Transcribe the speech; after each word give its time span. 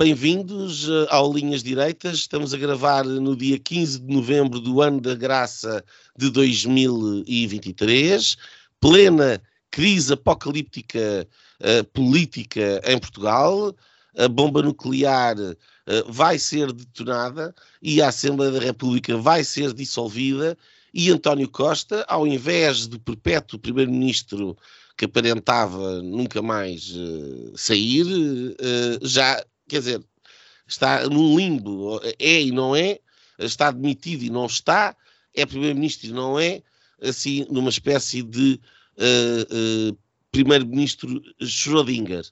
bem-vindos 0.00 0.88
eh, 0.88 1.06
ao 1.10 1.30
Linhas 1.30 1.62
Direitas. 1.62 2.20
Estamos 2.20 2.54
a 2.54 2.56
gravar 2.56 3.04
no 3.04 3.36
dia 3.36 3.58
15 3.58 4.00
de 4.00 4.10
novembro 4.10 4.58
do 4.58 4.80
ano 4.80 4.98
da 4.98 5.14
graça 5.14 5.84
de 6.16 6.30
2023, 6.30 8.38
plena 8.80 9.42
crise 9.70 10.14
apocalíptica 10.14 11.28
uh, 11.60 11.84
política 11.92 12.80
em 12.86 12.98
Portugal. 12.98 13.76
A 14.16 14.26
bomba 14.26 14.62
nuclear 14.62 15.36
uh, 15.38 15.54
vai 16.08 16.38
ser 16.38 16.72
detonada 16.72 17.54
e 17.82 18.00
a 18.00 18.08
Assembleia 18.08 18.52
da 18.52 18.58
República 18.58 19.18
vai 19.18 19.44
ser 19.44 19.74
dissolvida. 19.74 20.56
E 20.94 21.10
António 21.10 21.50
Costa, 21.50 22.06
ao 22.08 22.26
invés 22.26 22.86
do 22.86 22.98
perpétuo 22.98 23.58
primeiro-ministro 23.58 24.56
que 24.96 25.04
aparentava 25.04 26.00
nunca 26.02 26.42
mais 26.42 26.90
uh, 26.90 27.52
sair, 27.54 28.06
uh, 28.06 29.06
já, 29.06 29.42
quer 29.70 29.78
dizer, 29.78 30.04
está 30.66 31.08
num 31.08 31.36
limbo, 31.36 32.00
é 32.18 32.42
e 32.42 32.50
não 32.50 32.74
é, 32.74 32.98
está 33.38 33.70
demitido 33.70 34.24
e 34.24 34.30
não 34.30 34.46
está, 34.46 34.96
é 35.34 35.46
primeiro-ministro 35.46 36.08
e 36.08 36.12
não 36.12 36.38
é, 36.38 36.62
assim, 37.00 37.46
numa 37.48 37.70
espécie 37.70 38.22
de 38.22 38.60
uh, 38.96 39.96
primeiro-ministro 40.32 41.22
Schrödinger. 41.40 42.26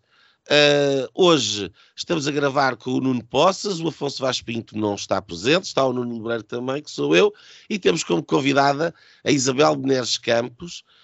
hoje 1.14 1.70
estamos 1.96 2.26
a 2.26 2.32
gravar 2.32 2.76
com 2.76 2.90
o 2.90 3.00
Nuno 3.00 3.24
Poças, 3.24 3.80
o 3.80 3.88
Afonso 3.88 4.20
Vaz 4.20 4.42
Pinto 4.42 4.76
não 4.76 4.96
está 4.96 5.22
presente, 5.22 5.64
está 5.64 5.84
o 5.84 5.92
Nuno 5.92 6.14
Libreiro 6.14 6.42
também, 6.42 6.82
que 6.82 6.90
sou 6.90 7.14
eu, 7.14 7.32
e 7.70 7.78
temos 7.78 8.02
como 8.02 8.22
convidada 8.22 8.92
a 9.24 9.30
Isabel 9.30 9.76
Beneres 9.76 10.18
Campos, 10.18 10.80
uh, 10.80 10.97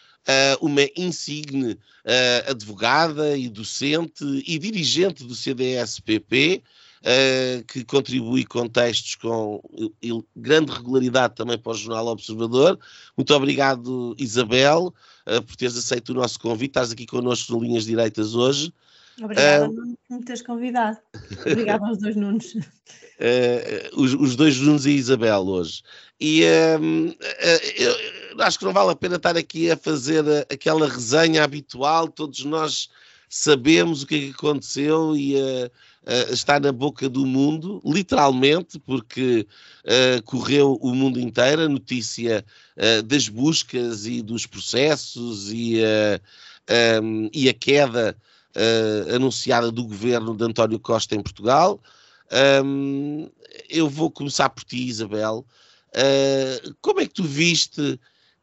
uma 0.61 0.83
insigne 0.97 1.73
uh, 1.73 2.51
advogada 2.51 3.37
e 3.37 3.49
docente 3.49 4.25
e 4.47 4.59
dirigente 4.59 5.25
do 5.25 5.35
CDS-PP, 5.35 6.63
eh, 7.07 7.63
que 7.69 7.85
contribui 7.85 8.47
com 8.47 8.67
textos 8.67 9.17
com 9.17 9.61
grande 10.35 10.73
regularidade 10.73 11.35
também 11.35 11.59
para 11.59 11.73
o 11.73 11.75
Jornal 11.75 12.07
Observador. 12.07 12.79
Muito 13.15 13.35
obrigado, 13.35 14.17
Isabel, 14.19 14.95
por 15.47 15.55
teres 15.57 15.77
aceito 15.77 16.11
o 16.11 16.15
nosso 16.15 16.41
convite. 16.41 16.71
Estás 16.71 16.93
aqui 16.93 17.05
connosco 17.05 17.53
no 17.53 17.63
Linhas 17.63 17.85
Direitas 17.85 18.35
hoje. 18.35 18.73
Obrigada 19.23 19.69
uh, 19.69 19.75
por 19.75 20.17
me 20.17 20.25
teres 20.25 20.43
convidado. 20.43 20.99
Obrigada 21.41 21.87
aos 21.87 21.99
dois 21.99 22.17
Nunos. 22.17 22.55
Uh, 22.55 22.65
os, 24.01 24.15
os, 24.15 24.35
dois 24.35 24.59
Nunos 24.59 24.87
e 24.87 24.93
Isabel 24.93 25.43
hoje. 25.43 25.83
E 26.19 26.43
uh, 26.43 27.17
eu 27.77 28.24
acho 28.39 28.59
que 28.59 28.65
não 28.65 28.73
vale 28.73 28.91
a 28.91 28.97
pena 28.97 29.17
estar 29.17 29.37
aqui 29.37 29.71
a 29.71 29.77
fazer 29.77 30.25
aquela 30.51 30.89
resenha 30.89 31.45
habitual, 31.45 32.09
todos 32.09 32.45
nós 32.45 32.89
sabemos 33.29 34.03
o 34.03 34.07
que 34.07 34.15
é 34.15 34.19
que 34.21 34.31
aconteceu 34.31 35.17
e 35.17 35.35
está 36.31 36.61
na 36.61 36.71
boca 36.71 37.09
do 37.09 37.27
mundo, 37.27 37.81
literalmente, 37.85 38.79
porque 38.79 39.47
correu 40.25 40.79
o 40.81 40.95
mundo 40.95 41.19
inteiro 41.19 41.63
a 41.63 41.69
notícia 41.69 42.45
das 43.07 43.29
buscas 43.29 44.07
e 44.07 44.23
dos 44.23 44.47
processos 44.47 45.51
e, 45.51 45.81
um, 47.03 47.29
e 47.33 47.49
a 47.49 47.55
queda 47.55 48.17
anunciada 49.13 49.73
do 49.73 49.85
governo 49.85 50.37
de 50.37 50.45
António 50.45 50.79
Costa 50.79 51.17
em 51.17 51.23
Portugal. 51.23 51.81
Um, 52.65 53.29
eu 53.69 53.89
vou 53.89 54.11
começar 54.11 54.49
por 54.51 54.63
ti, 54.65 54.87
Isabel. 54.87 55.45
Como 56.81 57.01
é 57.01 57.07
que 57.07 57.15
tu 57.15 57.25
viste 57.25 57.99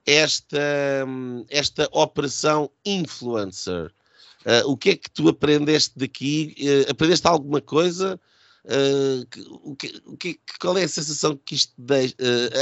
esta, 0.06 1.06
esta 1.50 1.88
operação 1.92 2.70
influencer? 2.86 3.92
Uh, 4.46 4.72
o 4.72 4.76
que 4.76 4.92
é 4.92 4.96
que 4.96 5.10
tu 5.12 5.30
aprendeste 5.30 5.98
daqui? 5.98 6.56
Uh, 6.60 6.92
aprendeste 6.92 7.28
alguma 7.28 7.62
coisa? 7.62 8.20
o 9.64 9.76
que, 9.76 10.02
o 10.06 10.16
que, 10.16 10.40
qual 10.60 10.78
é 10.78 10.84
a 10.84 10.88
sensação 10.88 11.36
que 11.36 11.56
isto 11.56 11.74
deixa? 11.76 12.16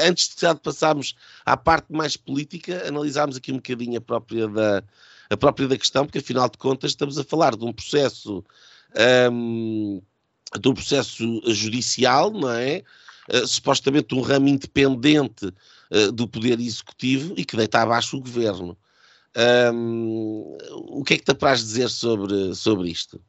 antes 0.08 0.30
de 0.30 0.56
passarmos 0.64 1.14
à 1.46 1.58
parte 1.58 1.92
mais 1.92 2.16
política, 2.16 2.88
analisámos 2.88 3.36
aqui 3.36 3.52
um 3.52 3.58
bocadinho 3.58 3.98
a 3.98 4.02
própria 4.02 4.48
da, 4.48 4.82
a 5.30 5.36
própria 5.36 5.68
da 5.68 5.78
questão, 5.78 6.06
porque 6.06 6.20
afinal 6.20 6.50
de 6.50 6.58
contas 6.58 6.92
estamos 6.92 7.18
a 7.18 7.24
falar 7.26 7.54
de 7.54 7.66
um 7.66 7.74
processo 7.74 8.46
um, 9.32 10.02
de 10.60 10.68
um 10.68 10.74
processo 10.74 11.42
judicial, 11.48 12.32
não 12.32 12.50
é? 12.50 12.84
Uh, 13.32 13.46
supostamente 13.46 14.16
um 14.16 14.22
ramo 14.22 14.48
independente 14.48 15.54
uh, 15.92 16.12
do 16.12 16.28
Poder 16.28 16.60
Executivo 16.60 17.34
e 17.38 17.46
que 17.46 17.58
deita 17.58 17.82
abaixo 17.82 18.18
o 18.18 18.22
Governo. 18.22 18.78
Um, 19.74 20.58
o 20.72 21.04
que 21.04 21.14
é 21.14 21.18
que 21.18 21.24
te 21.24 21.32
apraz 21.32 21.60
dizer 21.60 21.90
sobre, 21.90 22.56
sobre 22.56 22.90
isto? 22.90 23.22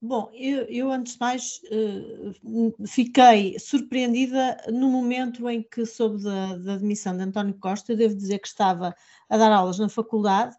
Bom, 0.00 0.30
eu, 0.34 0.62
eu, 0.62 0.90
antes 0.90 1.12
de 1.12 1.20
mais 1.20 1.60
uh, 1.70 2.86
fiquei 2.86 3.56
surpreendida 3.58 4.56
no 4.68 4.88
momento 4.88 5.48
em 5.48 5.62
que 5.62 5.86
soube 5.86 6.22
da, 6.22 6.56
da 6.56 6.76
demissão 6.76 7.16
de 7.16 7.22
António 7.22 7.54
Costa. 7.54 7.92
Eu 7.92 7.96
devo 7.96 8.14
dizer 8.16 8.40
que 8.40 8.48
estava 8.48 8.94
a 9.28 9.36
dar 9.36 9.52
aulas 9.52 9.78
na 9.78 9.88
faculdade 9.88 10.56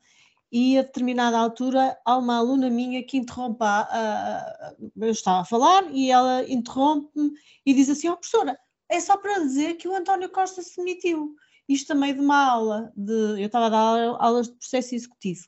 e 0.49 0.77
a 0.77 0.83
determinada 0.83 1.37
altura 1.37 1.97
há 2.05 2.15
uma 2.15 2.37
aluna 2.37 2.69
minha 2.69 3.03
que 3.03 3.17
interrompe, 3.17 3.63
a, 3.63 4.73
eu 4.95 5.11
estava 5.11 5.41
a 5.41 5.45
falar 5.45 5.91
e 5.91 6.11
ela 6.11 6.49
interrompe-me 6.49 7.33
e 7.65 7.73
diz 7.73 7.89
assim, 7.89 8.07
ó 8.07 8.13
oh, 8.13 8.17
professora, 8.17 8.57
é 8.89 8.99
só 8.99 9.17
para 9.17 9.39
dizer 9.39 9.75
que 9.75 9.87
o 9.87 9.95
António 9.95 10.29
Costa 10.29 10.61
se 10.61 10.77
demitiu. 10.77 11.35
Isto 11.67 11.87
também 11.87 12.13
de 12.13 12.19
uma 12.19 12.51
aula, 12.51 12.91
de, 12.95 13.41
eu 13.41 13.45
estava 13.45 13.67
a 13.67 13.69
dar 13.69 14.17
aulas 14.19 14.47
de 14.47 14.55
processo 14.55 14.95
executivo, 14.95 15.45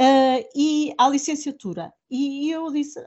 uh, 0.00 0.48
e 0.54 0.94
à 0.98 1.08
licenciatura. 1.08 1.92
E 2.10 2.50
eu 2.50 2.70
disse, 2.72 2.98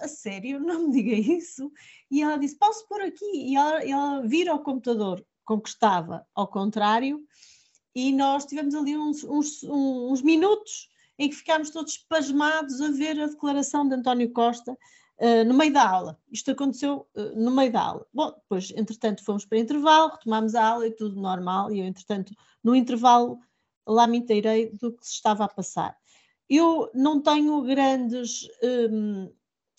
a 0.00 0.08
sério, 0.08 0.60
não 0.60 0.88
me 0.88 0.92
diga 0.92 1.14
isso. 1.14 1.72
E 2.10 2.22
ela 2.22 2.36
disse, 2.36 2.56
posso 2.56 2.86
pôr 2.86 3.00
aqui? 3.00 3.24
E 3.24 3.56
ela, 3.56 3.82
ela 3.82 4.20
vira 4.22 4.52
ao 4.52 4.62
computador 4.62 5.24
com 5.44 5.60
que 5.60 5.68
estava 5.68 6.26
ao 6.34 6.48
contrário, 6.48 7.22
e 7.94 8.12
nós 8.12 8.44
tivemos 8.44 8.74
ali 8.74 8.96
uns, 8.96 9.22
uns, 9.22 9.62
uns 9.62 10.22
minutos 10.22 10.88
em 11.18 11.28
que 11.28 11.36
ficámos 11.36 11.70
todos 11.70 11.96
pasmados 11.96 12.80
a 12.80 12.90
ver 12.90 13.20
a 13.20 13.26
declaração 13.26 13.86
de 13.86 13.94
António 13.94 14.32
Costa 14.32 14.76
uh, 15.18 15.44
no 15.46 15.54
meio 15.54 15.72
da 15.72 15.88
aula. 15.88 16.18
Isto 16.30 16.50
aconteceu 16.50 17.06
uh, 17.14 17.40
no 17.40 17.50
meio 17.50 17.72
da 17.72 17.82
aula. 17.82 18.06
Bom, 18.12 18.32
depois, 18.32 18.72
entretanto, 18.76 19.24
fomos 19.24 19.44
para 19.44 19.58
intervalo, 19.58 20.12
retomámos 20.12 20.54
a 20.54 20.64
aula 20.64 20.86
e 20.86 20.90
tudo 20.90 21.20
normal, 21.20 21.72
e 21.72 21.80
eu, 21.80 21.86
entretanto, 21.86 22.34
no 22.62 22.74
intervalo, 22.74 23.38
lá 23.86 24.06
me 24.06 24.18
inteirei 24.18 24.70
do 24.70 24.92
que 24.92 25.06
se 25.06 25.14
estava 25.14 25.44
a 25.44 25.48
passar. 25.48 25.96
Eu 26.48 26.90
não 26.94 27.20
tenho 27.20 27.62
grandes. 27.62 28.48
Um, 28.62 29.24
uh, 29.24 29.32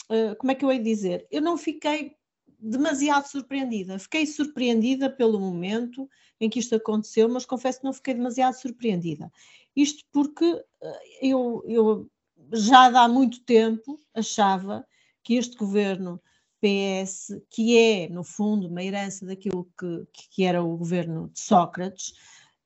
eh, 0.09 0.35
como 0.35 0.51
é 0.51 0.55
que 0.55 0.65
eu 0.65 0.71
hei 0.71 0.79
dizer? 0.79 1.27
Eu 1.31 1.41
não 1.41 1.57
fiquei 1.57 2.15
demasiado 2.59 3.27
surpreendida. 3.27 3.99
Fiquei 3.99 4.25
surpreendida 4.25 5.09
pelo 5.09 5.39
momento 5.39 6.09
em 6.39 6.49
que 6.49 6.59
isto 6.59 6.75
aconteceu, 6.75 7.29
mas 7.29 7.45
confesso 7.45 7.79
que 7.79 7.85
não 7.85 7.93
fiquei 7.93 8.13
demasiado 8.13 8.53
surpreendida. 8.53 9.31
Isto 9.75 10.03
porque 10.11 10.45
eh, 10.81 11.01
eu, 11.21 11.63
eu 11.67 12.11
já 12.51 12.87
há 12.87 13.07
muito 13.07 13.43
tempo 13.43 13.99
achava 14.13 14.85
que 15.25 15.35
este 15.35 15.57
governo 15.57 16.21
PS, 16.61 17.41
que 17.49 17.77
é, 17.77 18.09
no 18.09 18.23
fundo, 18.23 18.67
uma 18.67 18.83
herança 18.83 19.25
daquilo 19.25 19.67
que, 19.77 20.07
que 20.31 20.43
era 20.43 20.63
o 20.63 20.77
governo 20.77 21.29
de 21.33 21.39
Sócrates, 21.39 22.13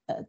eh, 0.09 0.25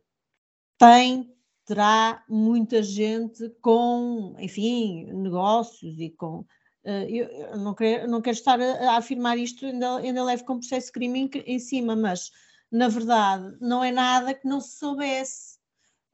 tem, 0.78 1.34
terá 1.66 2.24
muita 2.28 2.82
gente 2.82 3.50
com, 3.60 4.34
enfim, 4.38 5.12
negócios 5.12 5.98
e 5.98 6.10
com 6.10 6.46
Uh, 6.82 7.04
eu, 7.10 7.58
não, 7.58 7.74
quero, 7.74 8.10
não 8.10 8.22
quero 8.22 8.36
estar 8.36 8.58
a, 8.58 8.96
afirmar 8.96 9.36
isto, 9.36 9.66
ainda, 9.66 9.96
ainda 9.98 10.24
levo 10.24 10.46
com 10.46 10.58
processo 10.58 10.86
de 10.86 10.92
crime 10.92 11.30
em, 11.44 11.58
cima, 11.58 11.94
mas 11.94 12.30
na 12.72 12.88
verdade 12.88 13.54
não 13.60 13.84
é 13.84 13.92
nada 13.92 14.32
que 14.32 14.48
não 14.48 14.62
se 14.62 14.78
soubesse 14.78 15.58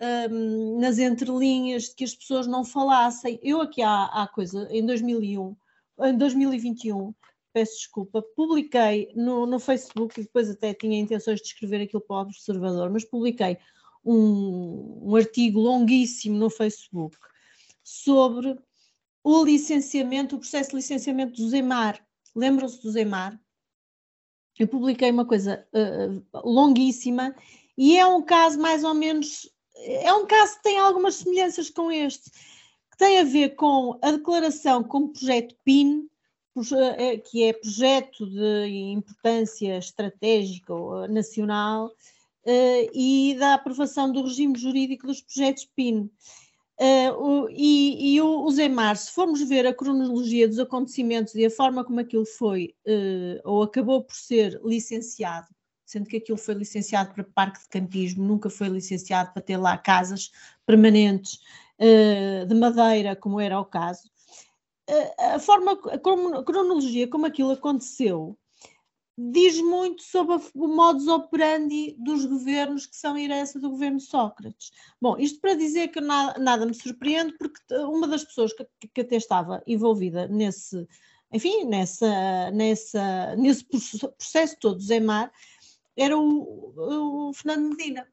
um, 0.01 0.81
nas 0.81 0.99
entrelinhas, 0.99 1.85
de 1.85 1.95
que 1.95 2.03
as 2.03 2.17
pessoas 2.17 2.49
não 2.49 2.65
falassem. 2.65 3.39
Eu 3.45 3.61
aqui 3.61 3.81
há, 3.81 4.07
há 4.07 4.27
coisa, 4.27 4.67
em 4.71 4.85
2001, 4.85 5.57
em 6.01 6.17
2021, 6.17 7.15
peço 7.53 7.77
desculpa, 7.77 8.23
publiquei 8.35 9.11
no, 9.15 9.47
no 9.47 9.59
Facebook, 9.59 10.21
e 10.21 10.25
depois 10.25 10.51
até 10.51 10.75
tinha 10.75 10.99
intenções 10.99 11.41
de 11.41 11.47
escrever 11.47 11.83
aquilo 11.83 12.03
para 12.03 12.17
o 12.17 12.21
Observador, 12.21 12.91
mas 12.91 13.05
publiquei 13.05 13.57
um, 14.05 15.01
um 15.03 15.17
artigo 15.17 15.59
longuíssimo 15.61 16.37
no 16.37 16.51
Facebook 16.51 17.17
sobre 17.83 18.59
o 19.25 19.45
licenciamento, 19.45 20.37
o 20.37 20.39
processo 20.39 20.71
de 20.71 20.77
licenciamento 20.77 21.41
do 21.41 21.49
Zemar. 21.49 22.05
Lembram-se 22.35 22.81
do 22.83 22.91
Zemar? 22.91 23.41
Eu 24.59 24.69
publiquei 24.69 25.11
uma 25.11 25.27
coisa 25.27 25.67
uh, 25.73 26.49
longuíssima 26.49 27.35
e 27.77 27.97
é 27.97 28.07
um 28.07 28.23
caso 28.23 28.59
mais 28.59 28.85
ou 28.85 28.95
menos. 28.95 29.51
É 29.75 30.13
um 30.15 30.27
caso 30.27 30.57
que 30.57 30.63
tem 30.63 30.79
algumas 30.79 31.17
semelhanças 31.17 31.69
com 31.69 31.91
este, 31.91 32.31
tem 32.97 33.21
a 33.21 33.25
ver 33.25 33.51
com 33.57 33.99
a 34.03 34.13
declaração 34.13 34.83
como 34.83 35.13
projeto 35.13 35.55
PIN, 35.65 36.09
eh, 36.97 37.19
que 37.19 37.45
é 37.45 37.53
projeto 37.53 38.27
de 38.27 38.67
importância 38.93 39.79
estratégica 39.79 40.75
nacional, 41.09 41.91
e 42.95 43.37
da 43.41 43.55
aprovação 43.55 44.13
do 44.13 44.23
regime 44.23 44.57
jurídico 44.57 45.07
dos 45.07 45.21
projetos 45.21 45.65
PIN. 45.75 46.09
Uh, 46.79 47.13
o, 47.19 47.49
e, 47.51 48.17
e 48.17 48.21
o, 48.21 48.45
o 48.45 48.51
se 48.51 49.11
formos 49.11 49.41
ver 49.49 49.67
a 49.67 49.73
cronologia 49.73 50.47
dos 50.47 50.59
acontecimentos 50.59 51.35
e 51.35 51.47
a 51.47 51.51
forma 51.51 51.83
como 51.83 52.01
aquilo 52.01 52.27
foi 52.27 52.75
uh, 52.87 53.41
ou 53.45 53.63
acabou 53.63 54.05
por 54.05 54.15
ser 54.15 54.61
licenciado, 54.63 55.47
sendo 55.87 56.07
que 56.07 56.19
aquilo 56.19 56.37
foi 56.37 56.53
licenciado 56.53 57.15
para 57.15 57.25
parque 57.25 57.61
de 57.61 57.69
campismo, 57.69 58.23
nunca 58.23 58.51
foi 58.51 58.69
licenciado 58.69 59.33
para 59.33 59.41
ter 59.41 59.57
lá 59.57 59.79
casas 59.79 60.31
permanentes 60.67 61.41
de 61.79 62.55
madeira, 62.55 63.17
como 63.17 63.41
era 63.41 63.61
o 63.61 63.65
caso. 63.65 64.11
a 65.19 65.39
forma, 65.39 65.73
a 65.73 65.99
cronologia 66.43 67.09
como 67.09 67.27
aquilo 67.27 67.53
aconteceu 67.53 68.39
diz 69.19 69.61
muito 69.61 70.03
sobre 70.03 70.37
o 70.55 70.69
modus 70.69 71.09
operandi 71.09 71.97
dos 71.99 72.27
governos 72.27 72.85
que 72.85 72.97
são 72.97 73.17
herança 73.17 73.59
do 73.59 73.71
governo 73.71 73.99
Sócrates. 73.99 74.71
Bom, 75.01 75.17
isto 75.19 75.41
para 75.41 75.55
dizer 75.55 75.89
que 75.89 76.01
nada, 76.01 76.39
nada 76.39 76.67
me 76.67 76.75
surpreende, 76.75 77.33
porque 77.39 77.61
uma 77.77 78.07
das 78.07 78.25
pessoas 78.25 78.53
que, 78.53 78.67
que, 78.93 79.01
até 79.01 79.17
estava 79.17 79.63
envolvida 79.67 80.29
nesse, 80.29 80.87
enfim, 81.33 81.65
nessa, 81.65 82.51
nessa, 82.51 83.35
nesse 83.37 83.65
processo 83.65 84.57
todo 84.61 84.77
do 84.77 84.83
Zemar 84.83 85.33
era 85.97 86.17
o, 86.19 87.29
o 87.29 87.33
Fernando 87.33 87.71
Medina. 87.71 88.07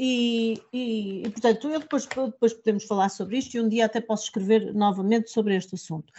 E, 0.00 0.62
e, 0.72 1.22
e, 1.26 1.30
portanto, 1.30 1.68
eu 1.68 1.80
depois, 1.80 2.06
depois 2.06 2.54
podemos 2.54 2.84
falar 2.84 3.08
sobre 3.08 3.38
isto 3.38 3.56
e 3.56 3.60
um 3.60 3.68
dia 3.68 3.86
até 3.86 4.00
posso 4.00 4.24
escrever 4.24 4.72
novamente 4.72 5.28
sobre 5.28 5.56
este 5.56 5.74
assunto. 5.74 6.12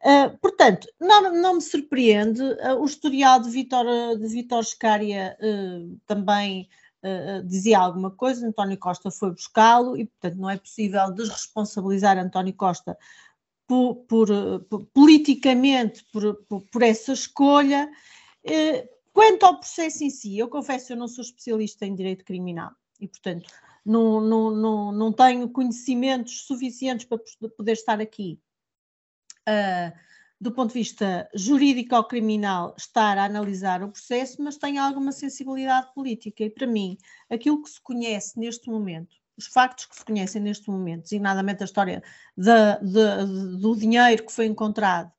Uh, 0.00 0.36
portanto, 0.38 0.88
não, 0.98 1.32
não, 1.32 1.54
me 1.54 1.60
surpreende, 1.62 2.42
uh, 2.42 2.80
o 2.80 2.84
historial 2.84 3.38
de 3.40 3.48
Vitor, 3.48 3.86
de 4.18 4.26
Vitor 4.26 4.64
Scária 4.64 5.38
uh, 5.40 6.00
também 6.06 6.68
dizia 7.46 7.80
alguma 7.80 8.12
coisa, 8.12 8.46
António 8.46 8.78
Costa 8.78 9.10
foi 9.10 9.32
buscá-lo 9.32 9.96
e, 9.96 10.04
portanto, 10.04 10.40
não 10.40 10.48
é 10.48 10.56
possível 10.56 11.12
desresponsabilizar 11.12 12.16
António 12.16 12.54
Costa 12.54 12.96
por, 13.66 14.04
por, 14.06 14.28
por 14.70 14.86
politicamente 14.94 16.04
por, 16.12 16.36
por, 16.70 16.80
essa 16.80 17.12
escolha. 17.12 17.90
quanto 19.12 19.44
ao 19.44 19.58
processo 19.58 20.04
em 20.04 20.10
si, 20.10 20.38
eu 20.38 20.46
confesso, 20.48 20.92
eu 20.92 20.96
não 20.96 21.08
sou 21.08 21.24
especialista 21.24 21.84
em 21.84 21.96
direito 21.96 22.24
criminal 22.24 22.70
e, 23.02 23.08
portanto, 23.08 23.50
não, 23.84 24.20
não, 24.20 24.50
não, 24.50 24.92
não 24.92 25.12
tenho 25.12 25.48
conhecimentos 25.50 26.46
suficientes 26.46 27.04
para 27.04 27.18
poder 27.56 27.72
estar 27.72 28.00
aqui 28.00 28.40
uh, 29.48 29.92
do 30.40 30.52
ponto 30.52 30.68
de 30.68 30.78
vista 30.78 31.28
jurídico 31.34 31.96
ou 31.96 32.04
criminal, 32.04 32.74
estar 32.78 33.18
a 33.18 33.24
analisar 33.24 33.82
o 33.82 33.90
processo, 33.90 34.42
mas 34.42 34.56
tem 34.56 34.78
alguma 34.78 35.12
sensibilidade 35.12 35.92
política. 35.94 36.44
E 36.44 36.50
para 36.50 36.66
mim, 36.66 36.96
aquilo 37.28 37.62
que 37.62 37.70
se 37.70 37.80
conhece 37.80 38.38
neste 38.38 38.70
momento, 38.70 39.16
os 39.36 39.46
factos 39.46 39.86
que 39.86 39.96
se 39.96 40.04
conhecem 40.04 40.40
neste 40.40 40.70
momento, 40.70 41.02
designadamente 41.02 41.62
a 41.62 41.66
história 41.66 42.02
de, 42.36 42.50
de, 42.82 43.58
do 43.60 43.76
dinheiro 43.76 44.26
que 44.26 44.32
foi 44.32 44.46
encontrado 44.46 45.12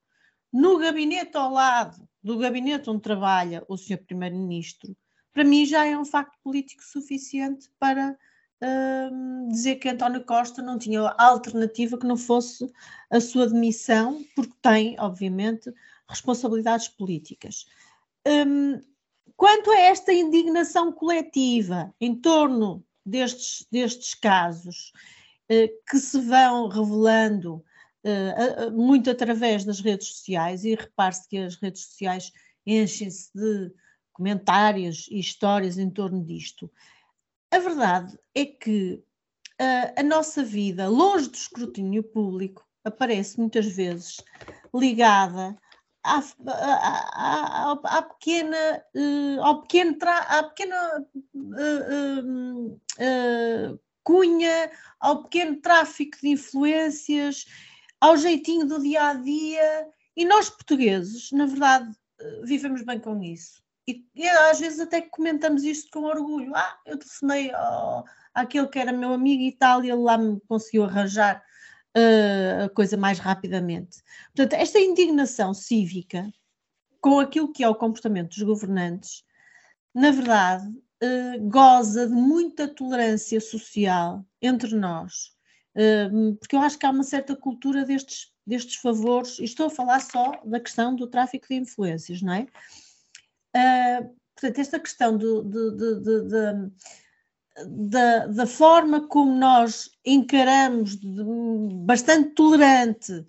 no 0.52 0.78
gabinete 0.78 1.36
ao 1.36 1.52
lado 1.52 2.08
do 2.22 2.38
gabinete 2.38 2.90
onde 2.90 3.02
trabalha 3.02 3.64
o 3.68 3.78
Sr. 3.78 4.06
Primeiro-Ministro, 4.06 4.96
para 5.34 5.44
mim 5.44 5.66
já 5.66 5.86
é 5.86 5.98
um 5.98 6.06
facto 6.06 6.38
político 6.44 6.84
suficiente 6.84 7.70
para 7.80 8.18
dizer 9.50 9.76
que 9.76 9.90
António 9.90 10.24
Costa 10.24 10.62
não 10.62 10.78
tinha 10.78 11.02
alternativa 11.18 11.98
que 11.98 12.08
não 12.08 12.16
fosse 12.16 12.72
a 13.10 13.20
sua 13.20 13.48
demissão, 13.48 14.24
porque 14.36 14.54
tem, 14.62 14.96
obviamente, 15.00 15.70
responsabilidades 16.08 16.88
políticas. 16.88 17.66
Um, 18.26 18.80
quanto 19.36 19.70
a 19.72 19.80
esta 19.80 20.14
indignação 20.14 20.92
coletiva 20.92 21.94
em 22.00 22.16
torno 22.16 22.84
destes, 23.06 23.68
destes 23.72 24.14
casos, 24.14 24.94
uh, 25.52 25.68
que 25.90 25.98
se 25.98 26.22
vão 26.22 26.70
revelando 26.70 27.56
uh, 28.06 28.72
muito 28.72 29.10
através 29.10 29.66
das 29.66 29.82
redes 29.82 30.08
sociais, 30.08 30.64
e 30.64 30.76
repare-se 30.76 31.28
que 31.28 31.38
as 31.38 31.56
redes 31.56 31.84
sociais 31.84 32.32
enchem-se 32.66 33.30
de 33.36 33.74
comentários 34.14 35.08
e 35.12 35.20
histórias 35.20 35.78
em 35.78 35.90
torno 35.90 36.24
disto. 36.24 36.72
A 37.52 37.60
verdade 37.60 38.18
é 38.34 38.46
que 38.46 39.04
a, 39.60 40.02
a 40.02 40.04
nossa 40.04 40.44
vida, 40.44 40.88
longe 40.88 41.30
do 41.30 41.36
escrutínio 41.36 42.04
público, 42.04 42.66
aparece 42.84 43.40
muitas 43.40 43.66
vezes 43.68 44.22
ligada 44.74 45.58
à, 46.04 46.20
à, 46.48 47.72
à, 47.72 47.98
à 47.98 48.02
pequena, 48.02 48.84
uh, 48.96 49.42
ao 49.42 49.62
pequeno 49.62 49.98
à 50.02 50.44
pequena 50.44 51.06
uh, 51.34 52.68
uh, 52.74 53.80
cunha, 54.04 54.72
ao 55.00 55.24
pequeno 55.24 55.62
tráfico 55.62 56.18
de 56.22 56.30
influências, 56.30 57.46
ao 58.02 58.18
jeitinho 58.18 58.68
do 58.68 58.82
dia 58.82 59.10
a 59.10 59.14
dia. 59.14 59.88
E 60.16 60.26
nós, 60.26 60.50
portugueses, 60.50 61.32
na 61.32 61.46
verdade, 61.46 61.92
vivemos 62.44 62.84
bem 62.84 63.00
com 63.00 63.24
isso. 63.24 63.63
E, 63.88 64.06
e, 64.16 64.28
às 64.28 64.60
vezes 64.60 64.80
até 64.80 65.02
comentamos 65.02 65.64
isto 65.64 65.92
com 65.92 66.06
orgulho. 66.06 66.56
Ah, 66.56 66.80
eu 66.86 66.98
telefonei 66.98 67.52
àquele 68.34 68.68
que 68.68 68.80
era 68.80 68.94
meu 68.94 69.14
amigo 69.14 69.44
e 69.44 69.52
tal, 69.52 69.84
e 69.84 69.90
ele 69.90 70.02
lá 70.02 70.18
me 70.18 70.40
conseguiu 70.48 70.86
arranjar 70.86 71.44
uh, 71.98 72.66
a 72.66 72.70
coisa 72.70 72.98
mais 72.98 73.20
rapidamente. 73.20 74.02
Portanto, 74.36 74.60
esta 74.60 74.80
indignação 74.80 75.54
cívica 75.54 76.32
com 77.02 77.20
aquilo 77.20 77.52
que 77.52 77.64
é 77.64 77.68
o 77.68 77.76
comportamento 77.76 78.30
dos 78.30 78.44
governantes, 78.44 79.24
na 79.94 80.12
verdade, 80.12 80.68
uh, 80.68 81.50
goza 81.50 82.08
de 82.08 82.14
muita 82.14 82.68
tolerância 82.68 83.40
social 83.42 84.26
entre 84.42 84.76
nós. 84.76 85.34
Uh, 85.76 86.36
porque 86.36 86.56
eu 86.56 86.62
acho 86.62 86.78
que 86.78 86.86
há 86.86 86.90
uma 86.90 87.04
certa 87.04 87.36
cultura 87.36 87.84
destes, 87.84 88.32
destes 88.48 88.76
favores, 88.76 89.40
e 89.40 89.44
estou 89.44 89.68
a 89.68 89.70
falar 89.72 90.00
só 90.00 90.40
da 90.46 90.60
questão 90.60 90.96
do 90.96 91.08
tráfico 91.08 91.48
de 91.48 91.56
influências, 91.56 92.22
não 92.22 92.34
é? 92.34 92.48
Uh, 93.56 94.16
portanto, 94.36 94.60
esta 94.60 94.80
questão 94.80 95.18
do, 95.18 95.44
do, 95.44 95.78
do, 96.02 96.72
da, 97.68 98.28
da, 98.28 98.48
forma 98.48 99.08
como 99.08 99.36
nós 99.36 99.90
encaramos, 100.06 100.98
bastante 101.86 102.32
tolerante, 102.32 103.26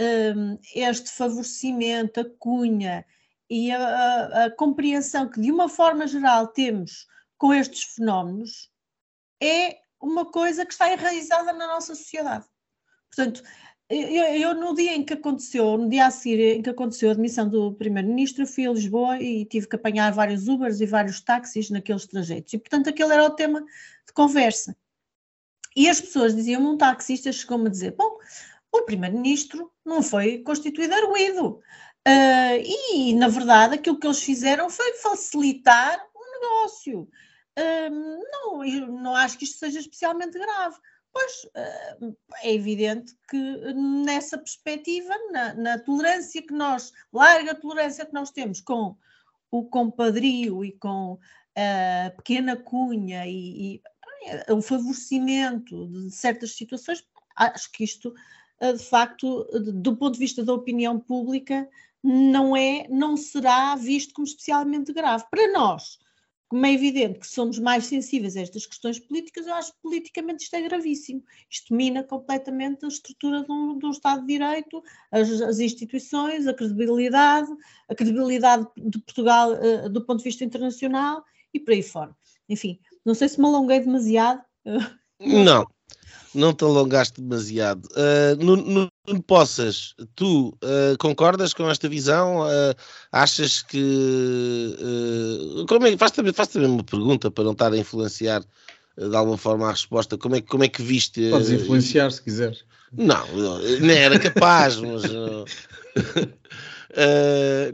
um, 0.00 0.58
este 0.74 1.10
favorecimento, 1.10 2.20
a 2.20 2.24
cunha 2.38 3.04
e 3.50 3.70
a, 3.70 3.78
a, 3.78 4.44
a, 4.46 4.50
compreensão 4.50 5.28
que, 5.28 5.40
de 5.40 5.50
uma 5.50 5.68
forma 5.68 6.06
geral, 6.06 6.48
temos 6.48 7.06
com 7.38 7.52
estes 7.52 7.82
fenómenos, 7.94 8.70
é 9.42 9.78
uma 10.00 10.24
coisa 10.24 10.64
que 10.64 10.72
está 10.72 10.92
enraizada 10.92 11.52
na 11.52 11.66
nossa 11.66 11.94
sociedade. 11.94 12.46
Portanto, 13.14 13.42
eu, 13.88 14.24
eu, 14.24 14.54
no 14.54 14.74
dia 14.74 14.94
em 14.94 15.04
que 15.04 15.12
aconteceu, 15.12 15.78
no 15.78 15.88
dia 15.88 16.06
a 16.06 16.10
seguir 16.10 16.56
em 16.56 16.62
que 16.62 16.70
aconteceu 16.70 17.08
a 17.08 17.12
admissão 17.12 17.48
do 17.48 17.72
Primeiro-Ministro, 17.74 18.46
fui 18.46 18.66
a 18.66 18.72
Lisboa 18.72 19.20
e 19.22 19.44
tive 19.44 19.68
que 19.68 19.76
apanhar 19.76 20.12
vários 20.12 20.48
Ubers 20.48 20.80
e 20.80 20.86
vários 20.86 21.20
táxis 21.20 21.70
naqueles 21.70 22.06
trajetos. 22.06 22.52
E, 22.52 22.58
portanto, 22.58 22.88
aquele 22.88 23.12
era 23.12 23.24
o 23.24 23.30
tema 23.30 23.60
de 23.60 24.12
conversa. 24.12 24.76
E 25.76 25.88
as 25.88 26.00
pessoas 26.00 26.34
diziam, 26.34 26.62
um 26.62 26.76
taxista 26.76 27.30
chegou-me 27.30 27.68
a 27.68 27.70
dizer, 27.70 27.92
bom, 27.92 28.18
o 28.72 28.82
Primeiro-Ministro 28.82 29.70
não 29.84 30.02
foi 30.02 30.38
constituído 30.38 30.94
arguído. 30.94 31.60
Uh, 32.08 32.62
e, 32.92 33.14
na 33.14 33.28
verdade, 33.28 33.74
aquilo 33.74 33.98
que 33.98 34.06
eles 34.06 34.22
fizeram 34.22 34.68
foi 34.68 34.94
facilitar 34.94 36.00
o 36.14 36.40
negócio. 36.40 37.08
Uh, 37.58 38.20
não, 38.32 38.64
não 39.02 39.16
acho 39.16 39.38
que 39.38 39.44
isto 39.44 39.58
seja 39.58 39.78
especialmente 39.78 40.38
grave. 40.38 40.76
Pois 41.16 41.48
eh, 41.54 41.96
é 42.42 42.54
evidente 42.54 43.16
que 43.30 43.38
nessa 44.04 44.36
perspectiva, 44.36 45.14
na, 45.32 45.54
na, 45.54 45.78
tolerância 45.78 46.42
que 46.42 46.52
nós, 46.52 46.92
larga 47.10 47.54
tolerância 47.54 48.04
que 48.04 48.12
nós 48.12 48.30
temos 48.30 48.60
com 48.60 48.94
o 49.50 49.64
compadrio 49.64 50.62
e 50.62 50.72
com 50.72 51.18
a 51.56 52.10
pequena 52.10 52.54
cunha 52.54 53.26
e, 53.26 53.76
e 53.76 53.82
eh, 54.26 54.52
o 54.52 54.60
favorecimento 54.60 55.88
de 55.88 56.10
certas 56.10 56.54
situações, 56.54 57.02
acho 57.34 57.72
que 57.72 57.82
isto, 57.82 58.12
eh, 58.60 58.74
de 58.74 58.84
facto, 58.84 59.42
do 59.72 59.96
ponto 59.96 60.12
de 60.12 60.20
vista 60.20 60.44
da 60.44 60.52
opinião 60.52 61.00
pública, 61.00 61.66
não 62.04 62.54
é, 62.54 62.86
não 62.90 63.16
será 63.16 63.74
visto 63.74 64.12
como 64.12 64.26
especialmente 64.26 64.92
grave. 64.92 65.24
Para 65.30 65.50
nós, 65.50 65.98
como 66.48 66.64
é 66.64 66.72
evidente 66.72 67.18
que 67.18 67.26
somos 67.26 67.58
mais 67.58 67.86
sensíveis 67.86 68.36
a 68.36 68.40
estas 68.40 68.66
questões 68.66 68.98
políticas, 68.98 69.46
eu 69.46 69.54
acho 69.54 69.72
que 69.72 69.78
politicamente 69.82 70.44
isto 70.44 70.54
é 70.54 70.62
gravíssimo. 70.62 71.22
Isto 71.50 71.74
mina 71.74 72.04
completamente 72.04 72.84
a 72.84 72.88
estrutura 72.88 73.42
de 73.42 73.50
um, 73.50 73.78
de 73.78 73.86
um 73.86 73.90
Estado 73.90 74.20
de 74.20 74.28
Direito, 74.28 74.82
as, 75.10 75.28
as, 75.40 75.58
instituições, 75.58 76.46
a 76.46 76.54
credibilidade, 76.54 77.50
a 77.88 77.94
credibilidade 77.94 78.66
de 78.76 78.98
Portugal 79.00 79.52
uh, 79.52 79.88
do 79.88 80.04
ponto 80.04 80.18
de 80.18 80.24
vista 80.24 80.44
internacional 80.44 81.24
e 81.52 81.58
por 81.58 81.72
aí 81.72 81.82
fora. 81.82 82.16
Enfim, 82.48 82.78
não 83.04 83.14
sei 83.14 83.28
se 83.28 83.40
me 83.40 83.46
alonguei 83.46 83.80
demasiado. 83.80 84.42
Não, 85.18 85.66
não 86.36 86.52
te 86.52 86.62
alongaste 86.64 87.20
demasiado. 87.20 87.88
Uh, 87.92 88.36
no, 88.44 88.56
no, 88.56 88.92
no 89.08 89.22
Poças, 89.22 89.94
tu 90.14 90.48
uh, 90.62 90.96
concordas 90.98 91.54
com 91.54 91.68
esta 91.68 91.88
visão? 91.88 92.42
Uh, 92.42 92.74
achas 93.10 93.62
que. 93.62 94.76
como 95.68 95.86
é, 95.86 95.96
faz-te 95.96 96.32
faz 96.32 96.48
também 96.48 96.68
uma 96.68 96.84
pergunta 96.84 97.30
para 97.30 97.44
não 97.44 97.52
estar 97.52 97.72
a 97.72 97.78
influenciar 97.78 98.44
de 98.96 99.16
alguma 99.16 99.38
forma 99.38 99.66
a 99.66 99.70
resposta. 99.72 100.18
Como 100.18 100.36
é, 100.36 100.40
como 100.40 100.64
é 100.64 100.68
que 100.68 100.82
viste. 100.82 101.30
Podes 101.30 101.50
influenciar 101.50 102.10
se 102.12 102.22
quiseres. 102.22 102.64
Não, 102.92 103.26
não 103.80 103.90
era 103.90 104.18
capaz, 104.18 104.76
mas. 104.76 105.02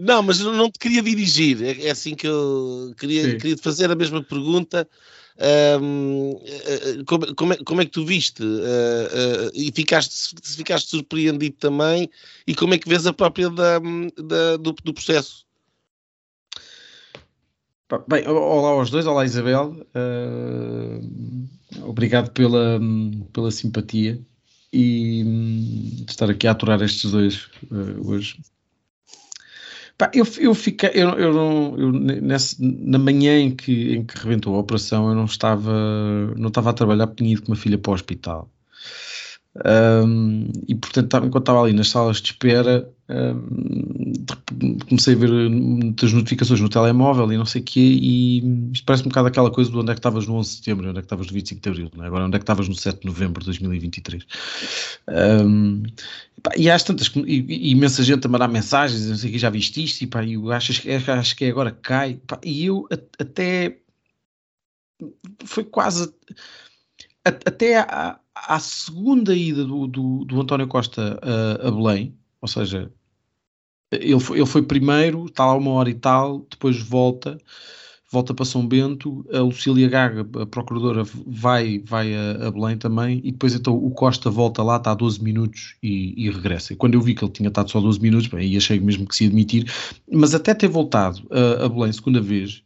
não, 0.01 0.23
mas 0.23 0.41
não 0.41 0.71
te 0.71 0.79
queria 0.79 1.03
dirigir. 1.03 1.63
É, 1.63 1.87
é 1.87 1.91
assim 1.91 2.15
que 2.15 2.27
eu 2.27 2.95
queria, 2.97 3.37
queria 3.37 3.57
te 3.57 3.63
fazer 3.63 3.91
a 3.91 3.97
mesma 3.97 4.23
pergunta. 4.23 4.89
Um, 5.39 6.39
como, 7.07 7.35
como, 7.35 7.53
é, 7.53 7.57
como, 7.65 7.81
é, 7.81 7.85
que 7.85 7.91
tu 7.91 8.05
viste? 8.05 8.43
Uh, 8.43 9.47
uh, 9.47 9.51
e 9.55 9.73
ficaste, 9.73 10.35
ficaste 10.43 10.91
surpreendido 10.91 11.57
também? 11.57 12.11
E 12.47 12.55
como 12.55 12.75
é 12.75 12.79
que 12.79 12.89
vês 12.89 13.07
a 13.07 13.13
própria 13.13 13.49
da, 13.49 13.79
da 13.79 14.57
do, 14.57 14.73
do, 14.73 14.95
processo? 14.95 15.47
Bem, 18.09 18.27
olá 18.27 18.71
aos 18.71 18.91
dois, 18.91 19.07
olá 19.07 19.25
Isabel. 19.25 19.87
Uh, 19.95 21.49
obrigado 21.89 22.31
pela, 22.33 22.81
pela 23.33 23.51
simpatia 23.51 24.21
e 24.73 25.23
um, 25.27 26.05
de 26.05 26.11
estar 26.11 26.31
aqui 26.31 26.47
a 26.47 26.53
aturar 26.53 26.81
estes 26.83 27.11
dois 27.11 27.51
hoje. 28.05 28.39
Pá, 30.03 30.11
eu, 30.13 30.25
eu 30.41 30.53
fiquei, 30.53 30.91
eu, 30.95 31.11
eu 31.11 31.33
não, 31.33 31.79
eu, 31.79 31.93
nessa, 31.93 32.57
na 32.61 32.99
manhã 32.99 33.39
em 33.39 33.55
que, 33.55 33.95
em 33.95 34.05
que 34.05 34.19
rebentou 34.19 34.57
a 34.57 34.59
operação, 34.59 35.09
eu 35.09 35.15
não 35.15 35.27
estava, 35.27 35.73
não 36.37 36.49
estava 36.49 36.71
a 36.71 36.73
trabalhar 36.73 37.07
porque 37.07 37.23
tinha 37.23 37.35
ido 37.35 37.43
com 37.43 37.53
uma 37.53 37.57
filha 37.57 37.79
para 37.79 37.93
o 37.93 37.95
hospital. 37.95 38.51
Um, 39.55 40.51
e 40.67 40.75
portanto, 40.75 41.15
enquanto 41.19 41.43
estava 41.43 41.63
ali 41.63 41.75
nas 41.75 41.91
salas 41.91 42.23
de 42.23 42.31
espera, 42.31 42.89
um, 43.11 44.15
comecei 44.89 45.15
a 45.15 45.19
ver 45.19 45.31
muitas 45.51 46.11
notificações 46.11 46.59
no 46.59 46.71
telemóvel 46.71 47.31
e 47.31 47.37
não 47.37 47.45
sei 47.45 47.61
o 47.61 47.65
quê, 47.65 47.81
e 47.81 48.73
isto 48.73 48.85
parece 48.87 49.05
um 49.05 49.09
bocado 49.09 49.29
aquela 49.29 49.51
coisa 49.51 49.71
do 49.71 49.81
onde 49.81 49.91
é 49.91 49.95
que 49.95 49.99
estavas 49.99 50.27
no 50.27 50.37
11 50.37 50.49
de 50.49 50.57
setembro, 50.57 50.89
onde 50.89 50.99
é 50.99 51.03
que 51.03 51.07
estavas 51.07 51.27
no 51.27 51.35
25 51.35 51.61
de 51.61 51.69
abril, 51.69 51.91
é? 52.03 52.07
agora 52.07 52.25
onde 52.25 52.37
é 52.37 52.39
que 52.39 52.45
estavas 52.45 52.67
no 52.67 52.75
7 52.75 53.01
de 53.01 53.07
novembro 53.07 53.41
de 53.41 53.47
2023. 53.47 54.27
Um, 55.09 55.83
e 56.57 56.71
há 56.71 56.79
tantas, 56.79 57.09
e, 57.15 57.41
e, 57.41 57.71
imensa 57.73 58.03
gente 58.03 58.27
a 58.27 58.31
mandar 58.31 58.49
mensagens, 58.49 59.07
não 59.07 59.17
sei 59.17 59.29
o 59.29 59.33
que, 59.35 59.39
já 59.39 59.51
viste 59.51 59.85
isto, 59.85 60.01
e 60.01 60.07
pá, 60.07 60.25
eu 60.25 60.51
acho, 60.51 60.73
acho 60.73 61.37
que 61.37 61.45
é 61.45 61.51
agora 61.51 61.73
que 61.73 61.81
cai, 61.83 62.19
pá, 62.27 62.41
e 62.43 62.65
eu 62.65 62.89
até 63.19 63.77
foi 65.45 65.65
quase 65.65 66.11
até 67.25 67.79
à, 67.79 68.19
à 68.35 68.59
segunda 68.59 69.35
ida 69.35 69.65
do, 69.65 69.87
do, 69.87 70.25
do 70.25 70.41
António 70.41 70.67
Costa 70.67 71.19
a, 71.23 71.69
a, 71.69 71.71
Belém, 71.71 72.17
ou 72.41 72.49
seja, 72.49 72.93
ele 73.91 74.21
foi, 74.21 74.39
ele 74.39 74.47
foi 74.47 74.63
primeiro, 74.63 75.27
está 75.27 75.47
lá 75.47 75.55
uma 75.55 75.73
hora 75.73 75.91
e 75.91 75.95
tal, 75.95 76.47
depois 76.51 76.81
volta, 76.81 77.39
volta 78.13 78.35
para 78.35 78.45
São 78.45 78.67
Bento, 78.67 79.25
a 79.33 79.41
Lucília 79.41 79.89
Gaga, 79.89 80.29
a 80.43 80.47
procuradora, 80.47 81.03
vai, 81.27 81.83
vai 81.85 82.15
a, 82.15 82.49
a, 82.49 82.51
Belém 82.51 82.77
também, 82.77 83.23
e 83.25 83.33
depois 83.33 83.55
então 83.55 83.75
o 83.75 83.91
Costa 83.91 84.31
volta 84.31 84.63
lá, 84.63 84.77
está 84.77 84.91
há 84.91 84.95
12 84.95 85.25
minutos 85.25 85.77
e, 85.83 86.15
e, 86.27 86.31
regressa. 86.31 86.75
E 86.75 86.77
quando 86.77 86.95
eu 86.95 87.01
vi 87.01 87.15
que 87.15 87.25
ele 87.25 87.33
tinha 87.33 87.49
estado 87.49 87.71
só 87.71 87.81
12 87.81 87.99
minutos, 88.01 88.27
bem, 88.27 88.41
aí 88.41 88.57
achei 88.57 88.79
mesmo 88.79 89.07
que 89.07 89.17
se 89.17 89.25
ia 89.25 89.29
admitir, 89.29 89.73
mas 90.13 90.35
até 90.35 90.53
ter 90.53 90.69
voltado 90.69 91.23
a, 91.31 91.65
a 91.65 91.69
Belém 91.71 91.91
segunda 91.91 92.21
vez, 92.21 92.63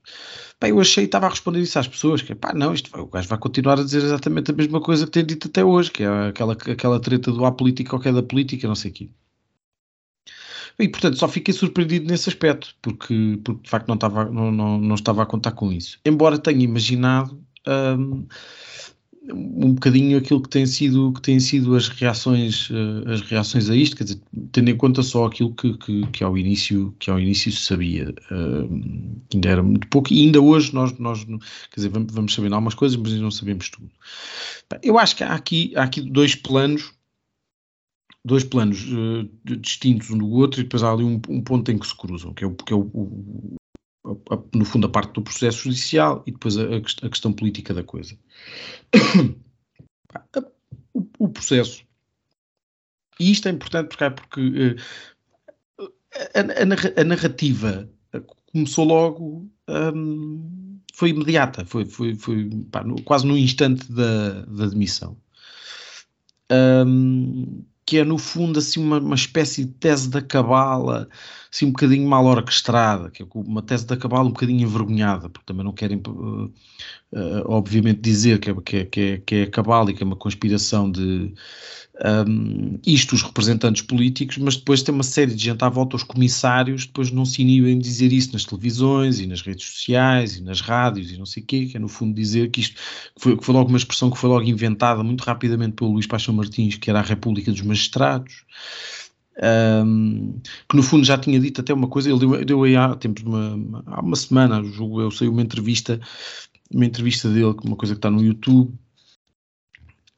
Pá, 0.58 0.68
eu 0.70 0.80
achei, 0.80 1.04
estava 1.04 1.26
a 1.26 1.28
responder 1.28 1.60
isso 1.60 1.78
às 1.78 1.86
pessoas, 1.86 2.22
que 2.22 2.34
pá, 2.34 2.52
não, 2.54 2.72
isto, 2.72 2.90
o 2.98 3.06
gajo 3.06 3.28
vai 3.28 3.38
continuar 3.38 3.78
a 3.78 3.84
dizer 3.84 4.02
exatamente 4.02 4.50
a 4.50 4.54
mesma 4.54 4.80
coisa 4.80 5.04
que 5.04 5.12
tem 5.12 5.24
dito 5.24 5.48
até 5.48 5.62
hoje, 5.62 5.90
que 5.90 6.02
é 6.02 6.28
aquela, 6.28 6.54
aquela 6.54 6.98
treta 6.98 7.30
do 7.30 7.44
há 7.44 7.52
política 7.52 7.94
ou 7.94 8.00
que 8.00 8.08
é 8.08 8.12
da 8.12 8.22
política, 8.22 8.66
não 8.66 8.74
sei 8.74 8.90
o 8.90 8.94
quê. 8.94 9.10
E, 10.78 10.88
portanto, 10.88 11.16
só 11.16 11.26
fiquei 11.26 11.54
surpreendido 11.54 12.06
nesse 12.06 12.28
aspecto, 12.28 12.74
porque, 12.82 13.38
porque 13.42 13.62
de 13.62 13.70
facto 13.70 13.88
não 13.88 13.94
estava, 13.94 14.26
não, 14.26 14.52
não, 14.52 14.78
não 14.78 14.94
estava 14.94 15.22
a 15.22 15.26
contar 15.26 15.52
com 15.52 15.72
isso. 15.72 15.98
Embora 16.04 16.38
tenha 16.38 16.62
imaginado 16.62 17.40
hum, 17.66 18.26
um 19.32 19.72
bocadinho 19.72 20.18
aquilo 20.18 20.40
que 20.40 20.48
tem 20.48 20.66
sido 20.66 21.12
que 21.12 21.22
têm 21.22 21.40
sido 21.40 21.74
as 21.74 21.88
reações 21.88 22.70
uh, 22.70 23.08
as 23.08 23.20
reações 23.22 23.68
a 23.68 23.74
isto 23.74 23.96
quer 23.96 24.04
dizer 24.04 24.20
tendo 24.52 24.70
em 24.70 24.76
conta 24.76 25.02
só 25.02 25.26
aquilo 25.26 25.54
que, 25.54 25.76
que, 25.78 26.06
que 26.08 26.24
ao 26.24 26.36
início 26.38 26.94
que 26.98 27.10
ao 27.10 27.18
início 27.18 27.50
se 27.50 27.62
sabia 27.62 28.14
uh, 28.30 29.14
ainda 29.34 29.48
era 29.48 29.62
muito 29.62 29.88
pouco 29.88 30.12
e 30.12 30.20
ainda 30.20 30.40
hoje 30.40 30.72
nós 30.74 30.96
nós 30.98 31.24
quer 31.24 31.76
dizer 31.76 31.88
vamos, 31.88 32.12
vamos 32.12 32.34
sabendo 32.34 32.54
algumas 32.54 32.74
coisas 32.74 32.96
mas 32.96 33.12
ainda 33.12 33.22
não 33.22 33.30
sabemos 33.30 33.68
tudo 33.70 33.90
eu 34.82 34.98
acho 34.98 35.16
que 35.16 35.24
há 35.24 35.34
aqui 35.34 35.72
há 35.76 35.82
aqui 35.82 36.00
dois 36.00 36.34
planos 36.34 36.92
dois 38.26 38.44
planos 38.44 38.84
uh, 38.92 39.28
distintos 39.44 40.10
um 40.10 40.18
do 40.18 40.28
outro 40.28 40.60
e 40.60 40.64
depois 40.64 40.82
há 40.82 40.92
ali 40.92 41.04
um, 41.04 41.20
um, 41.28 41.40
ponto 41.40 41.70
em 41.70 41.78
que 41.78 41.86
se 41.86 41.96
cruzam 41.96 42.34
que 42.34 42.44
é 42.44 42.46
o, 42.46 42.54
que 42.54 42.72
é 42.72 42.76
o, 42.76 42.80
o 42.80 43.56
no 44.54 44.64
fundo, 44.64 44.86
a 44.86 44.90
parte 44.90 45.12
do 45.14 45.22
processo 45.22 45.64
judicial 45.64 46.22
e 46.26 46.32
depois 46.32 46.56
a, 46.56 46.62
a 46.62 47.08
questão 47.08 47.32
política 47.32 47.74
da 47.74 47.82
coisa. 47.82 48.16
o, 50.94 51.04
o, 51.18 51.28
processo. 51.28 51.84
E 53.18 53.32
isto 53.32 53.48
é 53.48 53.50
importante 53.50 53.88
porque, 53.88 54.10
porque 54.10 54.76
eh, 56.14 56.30
a, 56.34 57.00
a, 57.00 57.04
narrativa 57.04 57.90
começou 58.52 58.84
logo, 58.84 59.50
um, 59.68 60.78
foi 60.94 61.10
imediata, 61.10 61.64
foi, 61.64 61.84
foi, 61.84 62.14
foi 62.14 62.48
pá, 62.70 62.84
no, 62.84 63.02
quase 63.02 63.26
no 63.26 63.36
instante 63.36 63.90
da, 63.90 64.42
da 64.42 64.66
demissão. 64.66 65.16
Um, 66.50 67.64
que 67.86 67.98
é 67.98 68.04
no 68.04 68.18
fundo 68.18 68.58
assim 68.58 68.80
uma, 68.80 68.98
uma 68.98 69.14
espécie 69.14 69.64
de 69.64 69.72
tese 69.74 70.10
da 70.10 70.20
cabala, 70.20 71.08
assim 71.52 71.66
um 71.66 71.70
bocadinho 71.70 72.06
mal 72.08 72.26
orquestrada, 72.26 73.10
que 73.10 73.22
é 73.22 73.26
uma 73.32 73.62
tese 73.62 73.86
da 73.86 73.96
cabala 73.96 74.26
um 74.26 74.32
bocadinho 74.32 74.62
envergonhada, 74.62 75.30
porque 75.30 75.46
também 75.46 75.64
não 75.64 75.72
querem 75.72 76.02
uh, 76.04 76.44
uh, 76.46 76.52
obviamente 77.46 78.00
dizer 78.00 78.40
que 78.40 78.50
é, 78.50 78.54
que, 78.54 78.76
é, 78.76 78.84
que, 78.84 79.00
é, 79.00 79.18
que 79.18 79.34
é 79.36 79.46
cabala 79.46 79.92
e 79.92 79.94
que 79.94 80.02
é 80.02 80.06
uma 80.06 80.16
conspiração 80.16 80.90
de 80.90 81.32
um, 82.04 82.78
isto 82.86 83.14
os 83.14 83.22
representantes 83.22 83.82
políticos, 83.82 84.36
mas 84.38 84.56
depois 84.56 84.82
tem 84.82 84.94
uma 84.94 85.02
série 85.02 85.34
de 85.34 85.42
gente 85.42 85.62
à 85.62 85.68
volta, 85.68 85.96
os 85.96 86.02
comissários, 86.02 86.86
depois 86.86 87.10
não 87.10 87.24
se 87.24 87.40
inibem 87.40 87.78
de 87.78 87.84
dizer 87.84 88.12
isso 88.12 88.32
nas 88.32 88.44
televisões 88.44 89.18
e 89.18 89.26
nas 89.26 89.40
redes 89.40 89.66
sociais 89.66 90.36
e 90.36 90.42
nas 90.42 90.60
rádios 90.60 91.10
e 91.10 91.16
não 91.16 91.24
sei 91.24 91.42
o 91.42 91.46
quê, 91.46 91.66
que 91.66 91.76
é 91.76 91.80
no 91.80 91.88
fundo 91.88 92.14
dizer 92.14 92.50
que 92.50 92.60
isto 92.60 92.74
que 92.74 93.22
foi, 93.22 93.36
que 93.36 93.44
foi 93.44 93.54
logo 93.54 93.68
uma 93.68 93.78
expressão 93.78 94.10
que 94.10 94.18
foi 94.18 94.28
logo 94.28 94.42
inventada 94.42 95.02
muito 95.02 95.22
rapidamente 95.22 95.74
pelo 95.74 95.92
Luís 95.92 96.06
Paixão 96.06 96.34
Martins, 96.34 96.76
que 96.76 96.90
era 96.90 96.98
a 96.98 97.02
República 97.02 97.50
dos 97.50 97.62
Magistrados. 97.76 98.44
Um, 99.84 100.40
que 100.66 100.74
no 100.74 100.82
fundo 100.82 101.04
já 101.04 101.18
tinha 101.18 101.38
dito 101.38 101.60
até 101.60 101.74
uma 101.74 101.88
coisa, 101.88 102.08
ele 102.08 102.18
deu, 102.18 102.44
deu 102.44 102.62
aí 102.64 102.74
há 102.74 102.94
tempos, 102.94 103.22
uma, 103.22 103.82
há 103.86 104.00
uma 104.00 104.16
semana, 104.16 104.64
julgo 104.64 105.02
eu, 105.02 105.10
saiu 105.10 105.30
uma 105.30 105.42
entrevista, 105.42 106.00
uma 106.72 106.86
entrevista 106.86 107.28
dele, 107.28 107.54
uma 107.62 107.76
coisa 107.76 107.94
que 107.94 107.98
está 107.98 108.10
no 108.10 108.22
YouTube, 108.22 108.72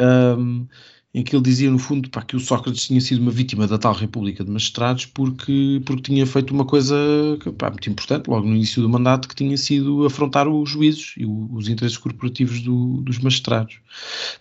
um, 0.01 0.69
em 1.15 1.25
que 1.25 1.35
ele 1.35 1.43
dizia, 1.43 1.71
no 1.71 1.79
fundo, 1.79 2.11
pá, 2.11 2.23
que 2.23 2.37
o 2.37 2.41
Sócrates 2.41 2.87
tinha 2.87 3.01
sido 3.01 3.23
uma 3.23 3.31
vítima 3.31 3.67
da 3.67 3.79
tal 3.79 3.95
República 3.95 4.45
de 4.45 4.51
Magistrados 4.51 5.07
porque, 5.07 5.81
porque 5.87 6.03
tinha 6.03 6.27
feito 6.27 6.53
uma 6.53 6.67
coisa 6.67 6.95
pá, 7.57 7.71
muito 7.71 7.89
importante, 7.89 8.29
logo 8.29 8.47
no 8.47 8.55
início 8.55 8.83
do 8.83 8.89
mandato, 8.89 9.27
que 9.27 9.35
tinha 9.35 9.57
sido 9.57 10.05
afrontar 10.05 10.47
os 10.47 10.69
juízes 10.69 11.15
e 11.17 11.25
os 11.25 11.69
interesses 11.69 11.97
corporativos 11.97 12.61
do, 12.61 13.01
dos 13.01 13.19
magistrados. 13.19 13.81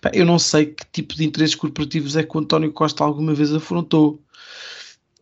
Pá, 0.00 0.10
eu 0.12 0.26
não 0.26 0.38
sei 0.38 0.66
que 0.66 0.84
tipo 0.92 1.14
de 1.14 1.24
interesses 1.24 1.54
corporativos 1.54 2.16
é 2.16 2.22
que 2.22 2.36
o 2.36 2.40
António 2.40 2.72
Costa 2.72 3.02
alguma 3.02 3.32
vez 3.34 3.52
afrontou. 3.52 4.22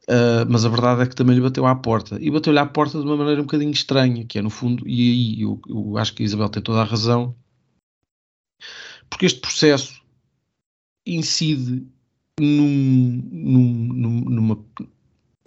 Uh, 0.09 0.47
mas 0.49 0.65
a 0.65 0.69
verdade 0.69 1.03
é 1.03 1.07
que 1.07 1.17
também 1.17 1.35
lhe 1.35 1.43
bateu 1.43 1.67
à 1.67 1.75
porta 1.75 2.17
e 2.21 2.31
bateu-lhe 2.31 2.61
à 2.61 2.67
porta 2.67 2.97
de 2.97 3.05
uma 3.05 3.17
maneira 3.17 3.41
um 3.41 3.45
bocadinho 3.45 3.73
estranha, 3.73 4.25
que 4.25 4.39
é 4.39 4.43
no 4.43 4.51
fundo, 4.51 4.89
e 4.89 5.01
aí 5.11 5.43
eu, 5.43 5.61
eu 5.69 5.99
acho 5.99 6.15
que 6.15 6.23
a 6.23 6.27
Isabel 6.27 6.49
tem 6.49 6.63
toda 6.63 6.81
a 6.81 6.85
razão, 6.85 7.35
porque 9.11 9.27
este 9.27 9.41
processo 9.41 10.01
incide 11.07 11.87
num, 12.41 13.23
num, 13.33 14.21
numa, 14.21 14.65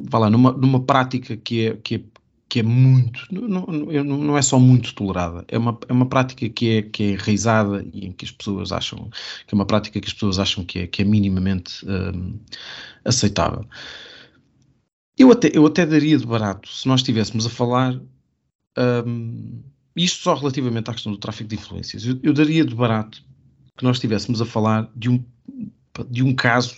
vá 0.03 0.19
lá, 0.19 0.29
numa, 0.29 0.51
numa 0.53 0.79
prática 0.81 1.37
que 1.37 1.67
é, 1.67 1.75
que 1.75 1.95
é, 1.95 2.01
que 2.47 2.59
é 2.61 2.63
muito, 2.63 3.27
não, 3.31 3.65
não, 3.65 4.17
não 4.17 4.37
é 4.37 4.41
só 4.41 4.59
muito 4.59 4.95
tolerada, 4.95 5.45
é 5.47 5.57
uma, 5.57 5.77
é 5.87 5.93
uma 5.93 6.07
prática 6.07 6.49
que 6.49 6.69
é, 6.69 6.81
que 6.81 7.03
é 7.03 7.09
enraizada 7.11 7.85
e 7.93 8.07
em 8.07 8.11
que 8.11 8.25
as 8.25 8.31
pessoas 8.31 8.71
acham, 8.71 9.09
que 9.45 9.53
é 9.53 9.55
uma 9.55 9.65
prática 9.65 9.99
que 10.01 10.07
as 10.07 10.13
pessoas 10.13 10.39
acham 10.39 10.65
que 10.65 10.79
é, 10.79 10.87
que 10.87 11.03
é 11.03 11.05
minimamente 11.05 11.85
um, 11.85 12.39
aceitável. 13.05 13.65
Eu 15.17 15.31
até, 15.31 15.51
eu 15.53 15.65
até 15.65 15.85
daria 15.85 16.17
de 16.17 16.25
barato 16.25 16.69
se 16.69 16.87
nós 16.87 17.01
estivéssemos 17.01 17.45
a 17.45 17.49
falar 17.49 17.99
um, 19.05 19.61
isto 19.95 20.23
só 20.23 20.33
relativamente 20.33 20.89
à 20.89 20.93
questão 20.93 21.11
do 21.11 21.17
tráfico 21.17 21.49
de 21.49 21.55
influências. 21.55 22.05
Eu, 22.05 22.19
eu 22.23 22.33
daria 22.33 22.63
de 22.65 22.73
barato 22.73 23.21
que 23.77 23.83
nós 23.83 23.97
estivéssemos 23.97 24.41
a 24.41 24.45
falar 24.45 24.89
de 24.95 25.09
um, 25.09 25.23
de 26.09 26.23
um 26.23 26.33
caso 26.33 26.75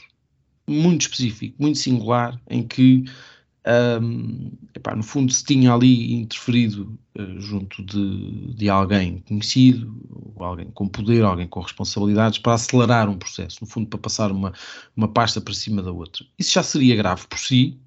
muito 0.67 1.01
específico, 1.01 1.55
muito 1.59 1.77
singular, 1.77 2.39
em 2.49 2.63
que 2.63 3.03
um, 4.01 4.51
epá, 4.73 4.95
no 4.95 5.03
fundo 5.03 5.31
se 5.31 5.43
tinha 5.43 5.73
ali 5.73 6.13
interferido 6.13 6.97
uh, 7.17 7.39
junto 7.39 7.83
de, 7.85 8.53
de, 8.55 8.69
alguém 8.69 9.19
conhecido, 9.27 9.95
alguém 10.37 10.71
com 10.71 10.87
poder, 10.87 11.23
alguém 11.23 11.47
com 11.47 11.59
responsabilidades, 11.59 12.39
para 12.39 12.53
acelerar 12.53 13.07
um 13.09 13.17
processo, 13.17 13.59
no 13.61 13.67
fundo 13.67 13.87
para 13.87 13.99
passar 13.99 14.31
uma, 14.31 14.53
uma 14.95 15.07
pasta 15.07 15.39
para 15.39 15.53
cima 15.53 15.83
da 15.83 15.91
outra. 15.91 16.25
Isso 16.39 16.53
já 16.53 16.63
seria 16.63 16.95
grave 16.95 17.27
por 17.27 17.37
si, 17.37 17.79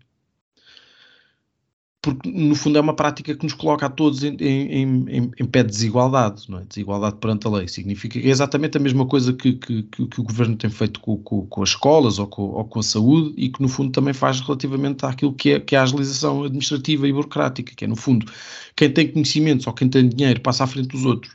porque 2.04 2.30
no 2.30 2.54
fundo 2.54 2.76
é 2.76 2.80
uma 2.82 2.94
prática 2.94 3.34
que 3.34 3.44
nos 3.44 3.54
coloca 3.54 3.86
a 3.86 3.88
todos 3.88 4.22
em, 4.22 4.36
em, 4.38 5.08
em, 5.08 5.30
em, 5.40 5.46
pé 5.46 5.62
de 5.62 5.70
desigualdade, 5.70 6.44
é? 6.54 6.64
Desigualdade 6.68 7.16
perante 7.16 7.46
a 7.46 7.50
lei. 7.50 7.66
Significa 7.66 8.18
é 8.18 8.28
exatamente 8.28 8.76
a 8.76 8.80
mesma 8.80 9.06
coisa 9.06 9.32
que, 9.32 9.54
que, 9.54 9.84
que, 9.84 10.20
o 10.20 10.22
governo 10.22 10.54
tem 10.54 10.68
feito 10.68 11.00
com, 11.00 11.16
com, 11.16 11.46
com 11.46 11.62
as 11.62 11.70
escolas 11.70 12.18
ou 12.18 12.26
com, 12.26 12.42
ou 12.42 12.64
com, 12.66 12.78
a 12.78 12.82
saúde 12.82 13.32
e 13.38 13.48
que 13.48 13.62
no 13.62 13.68
fundo 13.68 13.90
também 13.90 14.12
faz 14.12 14.38
relativamente 14.40 15.06
àquilo 15.06 15.32
que 15.32 15.52
é, 15.52 15.60
que 15.60 15.74
é 15.74 15.78
a 15.78 15.82
agilização 15.82 16.44
administrativa 16.44 17.08
e 17.08 17.12
burocrática, 17.12 17.72
que 17.74 17.86
é 17.86 17.88
no 17.88 17.96
fundo 17.96 18.30
quem 18.76 18.92
tem 18.92 19.10
conhecimentos 19.10 19.66
ou 19.66 19.72
quem 19.72 19.88
tem 19.88 20.06
dinheiro 20.06 20.42
passa 20.42 20.64
à 20.64 20.66
frente 20.66 20.88
dos 20.88 21.06
outros. 21.06 21.32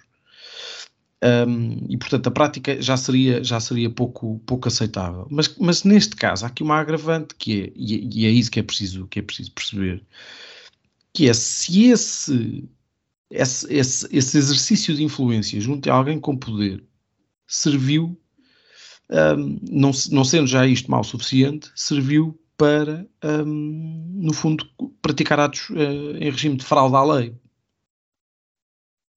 Um, 1.23 1.87
e 1.89 1.97
portanto 1.97 2.27
a 2.27 2.31
prática 2.31 2.79
já 2.79 2.95
seria, 2.95 3.43
já 3.43 3.59
seria 3.59 3.89
pouco, 3.89 4.39
pouco 4.45 4.67
aceitável. 4.67 5.25
Mas, 5.31 5.55
mas 5.57 5.83
neste 5.83 6.15
caso 6.15 6.45
há 6.45 6.47
aqui 6.47 6.61
uma 6.61 6.79
agravante 6.79 7.33
que 7.35 7.63
é, 7.63 7.71
e, 7.75 8.21
e 8.21 8.25
é 8.27 8.29
isso 8.29 8.51
que 8.51 8.59
é 8.59 8.63
preciso, 8.63 9.07
que 9.07 9.17
é 9.17 9.21
preciso 9.23 9.51
perceber 9.51 10.03
que 11.13 11.29
é 11.29 11.33
se 11.33 11.85
esse, 11.85 12.69
esse, 13.29 13.73
esse, 13.73 14.07
esse 14.15 14.37
exercício 14.37 14.95
de 14.95 15.03
influência 15.03 15.59
junto 15.59 15.89
a 15.89 15.93
alguém 15.93 16.19
com 16.19 16.37
poder 16.37 16.83
serviu, 17.47 18.19
um, 19.09 19.59
não, 19.69 19.91
não 20.11 20.23
sendo 20.23 20.47
já 20.47 20.65
isto 20.67 20.89
mal 20.89 21.03
suficiente, 21.03 21.71
serviu 21.75 22.39
para, 22.55 23.07
um, 23.23 24.21
no 24.21 24.33
fundo, 24.33 24.69
praticar 25.01 25.39
atos 25.39 25.69
uh, 25.69 26.17
em 26.17 26.29
regime 26.29 26.57
de 26.57 26.65
fraude 26.65 26.95
à 26.95 27.03
lei. 27.03 27.35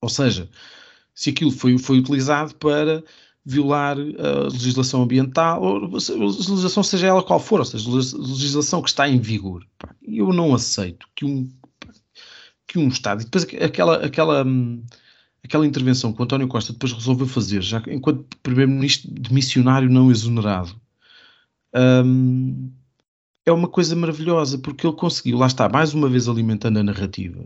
Ou 0.01 0.09
seja, 0.09 0.49
se 1.15 1.31
aquilo 1.31 1.51
foi, 1.51 1.77
foi 1.79 1.99
utilizado 1.99 2.55
para 2.57 3.05
violar 3.45 3.97
a 3.99 4.45
legislação 4.45 5.03
ambiental, 5.03 5.63
ou 5.63 5.79
legislação 5.89 6.83
seja 6.83 7.09
ela 7.09 7.23
qual 7.23 7.41
for, 7.41 7.59
ou 7.59 7.67
seja, 7.67 7.91
legislação 7.91 8.81
que 8.81 8.89
está 8.89 9.09
em 9.09 9.19
vigor. 9.19 9.67
Eu 10.01 10.33
não 10.33 10.55
aceito 10.55 11.09
que 11.15 11.25
um 11.25 11.51
que 12.73 12.79
um 12.79 12.89
Estado, 12.89 13.21
e 13.21 13.25
depois 13.25 13.47
aquela, 13.61 13.97
aquela, 13.97 14.45
hum, 14.45 14.83
aquela 15.45 15.67
intervenção 15.67 16.13
que 16.13 16.21
o 16.21 16.25
António 16.25 16.49
Costa 16.49 16.73
depois 16.73 16.93
resolveu 16.93 17.27
fazer, 17.27 17.61
já 17.61 17.83
enquanto 17.87 18.25
Primeiro-Ministro 18.43 19.11
de 19.13 19.33
missionário 19.33 19.91
não 19.91 20.11
exonerado, 20.11 20.75
um, 21.75 22.71
é 23.45 23.53
uma 23.53 23.69
coisa 23.69 23.95
maravilhosa, 23.95 24.57
porque 24.57 24.87
ele 24.87 24.97
conseguiu, 24.97 25.37
lá 25.37 25.49
está, 25.49 25.69
mais 25.69 25.93
uma 25.93 26.09
vez 26.09 26.29
alimentando 26.29 26.79
a 26.79 26.83
narrativa. 26.83 27.45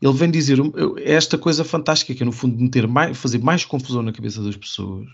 Ele 0.00 0.12
vem 0.12 0.30
dizer 0.30 0.58
esta 1.02 1.38
coisa 1.38 1.64
fantástica, 1.64 2.14
que 2.14 2.22
é 2.22 2.26
no 2.26 2.32
fundo 2.32 2.62
meter 2.62 2.86
mais, 2.86 3.16
fazer 3.16 3.38
mais 3.38 3.64
confusão 3.64 4.02
na 4.02 4.12
cabeça 4.12 4.42
das 4.42 4.56
pessoas, 4.56 5.08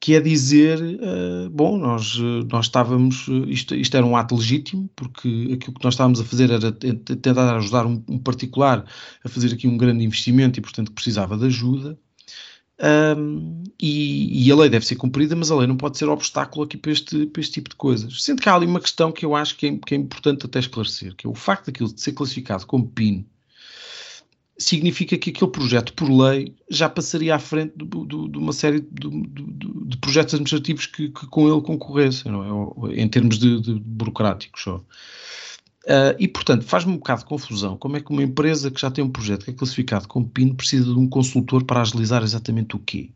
que 0.00 0.14
é 0.14 0.20
dizer, 0.20 0.80
uh, 0.80 1.50
bom, 1.50 1.76
nós, 1.76 2.16
nós 2.50 2.66
estávamos, 2.66 3.26
isto, 3.48 3.74
isto 3.74 3.96
era 3.96 4.06
um 4.06 4.16
ato 4.16 4.36
legítimo, 4.36 4.88
porque 4.94 5.50
aquilo 5.52 5.74
que 5.74 5.84
nós 5.84 5.94
estávamos 5.94 6.20
a 6.20 6.24
fazer 6.24 6.50
era 6.50 6.70
tentar 6.70 7.56
ajudar 7.56 7.84
um, 7.84 8.02
um 8.08 8.18
particular 8.18 8.84
a 9.24 9.28
fazer 9.28 9.52
aqui 9.52 9.66
um 9.66 9.76
grande 9.76 10.04
investimento 10.04 10.58
e, 10.58 10.62
portanto, 10.62 10.92
precisava 10.92 11.36
de 11.36 11.46
ajuda. 11.46 11.98
Um, 12.80 13.64
e, 13.80 14.46
e, 14.46 14.52
a 14.52 14.54
lei 14.54 14.68
deve 14.70 14.86
ser 14.86 14.94
cumprida, 14.94 15.34
mas 15.34 15.50
a 15.50 15.56
lei 15.56 15.66
não 15.66 15.76
pode 15.76 15.98
ser 15.98 16.08
obstáculo 16.08 16.64
aqui 16.64 16.76
para 16.76 16.92
este, 16.92 17.26
para 17.26 17.40
este 17.40 17.54
tipo 17.54 17.70
de 17.70 17.76
coisas. 17.76 18.22
Sendo 18.22 18.40
que 18.40 18.48
há 18.48 18.54
ali 18.54 18.66
uma 18.66 18.80
questão 18.80 19.10
que 19.10 19.24
eu 19.26 19.34
acho 19.34 19.56
que 19.56 19.66
é, 19.66 19.76
que 19.78 19.94
é 19.94 19.98
importante 19.98 20.46
até 20.46 20.60
esclarecer, 20.60 21.16
que 21.16 21.26
é 21.26 21.30
o 21.30 21.34
facto 21.34 21.66
daquilo 21.66 21.92
de 21.92 22.00
ser 22.00 22.12
classificado 22.12 22.64
como 22.66 22.88
PIN 22.88 23.26
significa 24.58 25.16
que 25.16 25.30
aquele 25.30 25.50
projeto, 25.50 25.92
por 25.94 26.10
lei, 26.10 26.52
já 26.68 26.88
passaria 26.88 27.34
à 27.34 27.38
frente 27.38 27.74
de 27.76 28.38
uma 28.38 28.52
série 28.52 28.80
de, 28.80 29.08
de, 29.08 29.86
de, 29.86 29.96
projetos 29.98 30.34
administrativos 30.34 30.86
que, 30.86 31.08
que, 31.10 31.26
com 31.28 31.48
ele 31.48 31.62
concorressem, 31.62 32.32
é? 32.32 33.00
em 33.00 33.08
termos 33.08 33.38
de, 33.38 33.60
de 33.60 33.74
burocráticos 33.78 34.62
só. 34.62 34.76
Uh, 35.84 36.12
e, 36.18 36.26
portanto, 36.28 36.64
faz-me 36.64 36.92
um 36.92 36.96
bocado 36.96 37.20
de 37.20 37.26
confusão 37.26 37.76
como 37.78 37.96
é 37.96 38.00
que 38.00 38.10
uma 38.10 38.22
empresa 38.22 38.70
que 38.70 38.78
já 38.78 38.90
tem 38.90 39.02
um 39.02 39.08
projeto 39.08 39.44
que 39.44 39.52
é 39.52 39.54
classificado 39.54 40.06
como 40.06 40.28
PIN 40.28 40.52
precisa 40.52 40.84
de 40.84 40.98
um 40.98 41.08
consultor 41.08 41.64
para 41.64 41.80
agilizar 41.80 42.22
exatamente 42.22 42.76
o 42.76 42.78
quê? 42.78 43.10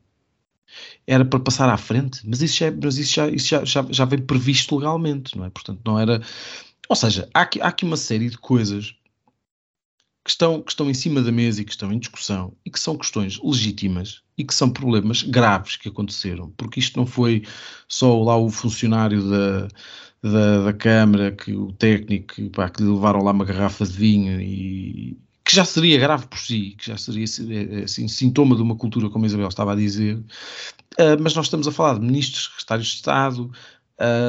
Era 1.07 1.23
para 1.23 1.41
passar 1.41 1.69
à 1.69 1.77
frente, 1.77 2.21
mas 2.25 2.41
isso 2.41 2.59
já, 2.59 2.71
mas 2.71 2.97
isso 2.97 3.13
já, 3.13 3.29
isso 3.29 3.49
já, 3.49 3.65
já, 3.65 3.87
já 3.91 4.05
vem 4.07 4.21
previsto 4.21 4.77
legalmente, 4.77 5.37
não 5.37 5.45
é? 5.45 5.51
Portanto, 5.51 5.81
não 5.85 5.99
era. 5.99 6.23
Ou 6.89 6.97
seja, 6.97 7.29
há 7.35 7.43
aqui, 7.43 7.61
há 7.61 7.67
aqui 7.67 7.85
uma 7.85 7.97
série 7.97 8.31
de 8.31 8.39
coisas 8.39 8.95
que 10.25 10.31
estão, 10.31 10.63
que 10.63 10.71
estão 10.71 10.89
em 10.89 10.95
cima 10.95 11.21
da 11.21 11.33
mesa 11.33 11.61
e 11.61 11.65
que 11.65 11.73
estão 11.73 11.93
em 11.93 11.99
discussão 11.99 12.55
e 12.65 12.71
que 12.71 12.79
são 12.79 12.97
questões 12.97 13.41
legítimas 13.43 14.23
e 14.39 14.45
que 14.45 14.55
são 14.55 14.71
problemas 14.71 15.23
graves 15.23 15.77
que 15.77 15.89
aconteceram, 15.89 16.53
porque 16.57 16.81
isto 16.81 16.97
não 16.99 17.07
foi 17.07 17.43
só 17.89 18.23
lá 18.23 18.37
o 18.37 18.49
funcionário 18.49 19.29
da, 19.29 19.69
da, 20.23 20.65
da 20.65 20.73
Câmara, 20.73 21.33
que 21.33 21.55
o 21.55 21.73
técnico, 21.73 22.49
pá, 22.51 22.69
que 22.69 22.83
lhe 22.83 22.89
levaram 22.89 23.23
lá 23.23 23.33
uma 23.33 23.45
garrafa 23.45 23.85
de 23.85 23.93
vinho 23.93 24.41
e 24.41 25.19
que 25.45 25.57
já 25.57 25.65
seria 25.65 25.99
grave 25.99 26.27
por 26.29 26.39
si, 26.39 26.77
que 26.79 26.87
já 26.87 26.97
seria 26.97 27.25
assim, 27.85 28.07
sintoma 28.07 28.55
de 28.55 28.63
uma 28.63 28.77
cultura, 28.77 29.11
como 29.11 29.25
a 29.25 29.27
Isabel 29.27 29.49
estava 29.49 29.73
a 29.73 29.77
dizer, 29.77 30.17
uh, 30.17 31.21
mas 31.21 31.35
nós 31.35 31.47
estamos 31.47 31.67
a 31.67 31.73
falar 31.73 31.99
de 31.99 32.07
ministros, 32.07 32.45
secretários 32.45 32.87
de 32.89 32.95
Estado, 32.95 33.51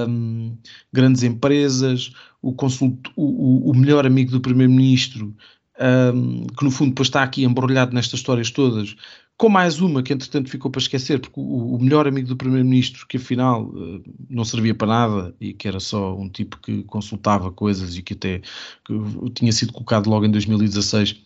um, 0.10 0.58
grandes 0.91 1.23
empresas, 1.23 2.12
o, 2.41 2.53
consult, 2.53 2.99
o, 3.15 3.69
o 3.69 3.75
melhor 3.75 4.06
amigo 4.06 4.32
do 4.32 4.41
primeiro-ministro, 4.41 5.36
um, 5.79 6.45
que 6.47 6.63
no 6.63 6.71
fundo 6.71 6.89
depois 6.89 7.07
está 7.07 7.23
aqui 7.23 7.43
embrulhado 7.43 7.93
nestas 7.93 8.19
histórias 8.19 8.51
todas, 8.51 8.95
com 9.38 9.49
mais 9.49 9.81
uma 9.81 10.03
que 10.03 10.13
entretanto 10.13 10.49
ficou 10.49 10.69
para 10.69 10.81
esquecer, 10.81 11.19
porque 11.19 11.39
o, 11.39 11.75
o 11.75 11.79
melhor 11.81 12.07
amigo 12.07 12.27
do 12.27 12.38
primeiro-ministro, 12.38 13.05
que 13.07 13.17
afinal 13.17 13.63
uh, 13.65 14.03
não 14.29 14.45
servia 14.45 14.75
para 14.75 14.88
nada 14.88 15.36
e 15.39 15.53
que 15.53 15.67
era 15.67 15.79
só 15.79 16.15
um 16.15 16.29
tipo 16.29 16.59
que 16.59 16.83
consultava 16.83 17.51
coisas 17.51 17.97
e 17.97 18.01
que 18.01 18.13
até 18.13 18.41
que 18.86 18.93
tinha 19.33 19.51
sido 19.51 19.73
colocado 19.73 20.09
logo 20.09 20.25
em 20.25 20.31
2016 20.31 21.21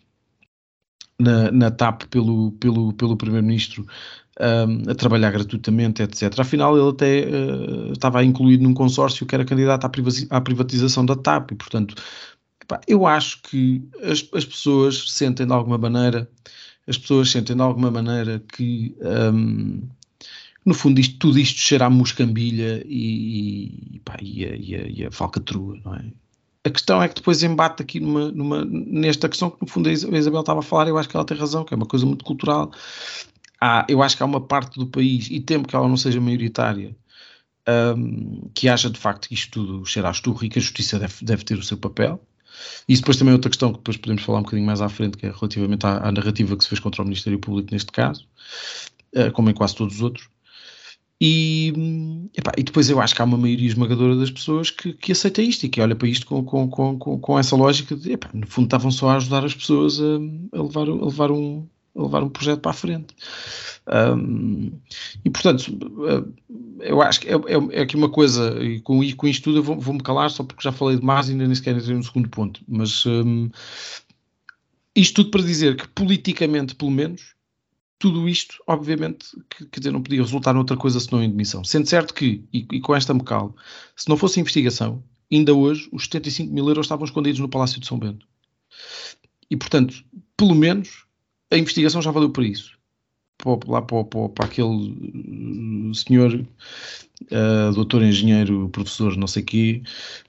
na, 1.19 1.51
na 1.51 1.71
TAP 1.71 2.03
pelo, 2.05 2.51
pelo, 2.53 2.93
pelo 2.93 3.17
primeiro-ministro 3.17 3.85
um, 4.39 4.89
a 4.89 4.95
trabalhar 4.95 5.31
gratuitamente, 5.31 6.01
etc. 6.01 6.39
Afinal, 6.39 6.77
ele 6.77 6.89
até 6.89 7.27
uh, 7.27 7.91
estava 7.91 8.23
incluído 8.23 8.63
num 8.63 8.73
consórcio 8.73 9.25
que 9.25 9.35
era 9.35 9.45
candidato 9.45 9.85
à, 9.85 10.41
privatização 10.41 11.05
da 11.05 11.15
TAP 11.15 11.51
e, 11.51 11.55
portanto, 11.55 11.95
eu 12.87 13.05
acho 13.05 13.41
que 13.43 13.81
as, 14.03 14.27
as, 14.33 14.45
pessoas 14.45 15.11
sentem 15.11 15.45
de 15.45 15.53
alguma 15.53 15.77
maneira, 15.77 16.29
as 16.87 16.97
pessoas 16.97 17.29
sentem 17.29 17.55
de 17.55 17.61
alguma 17.61 17.91
maneira 17.91 18.43
que 18.53 18.95
um, 19.01 19.81
no 20.65 20.73
fundo 20.73 20.99
isto, 20.99 21.17
tudo 21.17 21.39
isto 21.39 21.59
cheira 21.59 21.85
a 21.85 21.89
muscambilha 21.89 22.83
e, 22.85 23.95
e, 23.95 23.99
pá, 23.99 24.17
e, 24.21 24.45
a, 24.45 24.55
e, 24.55 24.75
a, 24.75 24.87
e 24.87 25.05
a 25.05 25.11
falcatrua, 25.11 25.79
não 25.83 25.95
é? 25.95 26.05
A 26.65 26.69
questão 26.69 27.01
é 27.01 27.07
que 27.07 27.15
depois 27.15 27.41
embate 27.43 27.81
aqui 27.81 28.01
numa, 28.01 28.29
numa, 28.29 28.65
nesta 28.65 29.29
questão 29.29 29.49
que 29.49 29.61
no 29.61 29.67
fundo 29.67 29.87
a 29.87 29.91
Isabel 29.93 30.41
estava 30.41 30.59
a 30.59 30.63
falar, 30.63 30.89
eu 30.89 30.97
acho 30.97 31.07
que 31.07 31.15
ela 31.15 31.25
tem 31.25 31.37
razão, 31.37 31.63
que 31.63 31.73
é 31.73 31.77
uma 31.77 31.85
coisa 31.85 32.05
muito 32.05 32.25
cultural. 32.25 32.71
Há, 33.61 33.85
eu 33.87 34.03
acho 34.03 34.17
que 34.17 34.23
há 34.23 34.25
uma 34.25 34.41
parte 34.45 34.77
do 34.77 34.85
país, 34.87 35.29
e 35.31 35.39
temo 35.39 35.65
que 35.65 35.73
ela 35.73 35.87
não 35.87 35.95
seja 35.95 36.19
maioritária, 36.19 36.93
um, 37.67 38.49
que 38.53 38.67
acha 38.67 38.89
de 38.89 38.99
facto 38.99 39.29
que 39.29 39.33
isto 39.35 39.51
tudo 39.51 39.85
cheira 39.85 40.09
a 40.09 40.11
esturro 40.11 40.43
e 40.43 40.49
que 40.49 40.59
a 40.59 40.61
justiça 40.61 40.99
deve, 40.99 41.13
deve 41.23 41.45
ter 41.45 41.57
o 41.57 41.63
seu 41.63 41.77
papel. 41.77 42.21
Isso 42.87 43.01
depois 43.01 43.17
também 43.17 43.31
é 43.31 43.35
outra 43.35 43.49
questão 43.49 43.71
que 43.71 43.79
depois 43.79 43.97
podemos 43.97 44.23
falar 44.23 44.39
um 44.39 44.43
bocadinho 44.43 44.65
mais 44.65 44.81
à 44.81 44.89
frente, 44.89 45.17
que 45.17 45.25
é 45.25 45.31
relativamente 45.31 45.85
à, 45.85 46.07
à 46.07 46.11
narrativa 46.11 46.55
que 46.55 46.63
se 46.63 46.69
fez 46.69 46.79
contra 46.79 47.01
o 47.01 47.05
Ministério 47.05 47.39
Público 47.39 47.69
neste 47.71 47.91
caso, 47.91 48.27
uh, 49.15 49.31
como 49.33 49.49
em 49.49 49.53
quase 49.53 49.75
todos 49.75 49.95
os 49.95 50.01
outros. 50.01 50.29
E, 51.19 52.29
epá, 52.37 52.51
e 52.55 52.63
depois 52.63 52.89
eu 52.89 53.01
acho 53.01 53.15
que 53.15 53.21
há 53.21 53.25
uma 53.25 53.37
maioria 53.37 53.67
esmagadora 53.67 54.15
das 54.15 54.29
pessoas 54.29 54.69
que, 54.69 54.93
que 54.93 55.11
aceita 55.11 55.41
isto 55.41 55.65
e 55.65 55.69
que 55.69 55.81
olha 55.81 55.95
para 55.95 56.07
isto 56.07 56.27
com, 56.27 56.43
com, 56.43 56.69
com, 56.69 57.19
com 57.19 57.39
essa 57.39 57.55
lógica 57.55 57.95
de, 57.95 58.11
epá, 58.11 58.29
no 58.33 58.45
fundo 58.45 58.65
estavam 58.65 58.91
só 58.91 59.09
a 59.09 59.15
ajudar 59.15 59.43
as 59.43 59.55
pessoas 59.55 59.99
a, 59.99 60.57
a 60.57 60.61
levar, 60.61 60.87
a 60.87 61.05
levar 61.05 61.31
um, 61.31 61.67
levar 61.97 62.23
um 62.23 62.29
projeto 62.29 62.61
para 62.61 62.71
a 62.71 62.73
frente. 62.73 63.15
Um, 63.87 64.71
e 65.23 65.29
portanto, 65.29 65.77
eh, 66.07 66.89
eu 66.89 67.01
acho 67.01 67.21
que 67.21 67.29
é, 67.29 67.33
é, 67.33 67.79
é, 67.79 67.81
aqui 67.81 67.95
uma 67.95 68.09
coisa, 68.09 68.61
e 68.61 68.81
com, 68.81 69.03
e 69.03 69.13
com 69.13 69.27
isto 69.27 69.45
tudo 69.45 69.59
eu 69.59 69.63
vou-me 69.63 69.81
vou 69.81 69.97
calar 69.99 70.29
só 70.29 70.43
porque 70.43 70.63
já 70.63 70.71
falei 70.71 70.97
demais 70.97 71.27
e 71.27 71.31
ainda 71.31 71.45
nem 71.45 71.55
sequer 71.55 71.75
entrei 71.75 71.95
no 71.95 72.03
segundo 72.03 72.29
ponto, 72.29 72.61
mas 72.67 73.05
um, 73.05 73.49
isto 74.95 75.23
tudo 75.23 75.31
para 75.31 75.41
dizer 75.41 75.75
que 75.77 75.87
politicamente, 75.87 76.75
pelo 76.75 76.91
menos, 76.91 77.35
tudo 77.99 78.27
isto, 78.29 78.55
obviamente, 78.67 79.27
que, 79.49 79.65
quer 79.65 79.79
dizer, 79.79 79.91
não 79.91 80.03
podia 80.03 80.21
resultar 80.21 80.53
noutra 80.53 80.77
coisa 80.77 80.99
senão 80.99 81.23
em 81.23 81.29
demissão. 81.29 81.63
Sendo 81.63 81.87
certo 81.87 82.13
que, 82.13 82.43
e, 82.53 82.67
e 82.71 82.81
com 82.81 82.95
esta 82.95 83.13
me 83.13 83.23
calo, 83.23 83.55
se 83.95 84.07
não 84.07 84.17
fosse 84.17 84.39
investigação, 84.39 85.03
ainda 85.31 85.53
hoje 85.53 85.89
os 85.91 86.03
75 86.03 86.53
mil 86.53 86.67
euros 86.67 86.85
estavam 86.85 87.05
escondidos 87.05 87.39
no 87.39 87.49
Palácio 87.49 87.79
de 87.79 87.87
São 87.87 87.97
Bento. 87.97 88.27
E, 89.49 89.55
portanto, 89.55 90.03
pelo 90.35 90.53
menos 90.53 91.06
a 91.51 91.57
investigação 91.57 92.01
já 92.01 92.11
valeu 92.11 92.29
para 92.29 92.43
isso. 92.43 92.77
Lá 93.67 93.81
para, 93.81 94.03
para, 94.03 94.29
para 94.29 94.45
aquele 94.45 95.93
senhor, 95.93 96.33
uh, 96.33 97.73
doutor, 97.73 98.01
engenheiro, 98.01 98.67
professor, 98.69 99.15
não 99.15 99.27
sei 99.27 99.43
quê, 99.43 99.83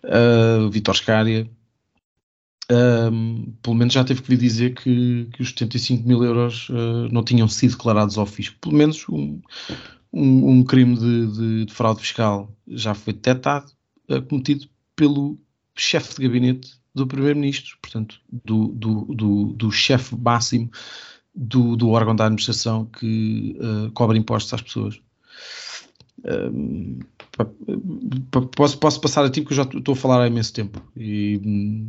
uh, 0.05 0.69
Vitor 0.71 0.95
Scária, 0.95 1.49
um, 2.71 3.53
pelo 3.63 3.77
menos 3.77 3.95
já 3.95 4.05
teve 4.05 4.21
que 4.21 4.29
vir 4.29 4.37
dizer 4.37 4.75
que, 4.75 5.27
que 5.33 5.43
os 5.43 5.51
75 5.51 6.07
mil 6.07 6.23
euros 6.23 6.69
uh, 6.69 7.09
não 7.11 7.25
tinham 7.25 7.49
sido 7.49 7.73
declarados 7.73 8.19
ao 8.19 8.27
fisco. 8.27 8.59
Pelo 8.61 8.75
menos 8.75 9.09
um, 9.09 9.41
um, 10.13 10.51
um 10.51 10.63
crime 10.63 10.95
de, 10.95 11.27
de, 11.33 11.65
de, 11.65 11.73
fraude 11.73 12.03
fiscal 12.03 12.55
já 12.67 12.93
foi 12.95 13.15
detectado, 13.15 13.73
uh, 14.11 14.21
cometido 14.23 14.69
pelo 14.95 15.39
chefe 15.75 16.17
de 16.17 16.23
gabinete 16.23 16.79
do 16.95 17.07
Primeiro-Ministro, 17.07 17.77
portanto, 17.81 18.21
do, 18.45 18.69
do, 18.69 19.05
do, 19.15 19.45
do 19.53 19.71
chefe 19.71 20.17
máximo 20.17 20.71
do, 21.35 21.77
do 21.77 21.91
órgão 21.91 22.17
da 22.17 22.25
administração 22.25 22.87
que 22.87 23.57
uh, 23.61 23.91
cobra 23.93 24.19
impostos 24.19 24.53
às 24.55 24.63
pessoas. 24.63 25.01
Posso, 28.57 28.79
posso 28.79 29.01
passar 29.01 29.25
a 29.25 29.31
ti 29.31 29.41
porque 29.41 29.55
eu 29.55 29.65
já 29.65 29.71
estou 29.79 29.93
a 29.93 29.97
falar 29.97 30.23
há 30.23 30.27
imenso 30.27 30.53
tempo 30.53 30.83
e 30.97 31.87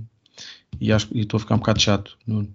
e 0.80 0.92
acho 0.92 1.08
e 1.14 1.22
estou 1.22 1.38
a 1.38 1.42
ficar 1.42 1.56
um 1.56 1.60
bocado 1.60 1.82
chato. 1.82 2.18
Nuno. 2.26 2.54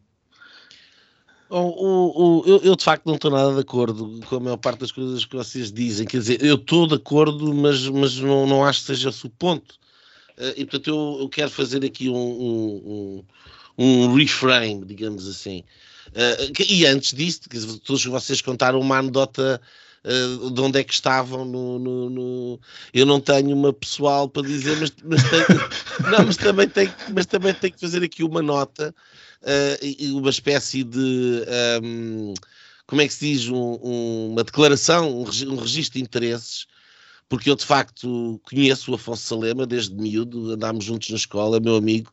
O, 1.50 1.58
o, 1.58 2.40
o, 2.40 2.46
eu, 2.46 2.60
eu, 2.62 2.76
de 2.76 2.82
facto 2.82 3.06
não 3.06 3.14
estou 3.14 3.30
nada 3.30 3.54
de 3.54 3.60
acordo 3.60 4.20
com 4.26 4.36
a 4.36 4.40
maior 4.40 4.56
parte 4.56 4.80
das 4.80 4.90
coisas 4.90 5.24
que 5.24 5.36
vocês 5.36 5.70
dizem. 5.70 6.06
Quer 6.06 6.18
dizer, 6.18 6.42
eu 6.44 6.56
estou 6.56 6.86
de 6.86 6.94
acordo, 6.94 7.52
mas, 7.54 7.86
mas 7.88 8.18
não, 8.18 8.46
não 8.46 8.64
acho 8.64 8.80
que 8.80 8.86
seja 8.86 9.10
esse 9.10 9.26
o 9.26 9.30
ponto. 9.30 9.76
Uh, 10.36 10.52
e 10.56 10.64
portanto 10.64 10.88
eu, 10.88 11.18
eu, 11.20 11.28
quero 11.28 11.50
fazer 11.50 11.84
aqui 11.84 12.08
um, 12.08 12.14
um, 12.16 13.24
um 13.78 14.14
reframe, 14.14 14.84
digamos 14.84 15.28
assim. 15.28 15.62
Uh, 16.08 16.52
e 16.68 16.86
antes 16.86 17.12
disso, 17.12 17.40
todos 17.80 18.04
vocês 18.04 18.40
contaram 18.40 18.80
uma 18.80 18.98
anedota 18.98 19.60
uh, 20.04 20.50
de 20.50 20.60
onde 20.60 20.78
é 20.78 20.84
que 20.84 20.92
estavam 20.92 21.44
no, 21.44 21.78
no, 21.78 22.10
no, 22.10 22.60
eu 22.92 23.06
não 23.06 23.20
tenho 23.20 23.56
uma 23.56 23.72
pessoal 23.72 24.28
para 24.28 24.46
dizer 24.46 24.76
mas, 24.78 24.92
mas, 25.02 25.22
tenho, 25.22 25.46
não, 26.10 26.26
mas, 26.26 26.36
também 26.36 26.68
tenho, 26.68 26.94
mas 27.12 27.26
também 27.26 27.54
tenho 27.54 27.72
que 27.72 27.80
fazer 27.80 28.02
aqui 28.02 28.22
uma 28.22 28.42
nota 28.42 28.94
uh, 29.42 30.18
uma 30.18 30.30
espécie 30.30 30.84
de 30.84 30.98
um, 31.82 32.32
ehm, 32.32 32.34
como 32.86 33.00
é 33.00 33.06
que 33.06 33.14
se 33.14 33.32
diz 33.32 33.48
um, 33.48 33.78
um, 33.82 34.30
uma 34.32 34.44
declaração 34.44 35.10
um, 35.10 35.22
um 35.22 35.56
registro 35.56 35.98
de 35.98 36.04
interesses 36.04 36.66
porque 37.28 37.50
eu 37.50 37.56
de 37.56 37.64
facto 37.64 38.40
conheço 38.44 38.92
o 38.92 38.94
Afonso 38.94 39.22
Salema 39.22 39.66
desde 39.66 39.94
miúdo, 39.94 40.52
andámos 40.52 40.84
juntos 40.84 41.10
na 41.10 41.16
escola, 41.16 41.60
meu 41.60 41.76
amigo, 41.76 42.12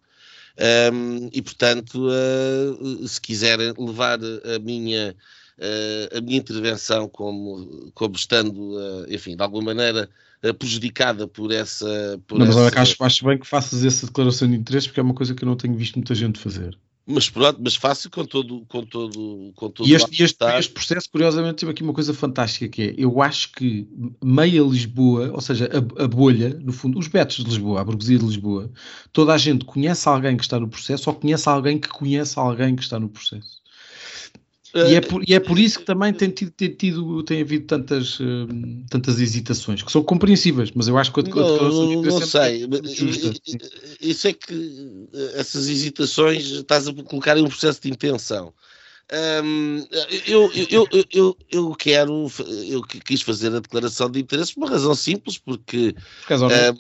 um, 0.93 1.30
e 1.32 1.41
portanto, 1.41 2.08
uh, 2.08 3.08
se 3.08 3.19
quiserem 3.19 3.74
levar 3.78 4.19
a 4.24 4.60
minha 4.60 5.15
uh, 5.58 6.17
a 6.17 6.21
minha 6.21 6.38
intervenção 6.38 7.08
como, 7.08 7.91
como 7.93 8.15
estando, 8.15 8.76
uh, 8.76 9.06
enfim, 9.10 9.36
de 9.36 9.43
alguma 9.43 9.74
maneira 9.74 10.10
prejudicada 10.58 11.28
por 11.28 11.52
essa. 11.52 12.19
Por 12.28 12.39
não, 12.39 12.47
mas 12.47 12.56
olha, 12.56 12.71
acho, 12.76 12.95
acho 13.04 13.26
bem 13.26 13.38
que 13.38 13.47
faças 13.47 13.86
essa 13.86 14.08
declaração 14.08 14.50
de 14.50 14.56
interesse 14.56 14.88
porque 14.88 15.00
é 15.00 15.04
uma 15.04 15.13
coisa 15.13 15.36
que 15.36 15.43
eu 15.43 15.47
não 15.47 15.56
tenho 15.56 15.76
visto 15.76 15.95
muita 15.95 16.15
gente 16.15 16.39
fazer. 16.39 16.76
Mas 17.12 17.30
pronto, 17.30 17.60
mas 17.63 17.76
fácil 17.76 18.10
com 18.10 18.26
todo, 18.26 18.65
com 18.67 18.86
todo, 18.86 19.52
com 19.56 19.69
todo 19.69 19.88
e 19.88 19.93
este, 19.93 20.24
este, 20.24 20.45
este, 20.45 20.74
processo, 20.74 21.10
curiosamente, 21.10 21.58
tive 21.58 21.71
aqui 21.71 21.84
uma 21.84 21.93
coisa 21.93 22.13
fantástica 22.13 22.67
que 22.67 22.82
é, 22.82 22.95
eu 22.97 23.21
acho 23.21 23.52
que 23.52 23.88
meia 24.24 24.62
Lisboa, 24.62 25.32
ou 25.34 25.41
seja, 25.41 25.69
a, 25.71 26.04
a, 26.04 26.08
bolha, 26.08 26.50
no 26.62 26.71
fundo, 26.71 26.97
os 26.97 27.08
betos 27.08 27.38
de 27.38 27.43
Lisboa, 27.43 27.82
a 27.82 27.84
burguesia 27.84 28.17
de 28.17 28.26
Lisboa, 28.26 28.71
toda 29.12 29.34
a 29.34 29.38
gente 29.38 29.65
conhece 29.65 30.08
alguém 30.08 30.38
que 30.38 30.43
está 30.43 30.60
no 30.60 30.67
processo 30.67 31.10
ou 31.10 31.15
conhece 31.15 31.47
alguém 31.47 31.80
que 31.80 31.89
conhece 31.89 32.38
alguém 32.39 32.76
que 32.76 32.84
está 32.84 33.00
no 33.00 33.10
processo. 33.10 33.61
E 34.73 34.95
é, 34.95 35.01
por, 35.01 35.21
e 35.27 35.34
é 35.34 35.39
por 35.39 35.60
isso 35.60 35.79
que 35.79 35.86
também 35.86 36.13
tem, 36.13 36.29
tido, 36.29 36.51
tem, 36.51 36.69
tido, 36.69 37.23
tem 37.23 37.41
havido 37.41 37.65
tantas, 37.65 38.19
uh, 38.21 38.47
tantas 38.89 39.19
hesitações, 39.19 39.84
que 39.84 39.91
são 39.91 40.01
compreensíveis, 40.01 40.71
mas 40.73 40.88
eu 40.88 40.97
acho 40.97 41.12
que 41.12 41.19
a 41.19 41.23
declaração 41.23 42.01
de 42.01 42.07
não 42.07 42.21
sei. 42.21 42.63
É 42.63 42.67
isso 43.99 44.27
é 44.29 44.34
que 44.34 45.07
eh, 45.13 45.31
essas 45.36 45.67
hesitações 45.67 46.45
estás 46.45 46.88
a 46.88 46.93
colocar 47.03 47.38
em 47.38 47.43
um 47.43 47.49
processo 47.49 47.81
de 47.81 47.89
intenção. 47.89 48.53
Um, 49.43 49.86
eu, 50.25 50.49
eu, 50.69 50.88
eu, 51.12 51.38
eu, 51.51 51.75
quero, 51.75 52.31
eu 52.69 52.81
quis 52.81 53.21
fazer 53.21 53.53
a 53.53 53.60
declaração 53.60 54.10
de 54.10 54.21
interesse 54.21 54.53
por 54.53 54.62
uma 54.62 54.69
razão 54.69 54.95
simples, 54.95 55.38
porque. 55.38 55.93
Por 56.25 56.45
uh, 56.45 56.77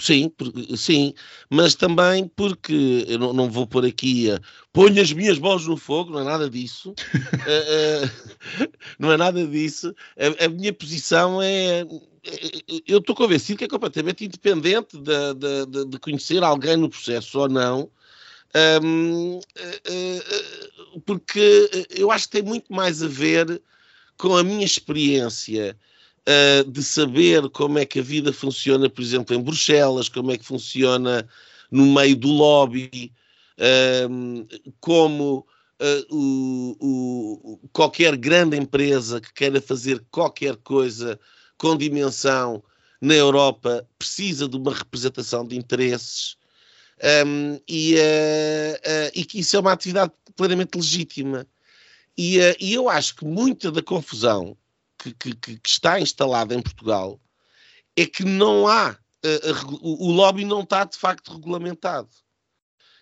sim, 0.00 0.32
sim, 0.76 1.14
mas 1.50 1.74
também 1.74 2.30
porque 2.36 3.04
eu 3.08 3.18
não, 3.18 3.32
não 3.32 3.50
vou 3.50 3.66
pôr 3.66 3.84
aqui 3.84 4.30
a 4.30 4.40
ponho 4.72 5.00
as 5.00 5.12
minhas 5.12 5.38
mãos 5.38 5.66
no 5.66 5.76
fogo, 5.76 6.12
não 6.12 6.20
é 6.20 6.24
nada 6.24 6.48
disso. 6.48 6.90
uh, 6.90 8.06
uh, 8.64 8.72
não 8.98 9.12
é 9.12 9.16
nada 9.16 9.46
disso. 9.46 9.94
A, 10.16 10.46
a 10.46 10.48
minha 10.48 10.72
posição 10.72 11.40
é 11.42 11.84
eu 12.86 12.98
estou 12.98 13.16
convencido 13.16 13.58
que 13.58 13.64
é 13.64 13.68
completamente 13.68 14.24
independente 14.24 14.96
de, 14.96 15.34
de, 15.66 15.84
de, 15.86 15.98
conhecer 15.98 16.42
alguém 16.42 16.76
no 16.76 16.88
processo 16.88 17.40
ou 17.40 17.48
não, 17.48 17.90
um, 18.80 19.40
porque 21.04 21.68
eu 21.90 22.12
acho 22.12 22.26
que 22.26 22.38
tem 22.38 22.42
muito 22.42 22.72
mais 22.72 23.02
a 23.02 23.08
ver 23.08 23.60
com 24.16 24.36
a 24.36 24.44
minha 24.44 24.64
experiência 24.64 25.76
uh, 26.28 26.70
de 26.70 26.82
saber 26.82 27.48
como 27.50 27.78
é 27.78 27.84
que 27.84 28.00
a 28.00 28.02
vida 28.02 28.32
funciona, 28.32 28.88
por 28.88 29.02
exemplo, 29.02 29.34
em 29.34 29.40
Bruxelas, 29.40 30.08
como 30.08 30.30
é 30.30 30.38
que 30.38 30.44
funciona 30.44 31.28
no 31.70 31.86
meio 31.86 32.16
do 32.16 32.28
lobby, 32.28 33.12
como 34.80 35.46
uh, 35.80 36.14
o, 36.14 36.76
o, 36.80 37.68
qualquer 37.72 38.16
grande 38.16 38.56
empresa 38.56 39.20
que 39.20 39.32
queira 39.32 39.60
fazer 39.60 40.04
qualquer 40.10 40.56
coisa 40.56 41.18
com 41.56 41.76
dimensão 41.76 42.62
na 43.00 43.14
Europa 43.14 43.86
precisa 43.98 44.48
de 44.48 44.56
uma 44.56 44.74
representação 44.74 45.46
de 45.46 45.56
interesses 45.56 46.36
um, 47.26 47.60
e, 47.68 47.96
uh, 47.96 48.74
uh, 48.74 49.10
e, 49.12 49.24
que 49.24 49.40
isso 49.40 49.56
é 49.56 49.60
uma 49.60 49.72
atividade 49.72 50.12
plenamente 50.36 50.76
legítima. 50.76 51.46
E, 52.16 52.38
uh, 52.38 52.56
e 52.60 52.74
eu 52.74 52.88
acho 52.88 53.16
que 53.16 53.24
muita 53.24 53.72
da 53.72 53.82
confusão 53.82 54.56
que, 55.10 55.34
que, 55.34 55.34
que, 55.58 55.68
está 55.68 55.98
instalada 55.98 56.54
em 56.54 56.62
Portugal 56.62 57.20
é 57.96 58.06
que 58.06 58.24
não 58.24 58.68
há, 58.68 58.96
o, 59.80 60.08
o 60.08 60.12
lobby 60.12 60.44
não 60.44 60.62
está 60.62 60.84
de 60.84 60.96
facto 60.96 61.32
regulamentado. 61.32 62.10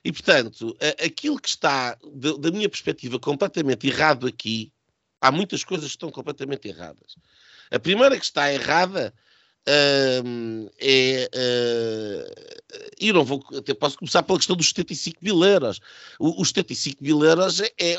E, 0.05 0.11
portanto, 0.11 0.77
aquilo 1.05 1.39
que 1.39 1.49
está, 1.49 1.97
da 2.41 2.51
minha 2.51 2.69
perspectiva, 2.69 3.19
completamente 3.19 3.87
errado 3.87 4.27
aqui, 4.27 4.73
há 5.21 5.31
muitas 5.31 5.63
coisas 5.63 5.87
que 5.87 5.97
estão 5.97 6.11
completamente 6.11 6.69
erradas. 6.69 7.17
A 7.71 7.79
primeira 7.79 8.19
que 8.19 8.25
está 8.25 8.53
errada 8.53 9.15
uh, 9.69 10.71
é. 10.79 11.31
Uh, 13.01 13.13
não 13.13 13.25
vou. 13.25 13.45
Até 13.57 13.75
posso 13.75 13.99
começar 13.99 14.23
pela 14.23 14.39
questão 14.39 14.57
dos 14.57 14.69
75 14.69 15.19
mil 15.23 15.45
euros. 15.45 15.81
O, 16.19 16.41
os 16.41 16.49
75 16.49 17.03
mil 17.03 17.25
euros 17.25 17.61
é, 17.61 17.73
é, 17.79 17.97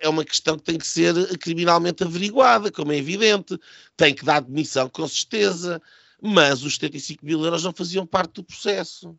é 0.00 0.08
uma 0.08 0.24
questão 0.24 0.56
que 0.56 0.64
tem 0.64 0.78
que 0.78 0.86
ser 0.86 1.14
criminalmente 1.38 2.04
averiguada, 2.04 2.70
como 2.70 2.92
é 2.92 2.96
evidente. 2.96 3.58
Tem 3.96 4.14
que 4.14 4.24
dar 4.24 4.40
demissão, 4.40 4.88
com 4.88 5.06
certeza. 5.08 5.80
Mas 6.22 6.62
os 6.62 6.74
75 6.74 7.24
mil 7.24 7.44
euros 7.44 7.64
não 7.64 7.72
faziam 7.72 8.06
parte 8.06 8.34
do 8.34 8.44
processo. 8.44 9.14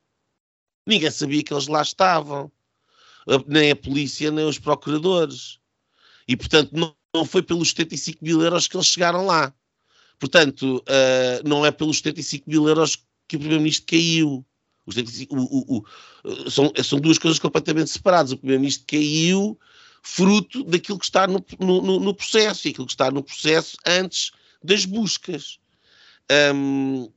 Ninguém 0.88 1.12
sabia 1.12 1.44
que 1.44 1.54
eles 1.54 1.68
lá 1.68 1.82
estavam. 1.82 2.52
Nem 3.48 3.72
a 3.72 3.76
polícia, 3.76 4.32
nem 4.32 4.46
os 4.46 4.60
procuradores. 4.60 5.60
E, 6.28 6.36
portanto, 6.36 6.72
não, 6.74 6.96
não 7.14 7.26
foi 7.26 7.42
pelos 7.42 7.70
75 7.70 8.24
mil 8.24 8.42
euros 8.42 8.68
que 8.68 8.76
eles 8.76 8.88
chegaram 8.88 9.26
lá. 9.26 9.54
Portanto, 10.20 10.78
uh, 10.78 11.48
não 11.48 11.66
é 11.66 11.72
pelos 11.72 11.98
75 11.98 12.50
mil 12.50 12.68
euros 12.68 12.96
que 13.28 13.36
o 13.36 13.40
Primeiro-Ministro 13.40 13.86
caiu. 13.88 14.46
Os 14.86 14.96
75, 14.96 15.36
o, 15.36 15.44
o, 15.44 15.78
o, 15.78 16.52
são, 16.52 16.72
são 16.84 17.00
duas 17.00 17.18
coisas 17.18 17.40
completamente 17.40 17.90
separadas. 17.90 18.32
O 18.32 18.38
Primeiro-Ministro 18.38 18.86
caiu 18.88 19.60
fruto 20.04 20.64
daquilo 20.64 21.00
que 21.00 21.06
está 21.06 21.26
no, 21.26 21.44
no, 21.60 22.00
no, 22.00 22.14
processo 22.14 22.68
e 22.68 22.72
aquilo 22.72 22.86
que 22.86 22.94
está 22.94 23.10
no 23.10 23.24
processo 23.24 23.76
antes 23.86 24.32
das 24.64 24.86
buscas. 24.86 25.60
Um, 26.54 27.10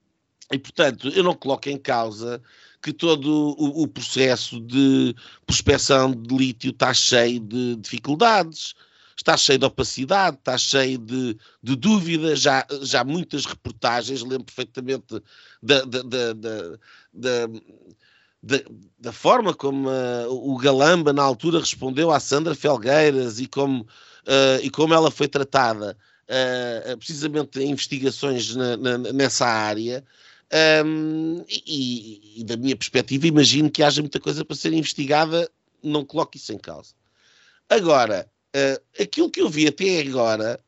e, 0.51 0.59
portanto, 0.59 1.09
eu 1.09 1.23
não 1.23 1.35
coloco 1.35 1.69
em 1.69 1.77
causa 1.77 2.43
que 2.83 2.93
todo 2.93 3.55
o, 3.59 3.83
o 3.83 3.89
processo 3.89 4.59
de 4.61 5.15
prospecção 5.45 6.13
de 6.13 6.35
lítio 6.35 6.71
está 6.71 6.95
cheio 6.95 7.41
de 7.41 7.77
dificuldades 7.77 8.75
está 9.19 9.37
cheio 9.37 9.59
de 9.59 9.65
opacidade, 9.65 10.37
está 10.37 10.57
cheio 10.57 10.99
de, 10.99 11.37
de 11.63 11.77
dúvidas, 11.77 12.41
já, 12.41 12.67
já 12.83 13.03
muitas 13.05 13.45
reportagens, 13.45 14.23
lembro 14.23 14.45
perfeitamente 14.45 15.21
da, 15.63 15.81
da, 15.85 16.03
da, 16.03 16.33
da, 17.13 17.49
da 18.99 19.13
forma 19.13 19.53
como 19.53 19.89
uh, 19.89 20.29
o 20.31 20.57
Galamba 20.57 21.13
na 21.13 21.23
altura 21.23 21.59
respondeu 21.59 22.11
à 22.13 22.21
Sandra 22.21 22.55
Felgueiras 22.55 23.41
e 23.41 23.47
como, 23.47 23.83
uh, 23.83 24.63
e 24.63 24.71
como 24.71 24.95
ela 24.95 25.11
foi 25.11 25.27
tratada, 25.27 25.97
uh, 26.29 26.97
precisamente 26.97 27.59
em 27.59 27.71
investigações 27.71 28.55
na, 28.55 28.77
na, 28.77 28.99
nessa 28.99 29.47
área. 29.47 30.05
Um, 30.85 31.45
e, 31.47 32.41
e, 32.41 32.45
da 32.45 32.57
minha 32.57 32.75
perspectiva, 32.75 33.27
imagino 33.27 33.71
que 33.71 33.83
haja 33.83 34.01
muita 34.01 34.19
coisa 34.19 34.43
para 34.43 34.57
ser 34.57 34.73
investigada, 34.73 35.51
não 35.83 36.07
coloco 36.07 36.39
isso 36.39 36.55
em 36.55 36.59
causa. 36.59 36.95
Agora, 37.69 38.27
Uh, 38.55 39.03
aquilo 39.03 39.31
que 39.31 39.41
eu 39.41 39.49
vi 39.49 39.67
até 39.67 40.01
agora, 40.01 40.59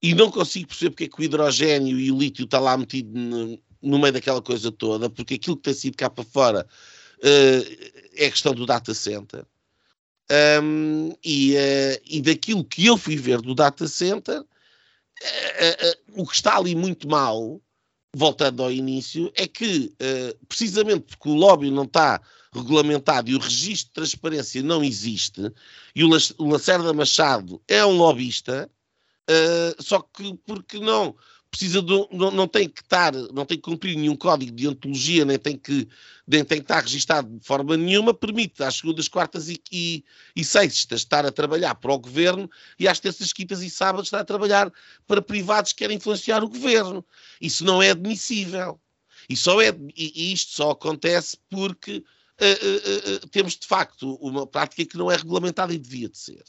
e 0.00 0.14
não 0.14 0.30
consigo 0.30 0.68
perceber 0.68 0.90
porque 0.90 1.04
é 1.04 1.08
que 1.08 1.20
o 1.20 1.24
hidrogênio 1.24 1.98
e 1.98 2.10
o 2.10 2.18
lítio 2.18 2.44
está 2.44 2.58
lá 2.58 2.76
metido 2.76 3.16
no, 3.18 3.58
no 3.80 3.98
meio 3.98 4.12
daquela 4.12 4.40
coisa 4.40 4.70
toda, 4.70 5.10
porque 5.10 5.34
aquilo 5.34 5.56
que 5.56 5.62
tem 5.62 5.74
sido 5.74 5.96
cá 5.96 6.08
para 6.08 6.24
fora 6.24 6.66
uh, 7.18 7.92
é 8.16 8.26
a 8.26 8.30
questão 8.30 8.54
do 8.54 8.66
data 8.66 8.94
center. 8.94 9.44
Um, 10.62 11.12
e, 11.24 11.54
uh, 11.54 12.02
e 12.06 12.20
daquilo 12.20 12.64
que 12.64 12.86
eu 12.86 12.96
fui 12.96 13.16
ver 13.16 13.40
do 13.40 13.54
data 13.54 13.86
center, 13.86 14.42
o 16.14 16.26
que 16.26 16.34
está 16.34 16.56
ali 16.56 16.74
muito 16.74 17.08
mal, 17.08 17.60
voltando 18.14 18.62
ao 18.62 18.72
início, 18.72 19.30
é 19.36 19.46
que 19.46 19.92
precisamente 20.48 21.02
porque 21.02 21.28
o 21.28 21.34
lobby 21.34 21.70
não 21.70 21.84
está 21.84 22.20
regulamentado 22.54 23.30
e 23.30 23.34
o 23.34 23.38
registro 23.38 23.88
de 23.88 23.94
transparência 23.94 24.62
não 24.62 24.84
existe, 24.84 25.40
e 25.94 26.04
o 26.04 26.08
Lacerda 26.48 26.92
Machado 26.92 27.62
é 27.66 27.84
um 27.84 27.96
lobista, 27.96 28.70
só 29.80 30.00
que 30.00 30.34
porque 30.44 30.78
não 30.78 31.16
precisa 31.52 31.82
de, 31.82 32.08
não, 32.10 32.30
não 32.30 32.48
tem 32.48 32.66
que 32.66 32.80
estar, 32.80 33.12
não 33.12 33.44
tem 33.44 33.58
que 33.58 33.62
cumprir 33.62 33.94
nenhum 33.94 34.16
código 34.16 34.50
de 34.52 34.66
ontologia, 34.66 35.22
nem 35.22 35.38
tem 35.38 35.54
que, 35.54 35.86
nem 36.26 36.42
tem 36.42 36.58
que 36.58 36.64
estar 36.64 36.80
registado 36.80 37.28
de 37.28 37.44
forma 37.44 37.76
nenhuma, 37.76 38.14
permite 38.14 38.62
às 38.62 38.76
segundas, 38.76 39.06
quartas 39.06 39.50
e, 39.50 39.60
e, 39.70 40.02
e 40.34 40.42
sextas 40.42 41.02
estar 41.02 41.26
a 41.26 41.30
trabalhar 41.30 41.74
para 41.74 41.92
o 41.92 41.98
governo 41.98 42.50
e 42.78 42.88
às 42.88 42.98
terças, 42.98 43.34
quintas 43.34 43.60
e 43.60 43.68
sábados 43.68 44.06
estar 44.06 44.20
a 44.20 44.24
trabalhar 44.24 44.72
para 45.06 45.20
privados 45.20 45.74
que 45.74 45.80
querem 45.80 45.98
influenciar 45.98 46.42
o 46.42 46.48
governo. 46.48 47.04
Isso 47.38 47.66
não 47.66 47.82
é 47.82 47.90
admissível. 47.90 48.80
E, 49.28 49.36
só 49.36 49.60
é, 49.60 49.76
e 49.94 50.32
isto 50.32 50.52
só 50.52 50.70
acontece 50.70 51.36
porque 51.50 52.02
uh, 52.40 53.24
uh, 53.24 53.28
temos 53.28 53.56
de 53.56 53.66
facto 53.66 54.14
uma 54.14 54.46
prática 54.46 54.84
que 54.84 54.96
não 54.96 55.10
é 55.10 55.16
regulamentada 55.16 55.72
e 55.72 55.78
devia 55.78 56.08
de 56.08 56.18
ser. 56.18 56.44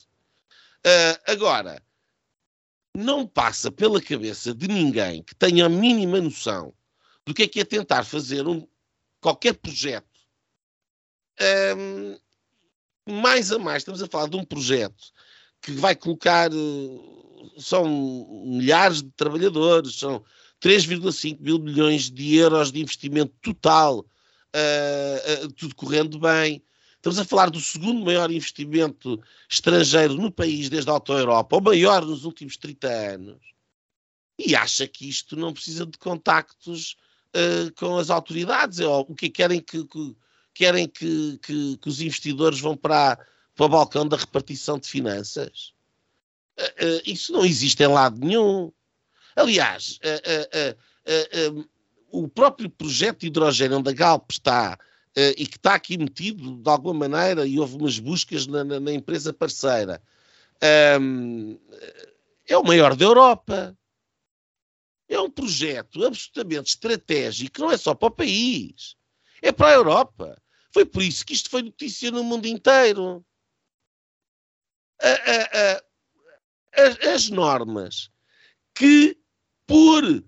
agora, 1.27 1.81
não 2.95 3.25
passa 3.25 3.71
pela 3.71 4.01
cabeça 4.01 4.53
de 4.53 4.67
ninguém 4.67 5.23
que 5.23 5.33
tenha 5.33 5.65
a 5.65 5.69
mínima 5.69 6.21
noção 6.21 6.73
do 7.25 7.33
que 7.33 7.43
é 7.43 7.47
que 7.47 7.59
é 7.59 7.65
tentar 7.65 8.03
fazer 8.03 8.47
um, 8.47 8.67
qualquer 9.19 9.53
projeto. 9.53 10.07
Um, 11.77 12.17
mais 13.09 13.51
a 13.51 13.57
mais, 13.57 13.81
estamos 13.81 14.01
a 14.01 14.07
falar 14.07 14.29
de 14.29 14.37
um 14.37 14.45
projeto 14.45 15.11
que 15.61 15.71
vai 15.71 15.95
colocar. 15.95 16.49
São 17.57 17.85
milhares 18.45 19.01
de 19.01 19.11
trabalhadores, 19.11 19.95
são 19.95 20.23
3,5 20.61 21.39
mil 21.41 21.59
milhões 21.59 22.09
de 22.09 22.35
euros 22.35 22.71
de 22.71 22.81
investimento 22.81 23.33
total, 23.41 24.05
uh, 25.41 25.51
tudo 25.53 25.75
correndo 25.75 26.19
bem. 26.19 26.63
Estamos 27.03 27.19
a 27.19 27.25
falar 27.25 27.49
do 27.49 27.59
segundo 27.59 28.05
maior 28.05 28.31
investimento 28.31 29.21
estrangeiro 29.49 30.13
no 30.13 30.31
país 30.31 30.69
desde 30.69 30.89
a 30.89 30.93
Auto 30.93 31.11
Europa, 31.11 31.57
o 31.57 31.61
maior 31.61 32.05
nos 32.05 32.23
últimos 32.23 32.55
30 32.55 32.87
anos, 32.87 33.41
e 34.39 34.55
acha 34.55 34.87
que 34.87 35.09
isto 35.09 35.35
não 35.35 35.51
precisa 35.51 35.85
de 35.85 35.97
contactos 35.97 36.95
uh, 37.35 37.73
com 37.75 37.97
as 37.97 38.09
autoridades. 38.09 38.79
É, 38.79 38.87
o 38.87 39.13
que 39.13 39.29
querem 39.29 39.59
que, 39.59 39.83
que 39.83 40.15
querem 40.53 40.87
que, 40.87 41.37
que, 41.39 41.77
que, 41.77 41.89
os 41.89 41.99
investidores 41.99 42.61
vão 42.61 42.77
para, 42.77 43.17
para 43.53 43.65
o 43.65 43.69
balcão 43.69 44.07
da 44.07 44.15
repartição 44.15 44.79
de 44.79 44.87
finanças? 44.87 45.73
Uh, 46.57 46.85
uh, 46.85 47.01
isso 47.05 47.33
não 47.33 47.43
existe 47.43 47.83
em 47.83 47.87
lado 47.87 48.17
nenhum. 48.17 48.71
Aliás, 49.35 49.99
o 52.09 52.29
próprio 52.29 52.69
projeto 52.69 53.21
de 53.21 53.27
hidrogênio 53.27 53.79
onde 53.79 53.89
a 53.89 53.93
Galp 53.93 54.31
está 54.31 54.77
e 55.15 55.45
que 55.45 55.57
está 55.57 55.75
aqui 55.75 55.97
metido 55.97 56.55
de 56.55 56.69
alguma 56.69 57.07
maneira, 57.07 57.45
e 57.45 57.59
houve 57.59 57.75
umas 57.75 57.99
buscas 57.99 58.47
na, 58.47 58.63
na, 58.63 58.79
na 58.79 58.91
empresa 58.91 59.31
parceira, 59.31 60.01
um, 60.99 61.59
é 62.47 62.57
o 62.57 62.63
maior 62.63 62.95
da 62.95 63.05
Europa. 63.05 63.77
É 65.07 65.19
um 65.19 65.29
projeto 65.29 66.03
absolutamente 66.03 66.69
estratégico, 66.69 67.59
não 67.59 67.71
é 67.71 67.77
só 67.77 67.93
para 67.93 68.07
o 68.07 68.11
país, 68.11 68.95
é 69.41 69.51
para 69.51 69.69
a 69.69 69.73
Europa. 69.73 70.41
Foi 70.73 70.85
por 70.85 71.03
isso 71.03 71.25
que 71.25 71.33
isto 71.33 71.49
foi 71.49 71.61
notícia 71.61 72.09
no 72.09 72.23
mundo 72.23 72.47
inteiro. 72.47 73.23
A, 75.01 75.09
a, 75.09 75.83
a, 77.11 77.13
as 77.13 77.29
normas 77.29 78.09
que, 78.73 79.17
por 79.67 80.23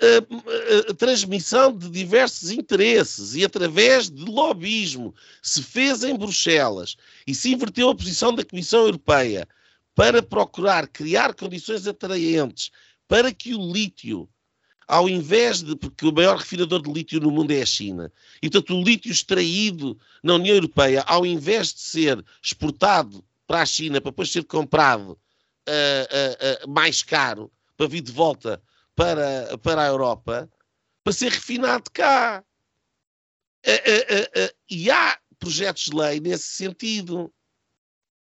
a, 0.00 0.90
a, 0.90 0.94
transmissão 0.94 1.76
de 1.76 1.90
diversos 1.90 2.50
interesses 2.50 3.34
e 3.34 3.44
através 3.44 4.08
de 4.08 4.24
lobismo 4.24 5.14
se 5.42 5.62
fez 5.62 6.02
em 6.02 6.16
Bruxelas 6.16 6.96
e 7.26 7.34
se 7.34 7.52
inverteu 7.52 7.90
a 7.90 7.94
posição 7.94 8.34
da 8.34 8.44
Comissão 8.44 8.80
Europeia 8.80 9.46
para 9.94 10.22
procurar 10.22 10.88
criar 10.88 11.34
condições 11.34 11.86
atraentes 11.86 12.70
para 13.06 13.32
que 13.32 13.54
o 13.54 13.72
lítio, 13.72 14.28
ao 14.88 15.08
invés 15.08 15.62
de. 15.62 15.76
porque 15.76 16.06
o 16.06 16.12
maior 16.12 16.38
refinador 16.38 16.80
de 16.80 16.90
lítio 16.90 17.20
no 17.20 17.30
mundo 17.30 17.50
é 17.50 17.60
a 17.60 17.66
China, 17.66 18.10
e 18.42 18.48
portanto 18.48 18.74
o 18.74 18.82
lítio 18.82 19.10
extraído 19.10 19.98
na 20.22 20.34
União 20.34 20.54
Europeia, 20.54 21.02
ao 21.06 21.26
invés 21.26 21.74
de 21.74 21.80
ser 21.80 22.24
exportado 22.42 23.22
para 23.46 23.62
a 23.62 23.66
China 23.66 24.00
para 24.00 24.12
depois 24.12 24.30
ser 24.30 24.44
comprado 24.44 25.10
uh, 25.10 25.14
uh, 25.14 26.66
uh, 26.66 26.70
mais 26.70 27.02
caro, 27.02 27.50
para 27.76 27.88
vir 27.88 28.00
de 28.00 28.12
volta 28.12 28.62
para, 29.00 29.56
para 29.56 29.82
a 29.82 29.86
Europa 29.86 30.50
para 31.02 31.12
ser 31.14 31.32
refinado 31.32 31.90
cá. 31.90 32.44
E 34.68 34.90
há 34.90 35.18
projetos 35.38 35.84
de 35.84 35.96
lei 35.96 36.20
nesse 36.20 36.48
sentido. 36.48 37.32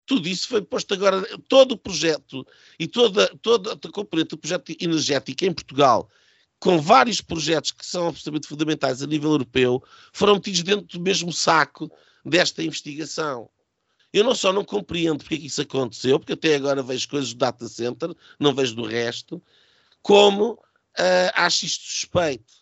Tudo 0.04 0.28
isso 0.28 0.48
foi 0.48 0.60
posto 0.60 0.92
agora, 0.92 1.24
todo 1.48 1.72
o 1.72 1.78
projeto 1.78 2.46
e 2.78 2.86
toda, 2.86 3.28
toda 3.40 3.72
a 3.72 3.92
componente 3.92 4.30
do 4.30 4.38
projeto 4.38 4.76
energético 4.78 5.44
em 5.46 5.52
Portugal, 5.52 6.10
com 6.58 6.78
vários 6.78 7.22
projetos 7.22 7.70
que 7.70 7.86
são 7.86 8.08
absolutamente 8.08 8.46
fundamentais 8.46 9.02
a 9.02 9.06
nível 9.06 9.30
europeu, 9.30 9.82
foram 10.12 10.34
metidos 10.34 10.62
dentro 10.62 10.86
do 10.86 11.00
mesmo 11.00 11.32
saco 11.32 11.90
desta 12.22 12.62
investigação. 12.62 13.48
Eu 14.12 14.24
não 14.24 14.34
só 14.34 14.52
não 14.52 14.64
compreendo 14.64 15.18
porque 15.20 15.36
é 15.36 15.38
que 15.38 15.46
isso 15.46 15.62
aconteceu, 15.62 16.18
porque 16.18 16.32
até 16.32 16.56
agora 16.56 16.82
vejo 16.82 17.08
coisas 17.08 17.32
do 17.32 17.38
data 17.38 17.66
center, 17.68 18.14
não 18.38 18.52
vejo 18.52 18.74
do 18.74 18.84
resto, 18.84 19.40
como 20.02 20.52
uh, 20.52 21.30
acho 21.34 21.66
isto 21.66 21.84
suspeito. 21.84 22.52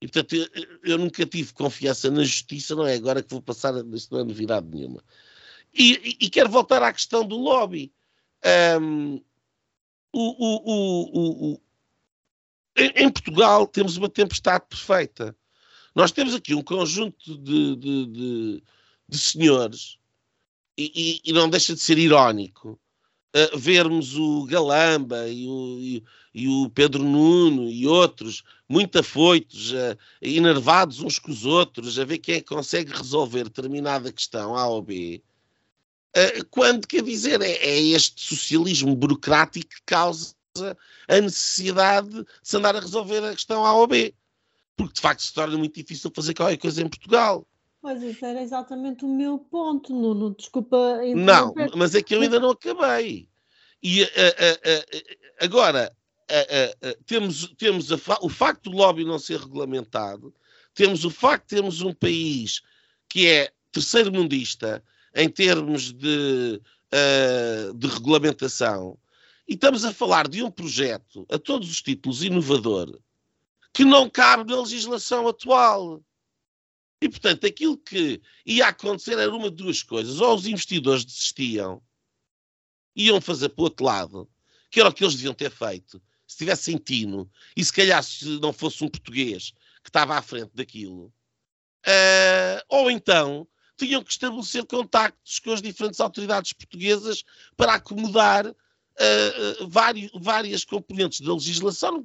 E, 0.00 0.08
portanto, 0.08 0.34
eu, 0.34 0.48
eu, 0.82 0.98
nunca 0.98 1.24
tive 1.24 1.52
confiança 1.54 2.10
na 2.10 2.22
justiça, 2.22 2.74
não 2.74 2.86
é 2.86 2.94
agora 2.94 3.22
que 3.22 3.30
vou 3.30 3.40
passar, 3.40 3.74
isto 3.94 4.14
não 4.14 4.20
é 4.20 4.24
novidade 4.24 4.66
nenhuma. 4.68 5.02
E, 5.72 5.92
e, 6.20 6.26
e 6.26 6.30
quero 6.30 6.50
voltar 6.50 6.82
à 6.82 6.92
questão 6.92 7.26
do 7.26 7.36
lobby. 7.36 7.92
Um, 8.80 9.22
o, 10.12 10.20
o, 10.22 11.52
o, 11.52 11.60
em, 12.76 13.10
Portugal 13.10 13.66
temos 13.66 13.96
uma 13.96 14.08
tempestade 14.08 14.66
perfeita. 14.68 15.36
Nós 15.94 16.12
temos 16.12 16.34
aqui 16.34 16.54
um 16.54 16.62
conjunto 16.62 17.38
de, 17.38 17.76
de, 17.76 18.06
de, 18.06 18.64
de 19.08 19.18
senhores, 19.18 19.98
e, 20.76 21.20
e, 21.24 21.32
não 21.32 21.48
deixa 21.48 21.72
de 21.72 21.80
ser 21.80 21.98
irónico, 21.98 22.80
vermos 23.56 24.16
o 24.16 24.44
Galamba 24.44 25.28
e 25.28 25.46
o, 25.46 25.78
e, 25.80 26.04
e, 26.32 26.48
o 26.48 26.70
Pedro 26.70 27.02
Nuno 27.02 27.68
e 27.68 27.86
outros 27.86 28.42
muito 28.68 28.98
afoitos, 28.98 29.72
uh, 29.72 29.98
enervados 30.22 31.00
uns 31.00 31.18
com 31.18 31.30
os 31.30 31.44
outros, 31.44 31.98
a 31.98 32.04
ver 32.04 32.18
quem 32.18 32.36
é 32.36 32.40
que 32.40 32.46
consegue 32.46 32.92
resolver 32.92 33.44
determinada 33.44 34.12
questão 34.12 34.56
A 34.56 34.66
ou 34.66 34.82
B. 34.82 35.22
Uh, 36.16 36.44
quando, 36.50 36.86
quer 36.86 37.02
dizer, 37.02 37.40
é, 37.42 37.52
é 37.52 37.80
este 37.80 38.22
socialismo 38.22 38.94
burocrático 38.94 39.68
que 39.68 39.82
causa 39.84 40.34
a 41.08 41.20
necessidade 41.20 42.08
de 42.08 42.26
se 42.42 42.56
andar 42.56 42.76
a 42.76 42.80
resolver 42.80 43.24
a 43.24 43.34
questão 43.34 43.66
A 43.66 43.74
ou 43.74 43.86
B. 43.86 44.14
Porque 44.76 44.94
de 44.94 45.00
facto 45.00 45.22
se 45.22 45.32
torna 45.32 45.58
muito 45.58 45.74
difícil 45.74 46.10
fazer 46.14 46.34
qualquer 46.34 46.56
coisa 46.56 46.82
em 46.82 46.88
Portugal. 46.88 47.46
Mas 47.84 48.02
isso 48.02 48.24
era 48.24 48.40
exatamente 48.40 49.04
o 49.04 49.08
meu 49.08 49.38
ponto, 49.38 49.92
Nuno. 49.92 50.34
Desculpa. 50.34 51.02
Não, 51.14 51.52
mas 51.76 51.94
é 51.94 52.02
que 52.02 52.14
eu 52.14 52.22
ainda 52.22 52.40
não 52.40 52.52
acabei. 52.52 53.28
E 53.82 54.02
uh, 54.02 54.06
uh, 54.06 54.08
uh, 54.08 55.44
agora, 55.44 55.94
temos, 57.04 57.54
temos 57.58 57.92
a, 57.92 57.98
o 58.22 58.30
facto 58.30 58.70
do 58.70 58.76
lobby 58.78 59.04
não 59.04 59.18
ser 59.18 59.38
regulamentado, 59.38 60.34
temos 60.74 61.04
o 61.04 61.10
facto 61.10 61.42
de 61.42 61.56
termos 61.56 61.82
um 61.82 61.92
país 61.92 62.62
que 63.06 63.28
é 63.28 63.52
terceiro 63.70 64.10
mundista 64.10 64.82
em 65.14 65.28
termos 65.28 65.92
de, 65.92 66.62
de 67.76 67.86
regulamentação, 67.86 68.96
e 69.46 69.52
estamos 69.52 69.84
a 69.84 69.92
falar 69.92 70.26
de 70.26 70.42
um 70.42 70.50
projeto, 70.50 71.26
a 71.30 71.38
todos 71.38 71.70
os 71.70 71.82
títulos, 71.82 72.24
inovador, 72.24 72.98
que 73.74 73.84
não 73.84 74.08
cabe 74.08 74.50
na 74.50 74.58
legislação 74.62 75.28
atual. 75.28 76.00
E, 77.00 77.08
portanto, 77.08 77.46
aquilo 77.46 77.76
que 77.76 78.20
ia 78.46 78.68
acontecer 78.68 79.18
era 79.18 79.34
uma 79.34 79.50
de 79.50 79.56
duas 79.56 79.82
coisas. 79.82 80.20
Ou 80.20 80.34
os 80.34 80.46
investidores 80.46 81.04
desistiam, 81.04 81.82
iam 82.96 83.20
fazer 83.20 83.50
para 83.50 83.62
o 83.62 83.64
outro 83.64 83.84
lado, 83.84 84.30
que 84.70 84.80
era 84.80 84.88
o 84.88 84.92
que 84.92 85.04
eles 85.04 85.14
deviam 85.14 85.34
ter 85.34 85.50
feito, 85.50 86.00
se 86.26 86.38
tivessem 86.38 86.76
tino, 86.78 87.30
e 87.56 87.64
se 87.64 87.72
calhar 87.72 88.02
se 88.02 88.40
não 88.40 88.52
fosse 88.52 88.82
um 88.82 88.88
português 88.88 89.52
que 89.82 89.90
estava 89.90 90.16
à 90.16 90.22
frente 90.22 90.50
daquilo. 90.54 91.12
Uh, 91.86 92.58
ou 92.68 92.90
então 92.90 93.46
tinham 93.76 94.02
que 94.02 94.12
estabelecer 94.12 94.64
contactos 94.66 95.38
com 95.38 95.52
as 95.52 95.60
diferentes 95.60 96.00
autoridades 96.00 96.52
portuguesas 96.52 97.22
para 97.56 97.74
acomodar 97.74 98.46
uh, 98.46 98.52
uh, 99.62 99.68
vários, 99.68 100.10
várias 100.14 100.64
componentes 100.64 101.20
da 101.20 101.34
legislação. 101.34 102.02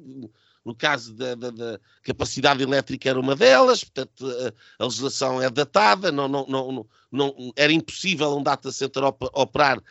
No, 0.66 0.76
caso 0.76 1.14
da, 1.14 1.36
da, 1.36 1.50
da, 1.50 1.80
capacidade 2.04 2.62
elétrica 2.62 3.10
era 3.10 3.20
uma 3.20 3.36
delas, 3.36 3.84
portanto 3.84 4.26
a, 4.28 4.84
a 4.84 4.86
legislação 4.86 5.42
é 5.42 5.50
datada, 5.50 6.12
não, 6.12 6.28
não, 6.28 6.46
não, 6.48 6.88
não, 7.12 7.54
era 7.56 7.72
impossível 7.72 8.38
um 8.38 8.44
data 8.44 8.72
center 8.72 9.04
operar 9.34 9.82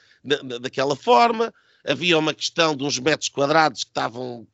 daquela 0.61 0.95
forma. 0.95 1.53
Havia 1.87 2.19
uma 2.19 2.35
questão 2.35 2.77
de 2.77 2.85
uns 2.85 2.99
metros 2.99 3.29
quadrados 3.29 3.85
que 3.85 3.91
estavam 3.91 4.47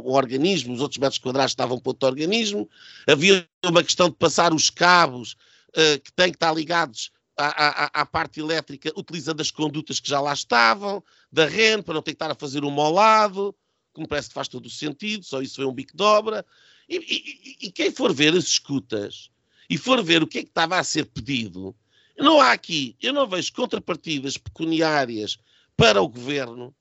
o 0.00 0.12
organismo, 0.12 0.74
os 0.74 0.80
outros 0.80 0.98
metros 0.98 1.18
quadrados 1.18 1.52
estavam 1.52 1.78
para 1.78 1.90
outro 1.90 2.08
organismo. 2.08 2.68
Havia 3.06 3.48
uma 3.64 3.82
questão 3.82 4.08
de 4.08 4.16
passar 4.16 4.52
os 4.52 4.70
cabos 4.70 5.36
uh, 5.70 6.00
que 6.02 6.12
têm 6.12 6.30
que 6.30 6.36
estar 6.36 6.52
ligados 6.52 7.12
à, 7.36 7.46
à, 7.46 8.02
à, 8.02 8.06
parte 8.06 8.40
elétrica 8.40 8.92
utilizando 8.96 9.40
as 9.40 9.50
condutas 9.50 10.00
que 10.00 10.08
já 10.08 10.20
lá 10.20 10.32
estavam, 10.32 11.02
da 11.30 11.46
REN, 11.46 11.82
para 11.82 11.94
não 11.94 12.02
ter 12.02 12.12
que 12.12 12.16
estar 12.16 12.30
a 12.30 12.34
fazer 12.34 12.64
uma 12.64 12.82
ao 12.82 12.92
lado, 12.92 13.54
que 13.94 14.00
me 14.00 14.06
parece 14.06 14.28
que 14.28 14.34
faz 14.34 14.48
todo 14.48 14.66
o 14.66 14.70
sentido, 14.70 15.24
só 15.24 15.40
isso 15.40 15.56
foi 15.56 15.64
um 15.64 15.72
bico 15.72 15.96
de 15.96 16.02
obra. 16.02 16.44
E, 16.88 16.96
e, 16.96 17.66
e, 17.66 17.72
quem 17.72 17.90
for 17.90 18.12
ver 18.12 18.34
as 18.34 18.44
escutas 18.44 19.30
e 19.70 19.78
for 19.78 20.02
ver 20.02 20.22
o 20.22 20.26
que 20.26 20.38
é 20.38 20.42
que 20.42 20.48
estava 20.48 20.78
a 20.78 20.84
ser 20.84 21.06
pedido, 21.06 21.74
não 22.18 22.40
há 22.40 22.52
aqui, 22.52 22.96
eu 23.00 23.12
não 23.12 23.26
vejo 23.26 23.52
contrapartidas 23.52 24.36
pecuniárias 24.36 25.38
para 25.76 26.02
o 26.02 26.08
governo 26.08 26.74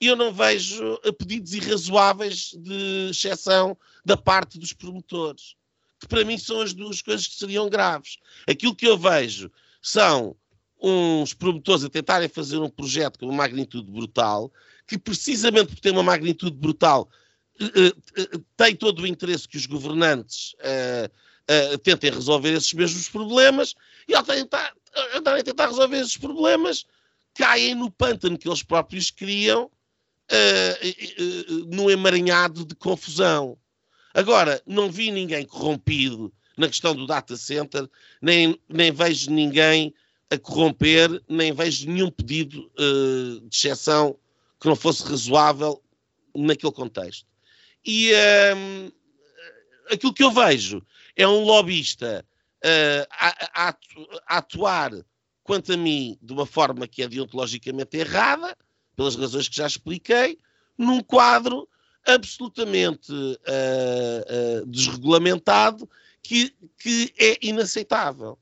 e 0.00 0.06
eu 0.06 0.16
não 0.16 0.32
vejo 0.32 0.98
pedidos 1.18 1.54
irrazoáveis 1.54 2.52
de 2.56 3.10
exceção 3.10 3.76
da 4.04 4.16
parte 4.16 4.58
dos 4.58 4.72
promotores 4.72 5.54
que 6.04 6.08
para 6.08 6.24
mim 6.24 6.38
são 6.38 6.60
as 6.60 6.72
duas 6.72 7.02
coisas 7.02 7.26
que 7.26 7.34
seriam 7.34 7.68
graves. 7.68 8.18
Aquilo 8.46 8.74
que 8.74 8.86
eu 8.86 8.96
vejo 8.96 9.50
são 9.82 10.36
uns 10.80 11.32
promotores 11.32 11.84
a 11.84 11.88
tentarem 11.88 12.28
fazer 12.28 12.58
um 12.58 12.68
projeto 12.68 13.18
com 13.18 13.26
uma 13.26 13.36
magnitude 13.36 13.90
brutal, 13.90 14.52
que 14.86 14.98
precisamente 14.98 15.68
por 15.68 15.80
ter 15.80 15.90
uma 15.90 16.02
magnitude 16.02 16.56
brutal 16.56 17.08
uh, 17.60 17.88
uh, 18.36 18.44
tem 18.56 18.76
todo 18.76 19.02
o 19.02 19.06
interesse 19.06 19.48
que 19.48 19.56
os 19.56 19.66
governantes 19.66 20.54
tentem 21.82 22.10
resolver 22.10 22.54
esses 22.54 22.72
mesmos 22.72 23.06
problemas 23.08 23.74
e 24.08 24.14
ao 24.14 24.22
tentar, 24.22 24.72
andarem 25.14 25.42
a 25.42 25.44
tentar 25.44 25.66
resolver 25.66 25.98
esses 25.98 26.16
problemas 26.16 26.86
caem 27.34 27.74
no 27.74 27.90
pântano 27.90 28.38
que 28.38 28.48
eles 28.48 28.62
próprios 28.62 29.10
criam 29.10 29.70
no 31.66 31.90
emaranhado 31.90 32.64
de 32.64 32.74
confusão. 32.74 33.58
Agora, 34.14 34.62
não 34.66 34.90
vi 34.90 35.10
ninguém 35.10 35.44
corrompido 35.44 36.32
na 36.56 36.68
questão 36.68 36.94
do 36.94 37.06
data 37.06 37.36
center, 37.36 37.88
nem, 38.22 38.58
nem 38.68 38.92
vejo 38.92 39.30
ninguém 39.30 39.92
a 40.30 40.38
corromper, 40.38 41.22
nem 41.28 41.52
vejo 41.52 41.90
nenhum 41.90 42.10
pedido 42.10 42.70
uh, 42.78 43.40
de 43.40 43.56
exceção 43.56 44.16
que 44.64 44.68
não 44.70 44.76
fosse 44.76 45.04
razoável 45.04 45.82
naquele 46.34 46.72
contexto. 46.72 47.26
E 47.84 48.12
uh, 48.14 48.92
aquilo 49.92 50.14
que 50.14 50.24
eu 50.24 50.30
vejo 50.30 50.82
é 51.14 51.28
um 51.28 51.44
lobbyista 51.44 52.24
uh, 52.64 53.06
a, 53.10 53.68
a, 53.68 53.68
a, 53.68 54.38
atuar, 54.38 54.90
quanto 55.42 55.74
a 55.74 55.76
mim, 55.76 56.18
de 56.22 56.32
uma 56.32 56.46
forma 56.46 56.88
que 56.88 57.02
é 57.02 57.08
deontologicamente 57.08 57.98
errada, 57.98 58.56
pelas 58.96 59.16
razões 59.16 59.50
que 59.50 59.56
já 59.56 59.66
expliquei, 59.66 60.38
num 60.78 61.02
quadro 61.02 61.68
absolutamente 62.06 63.12
uh, 63.12 64.62
uh, 64.62 64.66
desregulamentado 64.66 65.86
que, 66.22 66.54
que 66.78 67.12
é 67.18 67.36
inaceitável. 67.42 68.38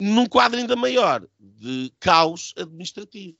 Num 0.00 0.24
quadro 0.24 0.58
ainda 0.58 0.74
maior 0.74 1.28
de 1.38 1.92
caos 2.00 2.54
administrativo. 2.56 3.36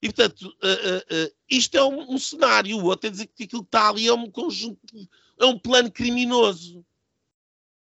E, 0.00 0.08
portanto, 0.08 0.42
uh, 0.42 1.34
isto 1.50 1.76
é 1.76 1.82
um, 1.82 2.14
um, 2.14 2.18
cenário. 2.18 2.78
O 2.78 2.84
outro 2.84 3.08
é 3.08 3.10
dizer 3.10 3.26
que 3.26 3.44
aquilo 3.44 3.62
que 3.62 3.68
está 3.68 3.88
ali 3.88 4.06
é 4.06 4.12
um 4.12 4.30
conjunto, 4.30 4.80
é 5.38 5.44
um 5.44 5.58
plano 5.58 5.90
criminoso. 5.90 6.84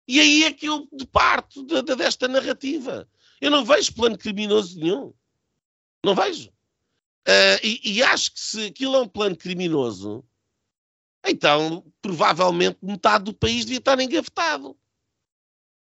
E 0.06 0.20
aí 0.20 0.44
é 0.44 0.52
que 0.52 0.66
eu 0.66 0.88
departo 0.92 1.64
de, 1.64 1.82
de, 1.82 1.96
desta 1.96 2.28
narrativa. 2.28 3.08
Eu 3.40 3.50
não 3.50 3.64
vejo 3.64 3.94
plano 3.94 4.16
criminoso 4.16 4.78
nenhum. 4.78 5.12
Não 6.04 6.14
vejo. 6.14 6.52
E, 7.62 7.80
e, 7.82 8.02
acho 8.02 8.32
que 8.32 8.40
se 8.40 8.66
aquilo 8.66 8.96
é 8.96 9.00
um 9.00 9.08
plano 9.08 9.34
criminoso, 9.34 10.22
então 11.24 11.82
provavelmente 12.02 12.76
metade 12.82 13.24
do 13.24 13.34
país 13.34 13.64
devia 13.64 13.78
estar 13.78 13.98
engavetado. 13.98 14.76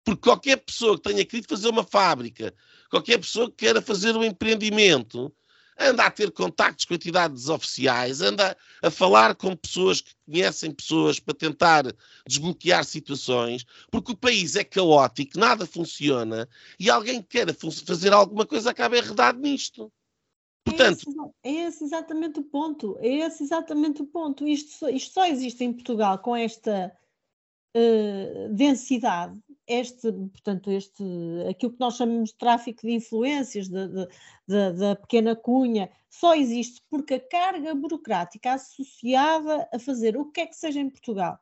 Porque 0.02 0.22
qualquer 0.22 0.56
pessoa 0.56 0.96
que 0.96 1.02
tenha 1.02 1.24
querido 1.24 1.48
fazer 1.48 1.68
uma 1.68 1.84
fábrica, 1.84 2.54
qualquer 2.88 3.18
pessoa 3.18 3.50
que 3.50 3.56
queira 3.56 3.82
fazer 3.82 4.16
um 4.16 4.24
empreendimento, 4.24 5.34
anda 5.78 6.06
a 6.06 6.10
ter 6.10 6.30
contactos 6.30 6.84
com 6.84 6.94
entidades 6.94 7.48
oficiais, 7.48 8.20
anda 8.20 8.56
a 8.82 8.90
falar 8.90 9.34
com 9.34 9.54
pessoas 9.54 10.00
que 10.00 10.14
conhecem 10.24 10.72
pessoas 10.72 11.20
para 11.20 11.34
tentar 11.34 11.84
desbloquear 12.26 12.84
situações, 12.84 13.64
porque 13.90 14.12
o 14.12 14.16
país 14.16 14.56
é 14.56 14.64
caótico, 14.64 15.38
nada 15.38 15.66
funciona, 15.66 16.48
e 16.78 16.88
alguém 16.88 17.20
que 17.20 17.28
queira 17.28 17.54
fazer 17.54 18.12
alguma 18.12 18.46
coisa 18.46 18.70
acaba 18.70 18.98
enredado 18.98 19.38
nisto. 19.38 19.92
Portanto, 20.64 21.04
é 21.44 21.52
esse, 21.52 21.64
é 21.64 21.68
esse, 21.68 21.84
exatamente 21.84 22.40
o 22.40 22.42
ponto. 22.42 22.96
É 22.98 23.08
esse 23.08 23.44
exatamente 23.44 24.02
o 24.02 24.06
ponto. 24.06 24.48
Isto, 24.48 24.88
isto 24.88 25.14
só 25.14 25.24
existe 25.24 25.62
em 25.62 25.72
Portugal 25.72 26.18
com 26.18 26.34
esta 26.34 26.92
uh, 27.76 28.52
densidade, 28.52 29.38
este, 29.66 30.12
portanto, 30.12 30.70
este, 30.70 31.02
aquilo 31.48 31.72
que 31.72 31.80
nós 31.80 31.96
chamamos 31.96 32.30
de 32.30 32.36
tráfico 32.36 32.82
de 32.82 32.92
influências 32.92 33.68
da 33.68 34.96
pequena 34.96 35.34
cunha, 35.34 35.90
só 36.08 36.34
existe 36.34 36.82
porque 36.88 37.14
a 37.14 37.20
carga 37.20 37.74
burocrática 37.74 38.52
associada 38.54 39.68
a 39.72 39.78
fazer 39.78 40.16
o 40.16 40.30
que 40.30 40.42
é 40.42 40.46
que 40.46 40.56
seja 40.56 40.80
em 40.80 40.90
Portugal 40.90 41.38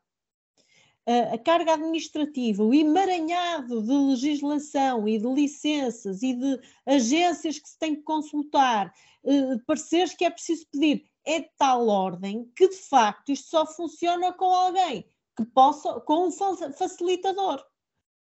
a 1.06 1.36
carga 1.36 1.74
administrativa, 1.74 2.62
o 2.62 2.72
emaranhado 2.72 3.82
de 3.82 3.92
legislação 3.92 5.06
e 5.06 5.18
de 5.18 5.26
licenças 5.26 6.22
e 6.22 6.34
de 6.34 6.60
agências 6.86 7.58
que 7.58 7.68
se 7.68 7.78
tem 7.78 7.94
que 7.94 8.02
consultar, 8.02 8.92
uh, 9.22 9.58
pareceres 9.66 10.14
que 10.14 10.24
é 10.24 10.30
preciso 10.30 10.66
pedir, 10.72 11.04
é 11.26 11.40
de 11.40 11.50
tal 11.58 11.88
ordem 11.88 12.50
que 12.56 12.68
de 12.68 12.76
facto 12.76 13.30
isto 13.30 13.48
só 13.50 13.66
funciona 13.66 14.32
com 14.32 14.46
alguém 14.46 15.06
que 15.36 15.44
possa, 15.44 16.00
com 16.00 16.28
um 16.28 16.32
facilitador, 16.72 17.62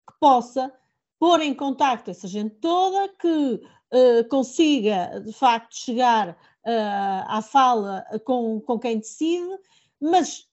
que 0.08 0.20
possa 0.20 0.72
pôr 1.20 1.42
em 1.42 1.54
contacto 1.54 2.12
essa 2.12 2.28
gente 2.28 2.56
toda, 2.56 3.10
que 3.20 3.28
uh, 3.28 4.28
consiga 4.30 5.22
de 5.26 5.32
facto 5.32 5.76
chegar 5.76 6.32
uh, 6.32 7.24
à 7.28 7.42
fala 7.42 8.06
com, 8.26 8.60
com 8.62 8.80
quem 8.80 9.00
decide, 9.00 9.58
mas 10.02 10.48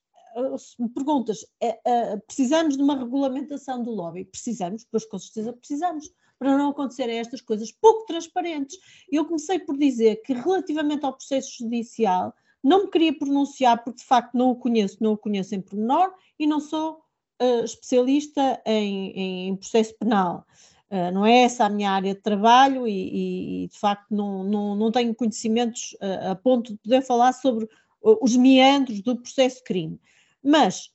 se 0.58 0.80
me 0.80 0.88
perguntas, 0.88 1.44
é, 1.60 1.80
é, 1.84 2.16
precisamos 2.18 2.76
de 2.76 2.82
uma 2.82 2.96
regulamentação 2.96 3.82
do 3.82 3.90
lobby? 3.90 4.24
Precisamos, 4.24 4.86
pois 4.90 5.04
com 5.04 5.18
certeza 5.18 5.52
precisamos, 5.52 6.08
para 6.38 6.56
não 6.56 6.70
acontecerem 6.70 7.18
estas 7.18 7.40
coisas 7.40 7.72
pouco 7.72 8.06
transparentes. 8.06 8.78
Eu 9.10 9.24
comecei 9.24 9.58
por 9.58 9.76
dizer 9.76 10.22
que 10.22 10.32
relativamente 10.32 11.04
ao 11.04 11.12
processo 11.12 11.58
judicial, 11.58 12.32
não 12.62 12.84
me 12.84 12.90
queria 12.90 13.16
pronunciar 13.16 13.82
porque 13.82 14.00
de 14.00 14.06
facto 14.06 14.34
não 14.34 14.50
o 14.50 14.56
conheço, 14.56 14.98
não 15.00 15.12
o 15.12 15.18
conheço 15.18 15.54
em 15.54 15.60
pormenor 15.60 16.14
e 16.38 16.46
não 16.46 16.60
sou 16.60 17.02
uh, 17.40 17.64
especialista 17.64 18.60
em, 18.64 19.48
em, 19.48 19.56
processo 19.56 19.96
penal. 19.98 20.46
Uh, 20.90 21.12
não 21.12 21.24
é 21.24 21.42
essa 21.42 21.64
a 21.64 21.68
minha 21.68 21.90
área 21.90 22.14
de 22.14 22.20
trabalho 22.20 22.86
e, 22.86 23.64
e 23.64 23.68
de 23.68 23.78
facto 23.78 24.06
não, 24.10 24.44
não, 24.44 24.76
não 24.76 24.90
tenho 24.90 25.14
conhecimentos 25.14 25.96
uh, 26.00 26.30
a 26.30 26.34
ponto 26.34 26.72
de 26.72 26.78
poder 26.78 27.02
falar 27.02 27.32
sobre 27.32 27.68
os 28.02 28.34
meandros 28.36 29.02
do 29.02 29.16
processo 29.16 29.62
crime. 29.62 30.00
Mas, 30.42 30.90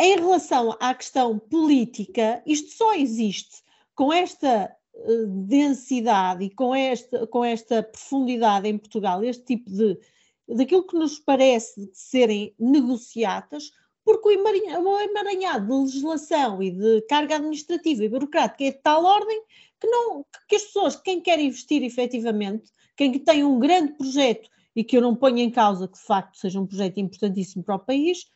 em 0.00 0.16
relação 0.16 0.74
à 0.80 0.94
questão 0.94 1.38
política, 1.38 2.42
isto 2.46 2.72
só 2.72 2.94
existe 2.94 3.62
com 3.94 4.10
esta 4.12 4.74
densidade 5.28 6.44
e 6.44 6.50
com 6.50 6.74
esta, 6.74 7.26
com 7.26 7.44
esta 7.44 7.82
profundidade 7.82 8.66
em 8.66 8.78
Portugal, 8.78 9.22
este 9.22 9.44
tipo 9.44 9.70
de 9.70 9.98
daquilo 10.48 10.86
que 10.86 10.96
nos 10.96 11.18
parece 11.18 11.90
serem 11.92 12.54
negociatas, 12.58 13.70
porque 14.04 14.28
o 14.28 15.00
emaranhado 15.00 15.66
de 15.66 15.72
legislação 15.72 16.62
e 16.62 16.70
de 16.70 17.02
carga 17.02 17.36
administrativa 17.36 18.04
e 18.04 18.08
burocrática 18.08 18.64
é 18.64 18.70
de 18.70 18.78
tal 18.78 19.04
ordem 19.04 19.42
que, 19.80 19.86
não, 19.86 20.24
que 20.48 20.56
as 20.56 20.64
pessoas, 20.64 20.96
quem 20.96 21.20
quer 21.20 21.38
investir 21.38 21.82
efetivamente, 21.82 22.70
quem 22.96 23.18
tem 23.18 23.42
um 23.42 23.58
grande 23.58 23.94
projeto 23.94 24.48
e 24.76 24.84
que 24.84 24.96
eu 24.96 25.00
não 25.00 25.16
ponho 25.16 25.38
em 25.38 25.50
causa 25.50 25.88
que 25.88 25.98
de 25.98 26.04
facto 26.04 26.36
seja 26.36 26.60
um 26.60 26.66
projeto 26.66 26.98
importantíssimo 26.98 27.64
para 27.64 27.76
o 27.76 27.78
país, 27.78 28.26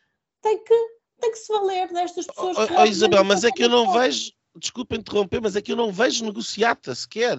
tem 0.41 0.63
que, 0.63 0.75
tem 1.19 1.31
que 1.31 1.37
se 1.37 1.51
valer 1.51 1.91
destas 1.91 2.25
pessoas. 2.25 2.57
Oh, 2.57 2.81
oh, 2.81 2.85
Isabel, 2.85 3.23
mas 3.23 3.43
é 3.43 3.51
que 3.51 3.63
eu 3.63 3.69
não 3.69 3.91
vejo, 3.93 4.31
desculpa 4.55 4.95
interromper, 4.95 5.41
mas 5.41 5.55
é 5.55 5.61
que 5.61 5.71
eu 5.71 5.75
não 5.75 5.91
vejo 5.91 6.25
negociata 6.25 6.95
sequer. 6.95 7.37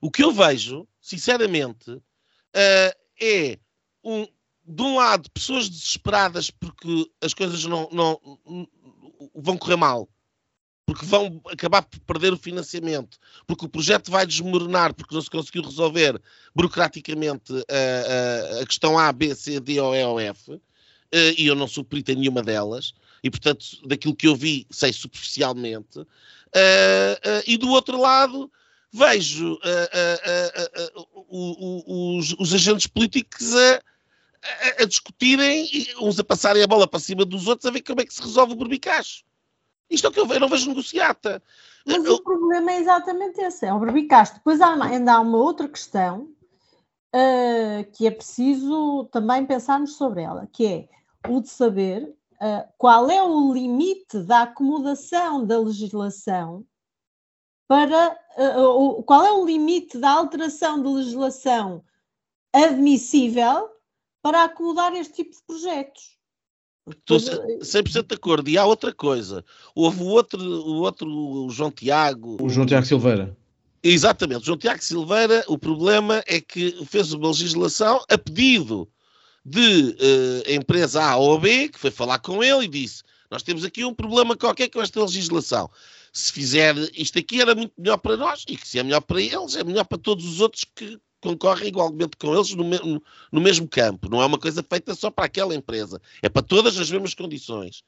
O 0.00 0.10
que 0.10 0.22
eu 0.22 0.30
vejo, 0.30 0.86
sinceramente, 1.00 1.90
uh, 1.90 2.02
é 3.20 3.58
um, 4.04 4.26
de 4.64 4.82
um 4.82 4.96
lado 4.96 5.30
pessoas 5.30 5.68
desesperadas 5.68 6.50
porque 6.50 7.10
as 7.20 7.34
coisas 7.34 7.64
não, 7.64 7.88
não, 7.92 8.20
vão 9.34 9.56
correr 9.56 9.76
mal 9.76 10.08
porque 10.86 11.06
vão 11.06 11.40
acabar 11.46 11.82
por 11.82 12.00
perder 12.00 12.32
o 12.32 12.36
financiamento, 12.36 13.16
porque 13.46 13.64
o 13.64 13.68
projeto 13.68 14.10
vai 14.10 14.26
desmoronar, 14.26 14.92
porque 14.92 15.14
não 15.14 15.22
se 15.22 15.30
conseguiu 15.30 15.62
resolver 15.62 16.20
burocraticamente 16.54 17.52
a, 17.52 18.58
a, 18.58 18.62
a 18.62 18.66
questão 18.66 18.98
A, 18.98 19.10
B, 19.12 19.34
C, 19.34 19.60
D 19.60 19.80
ou 19.80 19.94
E 19.94 20.04
ou 20.04 20.20
F, 20.20 20.60
eh, 21.12 21.34
e 21.38 21.46
eu 21.46 21.54
não 21.54 21.68
sou 21.68 21.84
perito 21.84 22.12
em 22.12 22.16
nenhuma 22.16 22.42
delas, 22.42 22.92
e 23.22 23.30
portanto, 23.30 23.64
daquilo 23.86 24.14
que 24.14 24.26
eu 24.26 24.34
vi, 24.34 24.66
sei 24.70 24.92
superficialmente, 24.92 26.00
uh, 26.00 26.04
uh, 26.04 27.42
e 27.46 27.56
do 27.56 27.70
outro 27.70 27.98
lado, 27.98 28.50
vejo 28.92 29.58
os, 31.28 32.34
os, 32.38 32.52
agentes 32.52 32.86
políticos 32.86 33.54
a, 33.54 33.80
a, 34.42 34.82
a, 34.82 34.86
discutirem, 34.86 35.68
uns 36.00 36.18
a 36.18 36.24
passarem 36.24 36.62
a 36.62 36.66
bola 36.66 36.86
para 36.86 37.00
cima 37.00 37.24
dos 37.24 37.46
outros, 37.46 37.66
a 37.66 37.70
ver 37.70 37.82
como 37.82 38.00
é 38.00 38.04
que 38.04 38.14
se 38.14 38.22
resolve 38.22 38.54
o 38.54 38.56
berbicacho. 38.56 39.24
Isto 39.88 40.06
é 40.06 40.10
o 40.10 40.12
que 40.12 40.20
eu 40.20 40.26
vejo, 40.26 40.36
eu 40.36 40.40
não 40.40 40.48
vejo 40.48 40.68
negociata. 40.68 41.42
Mas 41.86 42.04
eu... 42.04 42.14
o 42.14 42.22
problema 42.22 42.72
é 42.72 42.80
exatamente 42.80 43.40
esse, 43.40 43.66
é 43.66 43.72
o 43.72 43.78
berbicacho. 43.78 44.34
Depois 44.34 44.60
há, 44.60 44.74
ainda 44.84 45.14
há 45.14 45.20
uma 45.20 45.38
outra 45.38 45.68
questão 45.68 46.28
uh, 47.14 47.90
que 47.92 48.06
é 48.06 48.10
preciso 48.10 49.04
também 49.12 49.46
pensarmos 49.46 49.96
sobre 49.96 50.22
ela, 50.22 50.48
que 50.52 50.66
é 50.66 50.88
o 51.28 51.40
de 51.40 51.48
saber 51.48 52.04
uh, 52.34 52.68
qual 52.78 53.10
é 53.10 53.22
o 53.22 53.52
limite 53.52 54.18
da 54.20 54.42
acomodação 54.42 55.46
da 55.46 55.58
legislação 55.58 56.64
para 57.68 58.16
uh, 58.36 59.02
qual 59.04 59.24
é 59.24 59.32
o 59.32 59.44
limite 59.44 59.98
da 59.98 60.10
alteração 60.10 60.82
de 60.82 60.88
legislação 60.88 61.84
admissível 62.52 63.70
para 64.22 64.44
acomodar 64.44 64.94
este 64.94 65.14
tipo 65.16 65.32
de 65.32 65.42
projetos. 65.44 66.16
Estou 66.88 67.18
100% 67.18 68.06
de 68.06 68.14
acordo. 68.14 68.48
E 68.48 68.56
há 68.56 68.64
outra 68.64 68.92
coisa. 68.92 69.44
Houve 69.74 70.02
o 70.02 70.06
outro, 70.06 70.40
o 70.40 70.80
outro 70.80 71.08
o 71.08 71.50
João 71.50 71.70
Tiago. 71.70 72.38
O 72.40 72.48
João 72.48 72.66
Tiago 72.66 72.86
Silveira. 72.86 73.36
Exatamente. 73.82 74.42
O 74.42 74.46
João 74.46 74.58
Tiago 74.58 74.82
Silveira, 74.82 75.44
o 75.48 75.58
problema 75.58 76.22
é 76.26 76.40
que 76.40 76.84
fez 76.86 77.12
uma 77.12 77.28
legislação 77.28 78.04
a 78.08 78.16
pedido 78.16 78.88
de 79.44 79.96
uh, 80.48 80.52
empresa 80.52 81.02
A 81.02 81.16
ou 81.16 81.38
B, 81.38 81.68
que 81.68 81.78
foi 81.78 81.90
falar 81.90 82.18
com 82.20 82.42
ele 82.42 82.64
e 82.64 82.68
disse: 82.68 83.02
Nós 83.30 83.42
temos 83.42 83.64
aqui 83.64 83.84
um 83.84 83.94
problema 83.94 84.36
qualquer 84.36 84.68
com 84.68 84.80
esta 84.80 85.00
legislação. 85.00 85.70
Se 86.12 86.32
fizer 86.32 86.76
isto 86.94 87.18
aqui 87.18 87.40
era 87.40 87.54
muito 87.54 87.72
melhor 87.76 87.96
para 87.96 88.16
nós, 88.16 88.44
e 88.48 88.56
que 88.56 88.68
se 88.68 88.78
é 88.78 88.82
melhor 88.82 89.00
para 89.00 89.20
eles, 89.20 89.56
é 89.56 89.64
melhor 89.64 89.84
para 89.84 89.98
todos 89.98 90.24
os 90.24 90.40
outros 90.40 90.64
que 90.64 91.00
concorrem 91.22 91.68
igualmente 91.68 92.16
com 92.16 92.34
eles 92.34 92.52
no, 92.54 92.64
me 92.64 92.78
no 93.30 93.40
mesmo 93.40 93.66
campo. 93.66 94.10
Não 94.10 94.20
é 94.20 94.26
uma 94.26 94.38
coisa 94.38 94.62
feita 94.62 94.94
só 94.94 95.10
para 95.10 95.24
aquela 95.24 95.54
empresa, 95.54 96.02
é 96.20 96.28
para 96.28 96.42
todas 96.42 96.78
as 96.78 96.90
mesmas 96.90 97.14
condições. 97.14 97.82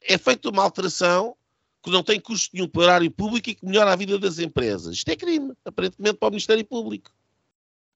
É 0.00 0.16
feita 0.16 0.48
uma 0.48 0.62
alteração 0.62 1.36
que 1.82 1.90
não 1.90 2.02
tem 2.02 2.20
custo 2.20 2.50
nenhum 2.54 2.68
para 2.68 2.80
o 2.80 2.84
horário 2.84 3.10
público 3.10 3.50
e 3.50 3.54
que 3.54 3.66
melhora 3.66 3.92
a 3.92 3.96
vida 3.96 4.18
das 4.18 4.38
empresas. 4.38 4.94
Isto 4.94 5.10
é 5.10 5.16
crime, 5.16 5.52
aparentemente, 5.64 6.16
para 6.18 6.28
o 6.28 6.30
Ministério 6.30 6.64
Público. 6.64 7.10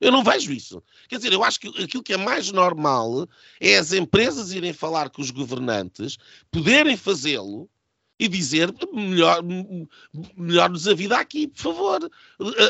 Eu 0.01 0.11
não 0.11 0.25
vejo 0.25 0.53
isso. 0.53 0.83
Quer 1.09 1.17
dizer, 1.17 1.33
eu 1.33 1.45
acho 1.45 1.61
que 1.61 1.69
aquilo 1.83 2.03
que 2.03 2.13
é 2.13 2.17
mais 2.17 2.51
normal 2.51 3.29
é 3.61 3.79
as 3.79 3.93
empresas 3.93 4.53
irem 4.53 4.73
falar 4.73 5.09
com 5.09 5.23
os 5.23 5.31
governantes, 5.31 6.19
poderem 6.51 6.97
fazê-lo 6.97 7.71
e 8.19 8.29
dizer 8.29 8.73
melhor, 8.93 9.43
melhor-nos 10.37 10.87
a 10.87 10.95
vida 10.95 11.17
aqui, 11.19 11.49
por 11.49 11.61
favor. 11.61 12.11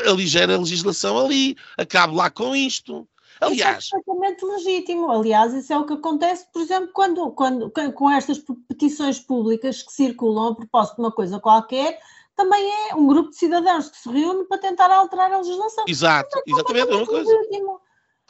Aligera 0.09 0.55
a 0.55 0.59
legislação 0.59 1.17
ali, 1.17 1.55
acabe 1.77 2.15
lá 2.15 2.29
com 2.29 2.55
isto. 2.55 3.07
Aliás. 3.41 3.85
Isso 3.85 3.95
é 3.95 4.01
perfeitamente 4.01 4.45
legítimo. 4.45 5.11
Aliás, 5.11 5.53
isso 5.53 5.71
é 5.71 5.77
o 5.77 5.85
que 5.85 5.93
acontece, 5.93 6.47
por 6.51 6.61
exemplo, 6.61 6.89
quando, 6.93 7.31
quando, 7.31 7.71
com 7.93 8.09
estas 8.09 8.41
petições 8.67 9.19
públicas 9.19 9.83
que 9.83 9.91
circulam 9.91 10.49
a 10.49 10.55
propósito 10.55 10.95
de 10.95 11.01
uma 11.01 11.11
coisa 11.11 11.39
qualquer, 11.39 11.99
também 12.35 12.89
é 12.89 12.95
um 12.95 13.07
grupo 13.07 13.29
de 13.29 13.37
cidadãos 13.37 13.89
que 13.89 13.97
se 13.97 14.09
reúne 14.09 14.45
para 14.45 14.57
tentar 14.57 14.89
alterar 14.89 15.31
a 15.31 15.37
legislação. 15.37 15.85
Exato, 15.87 16.37
é 16.39 16.51
exatamente, 16.51 16.91
é 16.91 16.95
uma 16.95 17.05
coisa. 17.05 17.31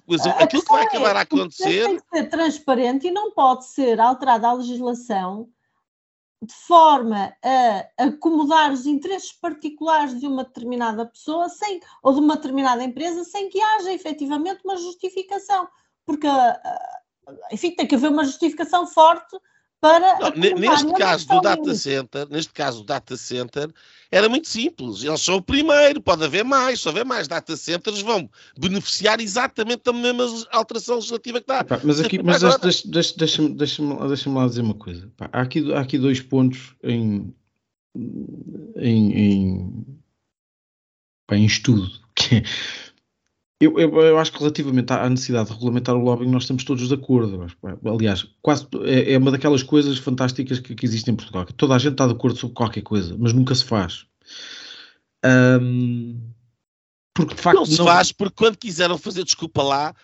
Mas 0.07 0.26
aquilo 0.26 0.63
que 0.63 0.72
vai 0.72 0.84
é 0.84 0.86
acabar 0.86 1.16
é, 1.16 1.20
a 1.20 1.22
acontecer. 1.22 1.86
Tem 1.86 1.99
que 1.99 2.09
ser 2.09 2.30
transparente 2.30 3.07
e 3.07 3.11
não 3.11 3.32
pode 3.32 3.66
ser 3.66 3.99
alterada 3.99 4.47
a 4.47 4.53
legislação 4.53 5.49
de 6.46 6.54
forma 6.54 7.36
a 7.43 8.04
acomodar 8.06 8.72
os 8.72 8.86
interesses 8.86 9.34
particulares 9.34 10.20
de 10.20 10.28
uma 10.28 10.43
determinada 10.43 11.06
pessoa 11.06 11.50
sem, 11.50 11.80
ou 12.04 12.14
de 12.14 12.20
uma 12.20 12.36
determinada 12.36 12.84
empresa 12.84 13.24
sem 13.24 13.50
que 13.50 13.62
haja 13.62 13.91
efetivamente 13.93 14.62
uma 14.64 14.78
justificação. 14.78 15.68
Porque, 16.06 16.28
enfim, 17.52 17.76
tem 17.76 17.88
que 17.88 17.96
haver 17.96 18.12
uma 18.12 18.24
justificação 18.24 18.86
forte 18.86 19.38
para. 19.86 20.20
Não, 20.20 20.60
neste 20.60 20.94
caso 20.94 21.28
do 21.28 21.42
data 21.42 21.76
center, 21.76 22.28
neste 22.30 22.54
caso 22.54 22.80
do 22.80 22.86
data 22.86 23.16
center, 23.16 23.70
era 24.12 24.28
muito 24.28 24.48
simples. 24.48 25.04
Eles 25.04 25.22
são 25.22 25.36
o 25.36 25.42
primeiro, 25.42 26.02
pode 26.02 26.24
haver 26.24 26.44
mais, 26.44 26.82
se 26.82 26.88
houver 26.88 27.06
mais 27.06 27.28
data 27.28 27.56
centers, 27.56 28.02
vão 28.02 28.30
beneficiar 28.58 29.20
exatamente 29.20 29.84
da 29.84 29.94
mesma 29.94 30.26
alteração 30.52 30.96
legislativa 30.96 31.40
que 31.40 31.48
dá. 31.48 31.60
Epá, 31.60 31.80
mas 31.84 32.00
aqui, 32.00 32.22
mas 32.22 32.42
deixa-me 32.42 32.62
deixa, 32.62 32.88
deixa, 32.88 33.50
deixa, 33.50 33.82
deixa 34.08 34.30
lá 34.30 34.48
dizer 34.48 34.62
uma 34.62 34.74
coisa. 34.74 35.06
Epá, 35.06 35.30
há, 35.32 35.42
aqui, 35.42 35.74
há 35.74 35.80
aqui 35.80 35.98
dois 35.98 36.20
pontos 36.20 36.76
em, 36.84 37.34
em, 38.78 39.12
em, 39.14 39.86
em 41.32 41.46
estudo. 41.46 42.04
Que 42.16 42.38
é, 42.38 42.44
eu, 43.60 43.80
eu, 43.80 44.01
eu, 44.01 44.20
acho 44.20 44.34
que 44.34 44.39
relativamente 44.39 44.91
à 44.91 45.10
necessidade 45.10 45.47
de 45.47 45.53
regulamentar 45.53 45.95
o 45.95 45.99
lobbying 45.99 46.30
nós 46.30 46.43
estamos 46.43 46.64
todos 46.66 46.88
de 46.88 46.93
acordo. 46.93 47.47
Aliás, 47.86 48.28
quase 48.41 48.68
é, 48.84 49.14
é 49.14 49.18
uma 49.18 49.32
daquelas 49.32 49.64
coisas 49.64 49.97
fantásticas 49.97 50.60
que, 50.60 50.76
que 50.76 50.86
existem 50.86 51.14
em 51.14 51.16
Portugal. 51.16 51.45
Que 51.45 51.53
toda 51.53 51.74
a 51.74 51.78
gente 51.78 51.93
está 51.93 52.06
de 52.06 52.14
acordo 52.14 52.38
sobre 52.38 52.53
qualquer 52.53 52.82
coisa, 52.82 53.16
mas 53.18 53.32
nunca 53.32 53.56
se 53.56 53.64
faz. 53.64 54.06
Um, 55.26 56.20
porque 57.14 57.34
de 57.34 57.41
facto 57.41 57.58
não 57.58 57.66
se 57.66 57.78
não... 57.78 57.86
faz 57.86 58.12
porque 58.12 58.36
quando 58.36 58.58
quiseram 58.58 58.97
fazer 58.97 59.24
desculpa 59.24 59.64
lá 59.64 59.95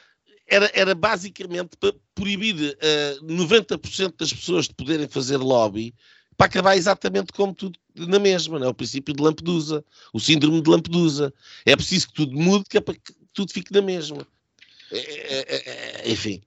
era, 0.47 0.71
era 0.73 0.95
basicamente 0.95 1.77
para 1.77 1.93
proibir 2.15 2.55
uh, 2.55 3.25
90% 3.25 4.13
das 4.17 4.33
pessoas 4.33 4.67
de 4.67 4.73
poderem 4.73 5.07
fazer 5.07 5.37
lobby 5.37 5.93
para 6.37 6.47
acabar 6.47 6.75
exatamente 6.75 7.33
como 7.33 7.53
tudo 7.53 7.77
na 7.95 8.17
mesma, 8.17 8.57
não 8.57 8.67
é? 8.67 8.69
o 8.69 8.73
princípio 8.73 9.13
de 9.13 9.21
Lampedusa, 9.21 9.83
o 10.13 10.19
síndrome 10.19 10.61
de 10.61 10.69
Lampedusa. 10.69 11.33
É 11.65 11.75
preciso 11.75 12.07
que 12.07 12.13
tudo 12.13 12.35
mude, 12.35 12.65
que 12.69 12.77
é 12.77 12.81
para 12.81 12.95
que 12.95 13.13
tudo 13.33 13.51
fique 13.51 13.73
na 13.73 13.81
mesma. 13.81 14.25
Enfim. 16.05 16.41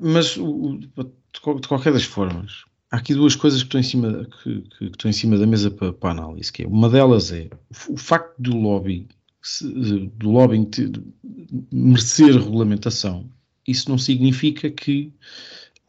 Mas 0.00 0.34
de 0.34 1.68
qualquer 1.68 1.92
das 1.92 2.04
formas, 2.04 2.64
há 2.90 2.96
aqui 2.96 3.14
duas 3.14 3.36
coisas 3.36 3.62
que 3.62 3.68
estão 3.68 3.80
em 3.80 3.84
cima, 3.84 4.28
que, 4.42 4.62
que, 4.62 4.84
estão 4.86 5.10
em 5.10 5.14
cima 5.14 5.38
da 5.38 5.46
mesa 5.46 5.70
para, 5.70 5.92
para 5.92 6.10
análise. 6.10 6.52
Que 6.52 6.64
é, 6.64 6.66
uma 6.66 6.88
delas 6.88 7.32
é 7.32 7.48
o 7.88 7.96
facto 7.96 8.34
do 8.38 8.56
lobby 8.56 9.08
do 10.16 10.30
lobbying 10.30 10.68
merecer 11.72 12.32
regulamentação. 12.32 13.30
Isso 13.66 13.88
não 13.88 13.96
significa 13.96 14.70
que 14.70 15.12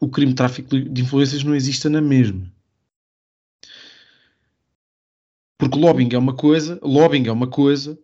o 0.00 0.08
crime 0.08 0.32
de 0.32 0.36
tráfico 0.36 0.80
de 0.80 1.02
influências 1.02 1.44
não 1.44 1.54
exista 1.54 1.90
na 1.90 2.00
mesma. 2.00 2.50
Porque 5.58 5.78
lobbying 5.78 6.08
é 6.12 6.18
uma 6.18 6.34
coisa, 6.34 6.78
lobbying 6.82 7.26
é 7.26 7.32
uma 7.32 7.46
coisa, 7.46 7.98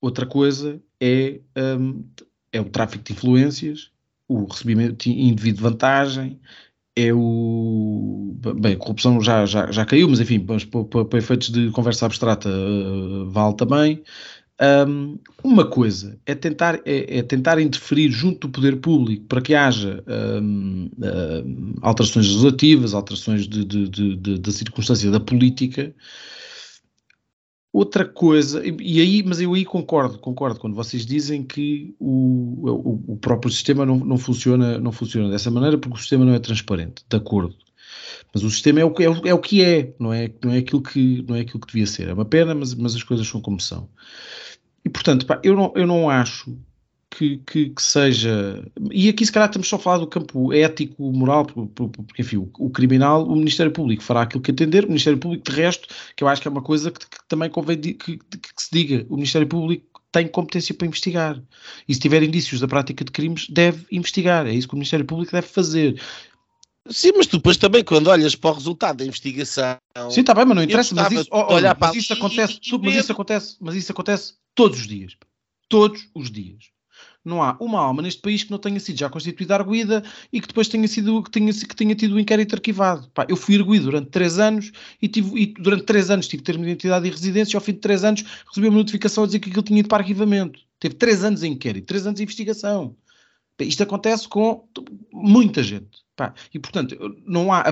Outra 0.00 0.26
coisa 0.26 0.80
é, 1.00 1.40
um, 1.78 2.04
é 2.52 2.60
o 2.60 2.64
tráfico 2.64 3.04
de 3.04 3.12
influências, 3.12 3.90
o 4.26 4.44
recebimento 4.44 5.08
indevido 5.08 5.58
de 5.58 5.62
vantagem, 5.62 6.40
é 6.96 7.12
o. 7.12 8.34
Bem, 8.56 8.74
a 8.74 8.76
corrupção 8.76 9.20
já, 9.20 9.46
já, 9.46 9.70
já 9.70 9.84
caiu, 9.84 10.08
mas 10.08 10.20
enfim, 10.20 10.44
mas 10.46 10.64
para, 10.64 11.18
efeitos 11.18 11.50
de 11.50 11.70
conversa 11.70 12.06
abstrata 12.06 12.48
uh, 12.48 13.30
vale 13.30 13.54
também. 13.54 14.02
Um, 14.62 15.18
uma 15.42 15.64
coisa 15.64 16.18
é 16.26 16.34
tentar, 16.34 16.82
é, 16.84 17.18
é, 17.18 17.22
tentar 17.22 17.58
interferir 17.58 18.10
junto 18.10 18.46
do 18.46 18.52
poder 18.52 18.76
público 18.76 19.24
para 19.24 19.40
que 19.40 19.54
haja 19.54 20.04
um, 20.42 20.90
um, 20.98 21.74
alterações 21.80 22.26
legislativas, 22.26 22.92
alterações 22.92 23.48
de, 23.48 23.64
de, 23.64 23.88
de, 23.88 24.16
de, 24.16 24.38
da 24.38 24.52
circunstância 24.52 25.10
da 25.10 25.18
política, 25.18 25.94
Outra 27.72 28.04
coisa, 28.04 28.62
e 28.66 29.00
aí, 29.00 29.22
mas 29.22 29.40
eu 29.40 29.54
aí 29.54 29.64
concordo, 29.64 30.18
concordo 30.18 30.58
quando 30.58 30.74
vocês 30.74 31.06
dizem 31.06 31.44
que 31.44 31.94
o, 32.00 32.68
o, 32.68 33.12
o, 33.12 33.16
próprio 33.16 33.48
sistema 33.48 33.86
não, 33.86 33.96
não, 33.96 34.18
funciona, 34.18 34.76
não 34.76 34.90
funciona 34.90 35.30
dessa 35.30 35.52
maneira 35.52 35.78
porque 35.78 35.96
o 35.96 36.00
sistema 36.00 36.24
não 36.24 36.34
é 36.34 36.40
transparente, 36.40 37.04
de 37.08 37.16
acordo. 37.16 37.54
Mas 38.34 38.42
o 38.42 38.50
sistema 38.50 38.80
é 38.80 38.84
o, 38.84 38.92
é 38.98 39.28
é 39.28 39.34
o 39.34 39.38
que 39.38 39.62
é, 39.62 39.94
não 40.00 40.12
é, 40.12 40.28
não, 40.42 40.52
é 40.52 40.58
aquilo 40.58 40.82
que, 40.82 41.24
não 41.28 41.36
é 41.36 41.40
aquilo 41.40 41.60
que 41.60 41.68
devia 41.68 41.86
ser. 41.86 42.08
É 42.08 42.12
uma 42.12 42.24
pena, 42.24 42.56
mas, 42.56 42.74
mas 42.74 42.96
as 42.96 43.04
coisas 43.04 43.26
são 43.28 43.40
como 43.40 43.60
são. 43.60 43.88
E 44.84 44.88
portanto, 44.88 45.24
pá, 45.24 45.40
eu, 45.44 45.54
não, 45.54 45.72
eu 45.76 45.86
não 45.86 46.10
acho 46.10 46.56
que, 47.10 47.38
que, 47.38 47.70
que, 47.70 47.82
seja. 47.82 48.64
E 48.90 49.08
aqui, 49.08 49.26
se 49.26 49.32
calhar, 49.32 49.48
estamos 49.48 49.68
só 49.68 49.76
a 49.76 49.78
falar 49.78 49.98
do 49.98 50.06
campo 50.06 50.52
ético, 50.52 51.12
moral, 51.12 51.44
porque, 51.44 52.22
enfim, 52.22 52.36
o, 52.36 52.50
o, 52.58 52.70
criminal, 52.70 53.26
o 53.26 53.34
Ministério 53.34 53.72
Público 53.72 54.02
fará 54.02 54.22
aquilo 54.22 54.42
que 54.42 54.50
entender, 54.50 54.84
o 54.84 54.88
Ministério 54.88 55.18
Público, 55.18 55.50
de 55.50 55.56
resto, 55.56 55.88
que 56.16 56.22
eu 56.22 56.28
acho 56.28 56.40
que 56.40 56.48
é 56.48 56.50
uma 56.50 56.62
coisa 56.62 56.90
que, 56.90 57.00
que 57.00 57.28
também 57.28 57.50
convém 57.50 57.78
que, 57.78 58.18
se 58.56 58.68
diga: 58.72 59.04
o 59.08 59.16
Ministério 59.16 59.46
Público 59.46 60.00
tem 60.12 60.26
competência 60.28 60.74
para 60.74 60.86
investigar. 60.86 61.40
E 61.88 61.94
se 61.94 62.00
tiver 62.00 62.22
indícios 62.22 62.60
da 62.60 62.68
prática 62.68 63.04
de 63.04 63.10
crimes, 63.10 63.46
deve 63.48 63.86
investigar. 63.90 64.46
É 64.46 64.52
isso 64.52 64.68
que 64.68 64.74
o 64.74 64.76
Ministério 64.76 65.04
Público 65.04 65.32
deve 65.32 65.46
fazer. 65.46 66.00
Sim, 66.88 67.12
mas 67.16 67.26
tu 67.26 67.36
depois 67.36 67.56
também, 67.56 67.84
quando 67.84 68.08
olhas 68.08 68.34
para 68.34 68.50
o 68.50 68.54
resultado 68.54 68.98
da 68.98 69.04
investigação. 69.04 69.78
Sim, 70.10 70.22
está 70.22 70.34
bem, 70.34 70.44
mas 70.46 70.56
não 70.56 70.62
interessa. 70.62 70.94
Mas 70.94 71.12
isso, 71.12 71.28
oh, 71.30 71.44
de 71.44 71.54
olhar 71.54 71.68
olha, 71.70 71.74
para 71.74 71.88
mas 71.88 71.96
isso 71.96 72.12
acontece, 72.12 72.60
mas 72.82 72.94
isso 72.94 73.12
acontece, 73.12 73.56
mas 73.60 73.74
isso 73.76 73.92
acontece 73.92 74.34
todos 74.54 74.80
os 74.80 74.88
dias. 74.88 75.16
Todos 75.68 76.08
os 76.14 76.30
dias. 76.30 76.70
Não 77.24 77.42
há 77.42 77.56
uma 77.60 77.78
alma 77.78 78.00
neste 78.02 78.22
país 78.22 78.42
que 78.42 78.50
não 78.50 78.58
tenha 78.58 78.80
sido 78.80 78.98
já 78.98 79.10
constituída 79.10 79.54
arguída 79.54 80.02
e 80.32 80.40
que 80.40 80.48
depois 80.48 80.68
tenha 80.68 80.88
sido 80.88 81.22
que 81.22 81.30
tenha, 81.30 81.52
que 81.52 81.76
tenha 81.76 81.94
tido 81.94 82.14
o 82.14 82.20
inquérito 82.20 82.54
arquivado. 82.54 83.10
Pá, 83.10 83.26
eu 83.28 83.36
fui 83.36 83.56
arguído 83.56 83.86
durante 83.86 84.08
três 84.08 84.38
anos 84.38 84.72
e, 85.02 85.08
tive, 85.08 85.38
e 85.38 85.46
durante 85.46 85.84
três 85.84 86.10
anos 86.10 86.26
tive 86.26 86.42
termo 86.42 86.64
de 86.64 86.70
identidade 86.70 87.06
e 87.06 87.10
residência 87.10 87.54
e 87.54 87.56
ao 87.56 87.60
fim 87.60 87.72
de 87.72 87.80
três 87.80 88.04
anos 88.04 88.24
recebi 88.46 88.68
uma 88.68 88.78
notificação 88.78 89.24
a 89.24 89.26
dizer 89.26 89.38
que 89.38 89.50
aquilo 89.50 89.62
tinha 89.62 89.80
ido 89.80 89.88
para 89.88 90.02
arquivamento. 90.02 90.60
Teve 90.78 90.94
três 90.94 91.22
anos 91.22 91.42
em 91.42 91.52
inquérito, 91.52 91.86
três 91.86 92.06
anos 92.06 92.16
de 92.16 92.22
investigação. 92.22 92.96
Pá, 93.56 93.64
Isto 93.64 93.82
acontece 93.82 94.26
com 94.26 94.66
muita 95.12 95.62
gente. 95.62 96.02
Pá, 96.16 96.32
e 96.54 96.58
portanto, 96.58 96.96
não 97.26 97.52
há. 97.52 97.64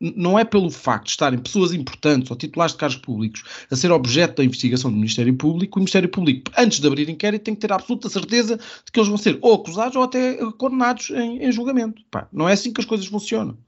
Não 0.00 0.38
é 0.38 0.44
pelo 0.44 0.70
facto 0.70 1.06
de 1.06 1.10
estarem 1.10 1.38
pessoas 1.40 1.72
importantes 1.72 2.30
ou 2.30 2.36
titulares 2.36 2.72
de 2.72 2.78
cargos 2.78 2.98
públicos 2.98 3.42
a 3.68 3.74
ser 3.74 3.90
objeto 3.90 4.36
da 4.36 4.44
investigação 4.44 4.90
do 4.92 4.96
Ministério 4.96 5.34
Público, 5.34 5.78
o 5.78 5.80
Ministério 5.80 6.08
Público, 6.08 6.52
antes 6.56 6.78
de 6.78 6.86
abrir 6.86 7.08
inquérito, 7.08 7.42
tem 7.42 7.54
que 7.54 7.60
ter 7.60 7.72
a 7.72 7.74
absoluta 7.74 8.08
certeza 8.08 8.56
de 8.56 8.92
que 8.92 8.98
eles 9.00 9.08
vão 9.08 9.18
ser 9.18 9.38
ou 9.42 9.54
acusados 9.54 9.96
ou 9.96 10.04
até 10.04 10.34
eh, 10.40 10.52
condenados 10.56 11.10
em, 11.10 11.42
em 11.44 11.50
julgamento. 11.50 12.00
Pá, 12.10 12.28
não 12.32 12.48
é 12.48 12.52
assim 12.52 12.72
que 12.72 12.80
as 12.80 12.86
coisas 12.86 13.06
funcionam. 13.06 13.58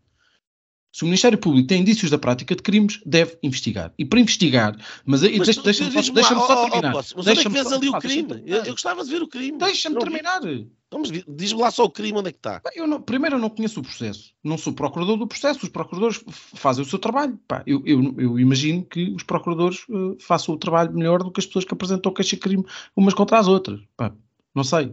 Se 0.93 1.03
o 1.03 1.07
Ministério 1.07 1.39
Público 1.39 1.69
tem 1.69 1.81
indícios 1.83 2.11
da 2.11 2.19
prática 2.19 2.55
de 2.55 2.63
crimes, 2.63 3.01
deve 3.07 3.37
investigar. 3.43 3.93
E 3.99 4.05
para 4.05 4.19
investigar, 4.21 4.77
mas, 5.05 5.23
Mas 5.23 5.31
deixa- 5.31 5.63
deixa-me 5.63 5.91
só, 5.93 6.01
diz-me 6.01 6.15
deixa-me 6.17 6.41
lá, 6.41 6.47
só 6.47 6.53
ó, 6.55 6.67
ó, 6.67 6.69
terminar. 6.71 6.93
Poço, 6.93 7.15
Mas 7.17 7.27
onde 7.29 7.39
é 7.39 7.43
que 7.43 7.49
vês 7.49 7.69
só- 7.69 7.75
ali 7.77 7.89
o 7.89 7.99
crime? 7.99 8.21
Eu, 8.23 8.29
terminar. 8.29 8.67
eu 8.67 8.73
gostava 8.73 9.05
de 9.05 9.11
ver 9.11 9.23
o 9.23 9.29
crime. 9.29 9.59
Deixa-me 9.59 9.95
Não 9.97 10.01
vi. 10.03 10.69
Vamos 10.93 11.11
Diz-me 11.29 11.61
lá 11.61 11.71
só 11.71 11.85
o 11.85 11.91
crime, 11.91 12.19
onde 12.19 12.31
é 12.31 12.33
que 12.33 12.39
está? 12.39 12.61
Eu 12.75 12.87
não- 12.87 13.01
primeiro, 13.01 13.37
eu 13.37 13.41
não 13.41 13.49
conheço 13.49 13.79
o 13.79 13.83
processo. 13.83 14.33
Não 14.43 14.59
sou 14.59 14.73
procurador 14.73 15.17
do 15.17 15.27
processo. 15.27 15.61
Os 15.63 15.69
procuradores 15.69 16.21
fazem 16.55 16.83
o 16.85 16.89
seu 16.89 16.99
trabalho. 16.99 17.39
Pá, 17.47 17.63
eu, 17.67 17.81
eu- 17.87 18.15
eu 18.19 18.39
imagino 18.41 18.85
que 18.85 19.11
os 19.15 19.23
procuradores 19.23 19.85
eh, 19.89 20.17
façam 20.21 20.55
o 20.55 20.59
trabalho 20.59 20.93
melhor 20.93 21.23
do 21.23 21.31
que 21.31 21.39
as 21.41 21.47
pessoas 21.47 21.65
que 21.65 21.73
apresentam 21.73 22.13
queixa 22.13 22.35
de 22.37 22.43
crime 22.43 22.65
umas 22.97 23.15
contra 23.15 23.39
as 23.39 23.47
outras. 23.47 23.81
Pá, 23.97 24.13
não 24.53 24.65
sei. 24.65 24.93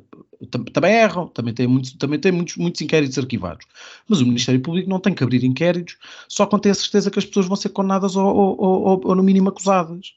Tam- 0.52 0.64
Também 0.66 0.94
erram. 0.94 1.28
Também 1.30 1.52
tem, 1.54 1.66
muitos, 1.66 1.94
também 1.94 2.20
tem 2.20 2.32
muitos, 2.32 2.58
muitos 2.58 2.80
inquéritos 2.82 3.18
arquivados. 3.18 3.66
Mas 4.08 4.22
o 4.22 4.26
Ministério 4.26 4.62
Público 4.62 4.88
não 4.88 5.00
tem 5.00 5.16
que 5.16 5.24
abrir 5.24 5.44
inquéritos 5.44 5.98
só 6.30 6.46
quando 6.46 6.62
tem 6.62 6.72
a 6.72 6.76
certeza 6.76 7.10
que 7.10 7.18
as 7.18 7.26
pessoas 7.26 7.48
vão 7.48 7.56
ser 7.56 7.70
condenadas 7.70 8.16
ou, 8.16 8.24
ou- 8.24 8.56
ou- 8.62 8.82
ou- 8.88 9.02
ou 9.04 9.16
no 9.16 9.24
mínimo 9.24 9.50
acusadas. 9.50 10.14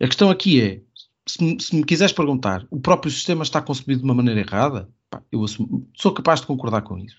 A 0.00 0.06
questão 0.08 0.30
aqui 0.30 0.60
é, 0.60 0.80
se 1.28 1.40
me, 1.42 1.60
se 1.62 1.76
me 1.76 1.84
quiseres 1.84 2.12
perguntar, 2.12 2.66
o 2.72 2.80
próprio 2.80 3.10
sistema 3.12 3.44
está 3.44 3.62
concebido 3.62 4.00
de 4.00 4.04
uma 4.04 4.14
maneira 4.14 4.40
errada? 4.40 4.88
Eu 5.30 5.44
sou 5.96 6.12
capaz 6.12 6.40
de 6.40 6.46
concordar 6.46 6.82
com 6.82 6.98
isso. 6.98 7.16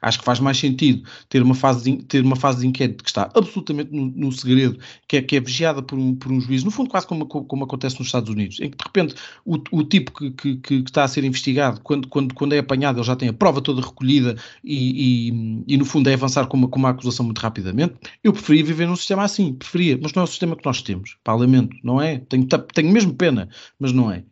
Acho 0.00 0.20
que 0.20 0.24
faz 0.24 0.38
mais 0.38 0.56
sentido 0.56 1.02
ter 1.28 1.42
uma 1.42 1.54
fase 1.54 1.90
de, 1.90 2.04
ter 2.04 2.22
uma 2.22 2.36
fase 2.36 2.60
de 2.60 2.66
inquérito 2.66 3.02
que 3.02 3.10
está 3.10 3.28
absolutamente 3.34 3.90
no, 3.92 4.06
no 4.06 4.30
segredo, 4.30 4.78
que 5.08 5.16
é, 5.16 5.22
que 5.22 5.36
é 5.36 5.40
vigiada 5.40 5.82
por 5.82 5.98
um, 5.98 6.14
por 6.14 6.30
um 6.30 6.40
juiz, 6.40 6.62
no 6.62 6.70
fundo 6.70 6.88
quase 6.90 7.06
como, 7.06 7.26
como 7.26 7.64
acontece 7.64 7.98
nos 7.98 8.06
Estados 8.06 8.30
Unidos, 8.30 8.60
em 8.60 8.70
que 8.70 8.76
de 8.76 8.84
repente 8.84 9.14
o, 9.44 9.56
o 9.72 9.82
tipo 9.82 10.12
que, 10.12 10.30
que- 10.30 10.56
que- 10.58 10.74
está 10.86 11.02
a 11.04 11.08
ser 11.08 11.24
investigado, 11.24 11.80
quando, 11.82 12.06
quando, 12.08 12.34
quando 12.34 12.52
é 12.52 12.58
apanhado, 12.58 12.98
ele 13.00 13.06
já 13.06 13.16
tem 13.16 13.28
a 13.28 13.32
prova 13.32 13.60
toda 13.60 13.80
recolhida 13.82 14.36
e, 14.62 15.28
e- 15.30 15.64
e, 15.66 15.76
no 15.76 15.84
fundo 15.84 16.08
é 16.08 16.14
avançar 16.14 16.46
com 16.46 16.56
uma, 16.56 16.68
com 16.68 16.78
uma 16.78 16.90
acusação 16.90 17.24
muito 17.24 17.38
rapidamente. 17.40 17.94
Eu 18.22 18.32
preferia 18.32 18.64
viver 18.64 18.86
num 18.86 18.96
sistema 18.96 19.24
assim, 19.24 19.52
preferia, 19.54 19.98
mas 20.00 20.12
não 20.12 20.22
é 20.22 20.24
o 20.24 20.28
sistema 20.28 20.56
que 20.56 20.64
nós 20.64 20.82
temos. 20.82 21.16
Pá, 21.24 21.34
lamento, 21.34 21.76
não 21.82 22.00
é? 22.00 22.18
Tenho, 22.18 22.46
tenho 22.46 22.92
mesmo 22.92 23.14
pena, 23.14 23.48
mas 23.78 23.92
não 23.92 24.10
é. 24.10 24.24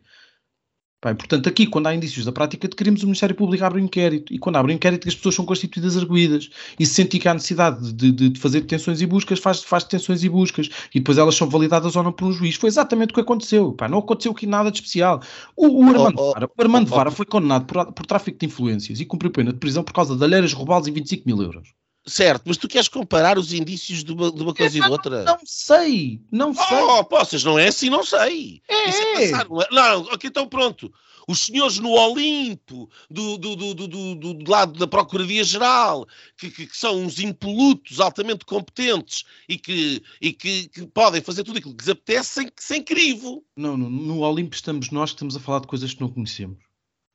E, 1.11 1.15
portanto, 1.15 1.47
aqui, 1.49 1.65
quando 1.67 1.87
há 1.87 1.95
indícios 1.95 2.25
da 2.25 2.31
prática 2.31 2.67
de 2.67 2.75
crimes, 2.75 3.03
o 3.03 3.05
Ministério 3.05 3.35
Público 3.35 3.63
abre 3.63 3.81
um 3.81 3.85
inquérito. 3.85 4.33
E 4.33 4.39
quando 4.39 4.55
abre 4.57 4.71
um 4.71 4.75
inquérito, 4.75 5.07
as 5.07 5.15
pessoas 5.15 5.35
são 5.35 5.45
constituídas 5.45 5.97
arguídas. 5.97 6.49
E 6.79 6.85
se 6.85 6.93
sentir 6.93 7.19
que 7.19 7.27
há 7.27 7.33
necessidade 7.33 7.91
de, 7.93 8.11
de- 8.11 8.29
de 8.29 8.39
fazer 8.39 8.61
detenções 8.61 9.01
e 9.01 9.05
buscas, 9.05 9.39
faz, 9.39 9.63
faz 9.63 9.83
detenções 9.83 10.23
e 10.23 10.29
buscas. 10.29 10.69
E 10.93 10.99
depois 10.99 11.17
elas 11.17 11.35
são 11.35 11.49
validadas 11.49 11.95
ou 11.95 12.03
não 12.03 12.11
por 12.11 12.25
um 12.27 12.31
juiz. 12.31 12.55
Foi 12.55 12.67
exatamente 12.69 13.11
o 13.11 13.13
que 13.15 13.21
aconteceu. 13.21 13.73
Pá, 13.73 13.87
não 13.89 13.99
aconteceu 13.99 14.31
aqui 14.31 14.45
nada 14.47 14.71
de 14.71 14.77
especial. 14.77 15.21
O, 15.55 15.67
o 15.85 15.89
Armando, 15.89 16.19
Oh, 16.19 16.29
oh, 16.29 16.33
Vara, 16.33 16.47
o 16.57 16.61
Armando 16.61 16.87
oh, 16.89 16.93
oh. 16.93 16.95
Vara 16.95 17.11
foi 17.11 17.25
condenado 17.25 17.65
por, 17.65 17.91
por 17.93 18.05
tráfico 18.05 18.37
de 18.39 18.45
influências 18.45 18.99
e 18.99 19.05
cumpriu 19.05 19.31
pena 19.31 19.51
de 19.53 19.59
prisão 19.59 19.83
por 19.83 19.93
causa 19.93 20.15
de 20.15 20.23
alheiras, 20.23 20.53
roubalos 20.53 20.87
e 20.87 20.91
25 20.91 21.23
mil 21.25 21.41
euros. 21.41 21.73
Certo, 22.05 22.43
mas 22.45 22.57
tu 22.57 22.67
queres 22.67 22.89
comparar 22.89 23.37
os 23.39 23.53
indícios 23.53 24.03
de 24.03 24.11
uma, 24.11 24.29
de 24.29 24.41
uma 24.41 24.53
coisa 24.53 24.77
e 24.77 24.81
de 24.81 24.89
outra? 24.89 25.23
Não 25.23 25.39
sei, 25.45 26.21
não 26.29 26.53
sei. 26.53 26.81
Oh, 26.81 27.03
poças, 27.05 27.43
não 27.43 27.57
é 27.57 27.69
assim, 27.69 27.89
não 27.89 28.03
sei. 28.03 28.61
É, 28.67 28.89
Isso 28.89 29.01
é 29.01 29.23
é. 29.23 29.31
passar, 29.31 29.47
não, 29.49 29.61
é? 29.61 29.67
não, 29.71 30.01
ok, 30.03 30.29
então 30.29 30.47
pronto. 30.47 30.93
Os 31.25 31.39
senhores 31.45 31.79
no 31.79 31.91
Olimpo, 31.91 32.89
do, 33.09 33.37
do, 33.37 33.55
do, 33.55 33.73
do, 33.73 33.87
do- 33.87 34.15
do- 34.15 34.33
do 34.33 34.51
lado 34.51 34.77
da 34.77 34.85
Procuradoria-Geral, 34.85 36.05
que, 36.37 36.51
que- 36.51 36.67
que 36.67 36.75
são 36.77 36.99
uns 37.01 37.17
impolutos 37.19 38.01
altamente 38.01 38.43
competentes 38.43 39.23
e, 39.47 39.57
que, 39.57 40.03
e 40.21 40.33
que, 40.33 40.67
que 40.67 40.85
podem 40.87 41.21
fazer 41.21 41.45
tudo 41.45 41.59
aquilo 41.59 41.73
que 41.73 41.83
lhes 41.85 41.89
apetece 41.89 42.29
sem, 42.41 42.51
sem 42.59 42.83
crivo. 42.83 43.41
Não, 43.55 43.77
no, 43.77 43.89
no 43.89 44.19
Olimpo 44.19 44.53
estamos 44.53 44.89
nós 44.91 45.11
que 45.11 45.15
estamos 45.15 45.37
a 45.37 45.39
falar 45.39 45.59
de 45.61 45.67
coisas 45.67 45.93
que 45.93 46.01
não 46.01 46.09
conhecemos. 46.09 46.57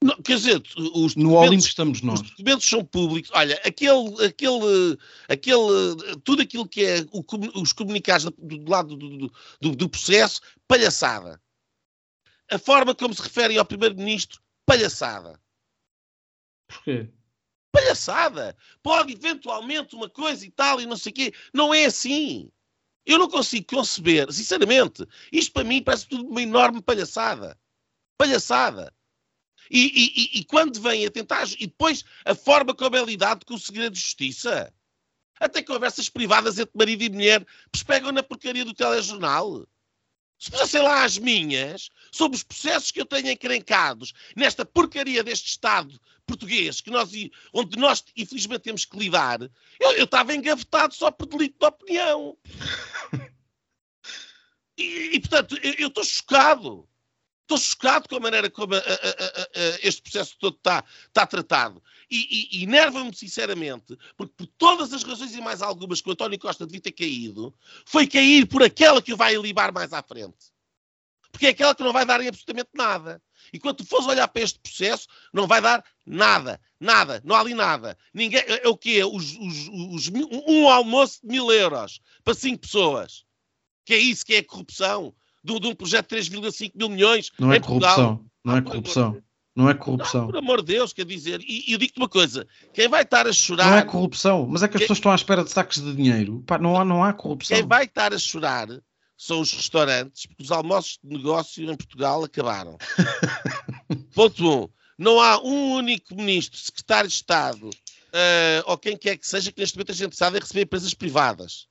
Não, 0.02 0.14
quer 0.22 0.36
dizer, 0.36 0.62
os 0.76 1.16
No 1.16 1.24
documentos- 1.24 1.48
Olimpo 1.48 1.66
estamos 1.66 2.02
nós. 2.02 2.20
Os 2.20 2.30
documentos 2.30 2.68
são 2.68 2.84
públicos. 2.84 3.30
Olha, 3.34 3.60
aquele, 3.64 4.24
aquele, 4.24 4.96
aquele, 5.28 6.18
tudo 6.24 6.42
aquilo 6.42 6.68
que 6.68 6.84
é 6.84 7.00
o 7.10 7.24
os 7.60 7.72
comunicados 7.72 8.24
do, 8.26 8.30
do 8.58 8.70
lado 8.70 8.96
do, 8.96 9.08
do- 9.18 9.32
do- 9.60 9.76
do 9.76 9.88
processo, 9.88 10.40
palhaçada. 10.68 11.40
A 12.50 12.58
forma 12.58 12.94
como 12.94 13.12
se 13.12 13.20
referem 13.22 13.58
ao 13.58 13.64
primeiro-ministro, 13.64 14.40
palhaçada. 14.64 15.40
Porquê? 16.68 17.10
Palhaçada. 17.72 18.56
Pode 18.82 19.12
eventualmente 19.12 19.94
uma 19.96 20.08
coisa 20.08 20.46
e 20.46 20.50
tal 20.50 20.80
e 20.80 20.86
não 20.86 20.96
sei 20.96 21.10
o 21.10 21.14
quê. 21.14 21.32
Não 21.52 21.74
é 21.74 21.86
assim. 21.86 22.50
Eu 23.04 23.18
não 23.18 23.28
consigo 23.28 23.66
conceber, 23.66 24.30
sinceramente. 24.32 25.04
Isto 25.32 25.52
para 25.52 25.64
mim 25.64 25.82
parece 25.82 26.06
tudo 26.06 26.26
uma 26.26 26.42
enorme 26.42 26.80
palhaçada. 26.80 27.58
Palhaçada. 28.16 28.92
E, 29.70 29.86
e- 29.86 30.38
e- 30.40 30.44
quando 30.44 30.80
vem 30.80 31.06
a 31.06 31.10
tentar. 31.10 31.46
E 31.58 31.66
depois 31.66 32.04
a 32.24 32.34
forma 32.34 32.74
como 32.74 32.96
é 32.96 33.04
lidado 33.04 33.44
com 33.44 33.54
o 33.54 33.58
segredo 33.58 33.92
de 33.92 34.00
justiça. 34.00 34.72
Até 35.40 35.62
conversas 35.62 36.08
privadas 36.08 36.58
entre 36.58 36.76
marido 36.76 37.02
e 37.04 37.10
mulher 37.10 37.46
pegam 37.86 38.10
na 38.10 38.22
porcaria 38.22 38.64
do 38.64 38.74
telejornal. 38.74 39.66
Se 40.38 40.50
pusessem 40.50 40.82
lá 40.82 41.04
as 41.04 41.18
minhas 41.18 41.90
sobre 42.12 42.36
os 42.36 42.44
processos 42.44 42.90
que 42.90 43.00
eu 43.00 43.06
tenho 43.06 43.28
encrencados 43.30 44.12
nesta 44.36 44.64
porcaria 44.64 45.22
deste 45.22 45.48
Estado 45.48 45.98
português, 46.26 46.80
que 46.80 46.90
nós, 46.90 47.10
onde 47.52 47.78
nós 47.78 48.04
infelizmente 48.14 48.60
temos 48.60 48.84
que 48.84 48.98
lidar, 48.98 49.40
eu, 49.80 49.92
eu 49.92 50.04
estava 50.04 50.34
engavetado 50.34 50.94
só 50.94 51.10
por 51.10 51.26
delito 51.26 51.58
de 51.58 51.66
opinião. 51.66 52.36
E, 54.80 55.16
e, 55.16 55.20
portanto, 55.20 55.58
eu 55.60 55.74
eu 55.76 55.88
estou 55.88 56.04
chocado. 56.04 56.88
Estou 57.48 57.56
chocado 57.56 58.06
com 58.06 58.16
a 58.16 58.20
maneira 58.20 58.50
como 58.50 58.74
a- 58.74 58.78
a- 58.78 58.82
a- 58.82 59.78
este 59.82 60.02
processo 60.02 60.36
todo 60.38 60.56
está, 60.58 60.84
tratado. 61.26 61.82
E, 62.10 62.50
e, 62.52 62.58
e 62.58 62.62
enerva-me 62.64 63.14
sinceramente, 63.16 63.96
porque 64.18 64.34
por 64.36 64.46
todas 64.58 64.92
as 64.92 65.02
razões 65.02 65.34
e 65.34 65.40
mais 65.40 65.62
algumas 65.62 66.02
que 66.02 66.10
o 66.10 66.12
António 66.12 66.38
Costa 66.38 66.66
devia 66.66 66.82
ter 66.82 66.92
caído, 66.92 67.54
foi 67.86 68.06
cair 68.06 68.46
por 68.46 68.62
aquela 68.62 69.00
que 69.00 69.14
o 69.14 69.16
vai 69.16 69.34
libar 69.36 69.72
mais 69.72 69.94
à 69.94 70.02
frente. 70.02 70.52
Porque 71.32 71.46
é 71.46 71.50
aquela 71.50 71.74
que 71.74 71.82
não 71.82 71.92
vai 71.92 72.04
dar 72.04 72.20
em 72.20 72.28
absolutamente 72.28 72.70
nada. 72.74 73.22
E 73.50 73.58
quando 73.58 73.82
fores 73.82 74.06
olhar 74.06 74.28
para 74.28 74.42
este 74.42 74.58
processo, 74.58 75.06
não 75.32 75.46
vai 75.46 75.62
dar 75.62 75.82
nada. 76.04 76.60
Nada. 76.78 77.22
Não 77.24 77.34
há 77.34 77.40
ali 77.40 77.54
nada. 77.54 77.96
Ninguém, 78.12 78.40
é 78.40 78.64
é 78.64 78.68
o 78.68 78.76
quê? 78.76 79.02
Os, 79.04 79.32
os- 79.38 79.68
os 79.70 80.08
um 80.08 80.68
almoço 80.68 81.20
de 81.22 81.28
mil 81.28 81.50
euros 81.50 81.98
para 82.22 82.34
cinco 82.34 82.60
pessoas. 82.60 83.24
Que 83.86 83.94
é 83.94 83.98
isso 83.98 84.24
que 84.24 84.34
é 84.34 84.42
corrupção? 84.42 85.14
De, 85.44 85.58
de 85.60 85.66
um 85.66 85.74
projeto 85.74 86.14
de 86.14 86.16
3,5 86.22 86.72
mil 86.74 86.88
milhões 86.88 87.30
Não 87.38 87.52
é 87.52 87.60
corrupção. 87.60 88.24
Não 88.44 88.54
é 88.56 88.58
Ah, 88.58 88.62
corrupção. 88.62 89.22
Não 89.56 89.68
é 89.68 89.74
Não, 89.74 89.80
corrupção. 89.80 90.26
por 90.26 90.36
amor 90.36 90.62
de 90.62 90.72
Deus, 90.74 90.92
quer 90.92 91.04
dizer. 91.04 91.40
E, 91.40 91.64
e 91.68 91.72
eu 91.72 91.78
digo-te 91.78 91.98
uma 91.98 92.08
coisa: 92.08 92.46
quem 92.72 92.88
vai 92.88 93.02
estar 93.02 93.20
a 93.22 93.24
Não 93.24 93.30
é 93.30 93.32
chorar, 93.32 93.86
corrupção. 93.86 94.46
Mas 94.48 94.62
é 94.62 94.68
que 94.68 94.76
as 94.76 94.80
Que- 94.80 94.84
pessoas 94.84 94.98
estão 94.98 95.10
à 95.12 95.14
espera 95.16 95.42
de 95.42 95.50
sacos 95.50 95.82
de 95.82 95.94
dinheiro. 95.94 96.42
Pá, 96.46 96.58
não, 96.58 96.76
há, 96.80 96.84
não 96.84 97.02
há 97.02 97.12
corrupção. 97.12 97.56
quem 97.56 97.66
vai 97.66 97.84
estar 97.84 98.12
a 98.14 98.18
chorar 98.18 98.68
são 99.16 99.40
os 99.40 99.52
restaurantes, 99.52 100.26
porque 100.26 100.44
os 100.44 100.52
almoços 100.52 100.98
de 101.02 101.12
negócio 101.16 101.64
em 101.68 101.76
Portugal 101.76 102.22
acabaram. 102.22 102.78
Ponto 104.14 104.44
1. 104.44 104.62
Um, 104.62 104.68
não 104.98 105.20
há 105.20 105.40
um 105.42 105.72
único 105.74 106.14
ministro, 106.14 106.58
secretário 106.58 107.08
de 107.08 107.14
Estado, 107.14 107.70
eh, 108.12 108.62
ou 108.66 108.76
quem 108.76 108.96
quer 108.96 109.16
que 109.16 109.26
seja, 109.26 109.52
que 109.52 109.60
neste 109.60 109.76
momento 109.76 109.92
a 109.92 109.94
gente 109.94 110.16
sabe 110.16 110.38
a 110.38 110.40
receber 110.40 110.62
empresas 110.62 110.92
privadas. 110.94 111.67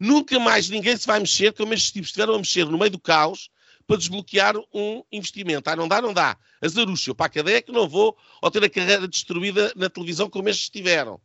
Nunca 0.00 0.40
mais 0.40 0.70
ninguém 0.70 0.96
se 0.96 1.06
vai 1.06 1.20
mexer, 1.20 1.52
como 1.52 1.74
estes 1.74 1.92
tipos 1.92 2.08
estiveram 2.08 2.34
a 2.34 2.38
mexer 2.38 2.64
no 2.64 2.78
meio 2.78 2.90
do 2.90 2.98
caos 2.98 3.50
para 3.86 3.98
desbloquear 3.98 4.56
um 4.72 5.04
investimento. 5.12 5.68
Ah, 5.68 5.76
não 5.76 5.86
dá, 5.86 6.00
não 6.00 6.14
dá. 6.14 6.38
Azarucho, 6.62 7.10
eu 7.10 7.14
para 7.14 7.26
a 7.26 7.30
cadeia 7.30 7.60
que 7.60 7.70
não 7.70 7.86
vou, 7.86 8.16
ou 8.40 8.50
ter 8.50 8.64
a 8.64 8.70
carreira 8.70 9.06
destruída 9.06 9.72
na 9.76 9.90
televisão 9.90 10.30
como 10.30 10.48
estes 10.48 10.70
tiveram. 10.70 11.20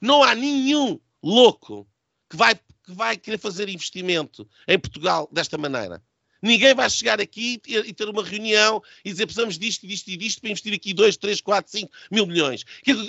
Não 0.00 0.24
há 0.24 0.34
nenhum 0.34 0.98
louco 1.22 1.86
que 2.28 2.36
vai, 2.36 2.54
que 2.56 2.92
vai 2.92 3.16
querer 3.16 3.38
fazer 3.38 3.68
investimento 3.68 4.48
em 4.66 4.78
Portugal 4.78 5.28
desta 5.30 5.56
maneira. 5.56 6.02
Ninguém 6.42 6.74
vai 6.74 6.90
chegar 6.90 7.20
aqui 7.20 7.60
e 7.66 7.92
ter- 7.94 8.08
uma 8.08 8.22
reunião 8.24 8.82
e 9.04 9.10
dizer 9.10 9.24
precisamos 9.24 9.58
disto, 9.58 9.86
disto 9.86 10.08
e 10.08 10.16
disto 10.16 10.40
para 10.40 10.50
investir 10.50 10.74
aqui 10.74 10.92
2, 10.92 11.16
3, 11.16 11.40
4, 11.40 11.70
5 11.70 11.92
mil 12.10 12.26
milhões. 12.26 12.64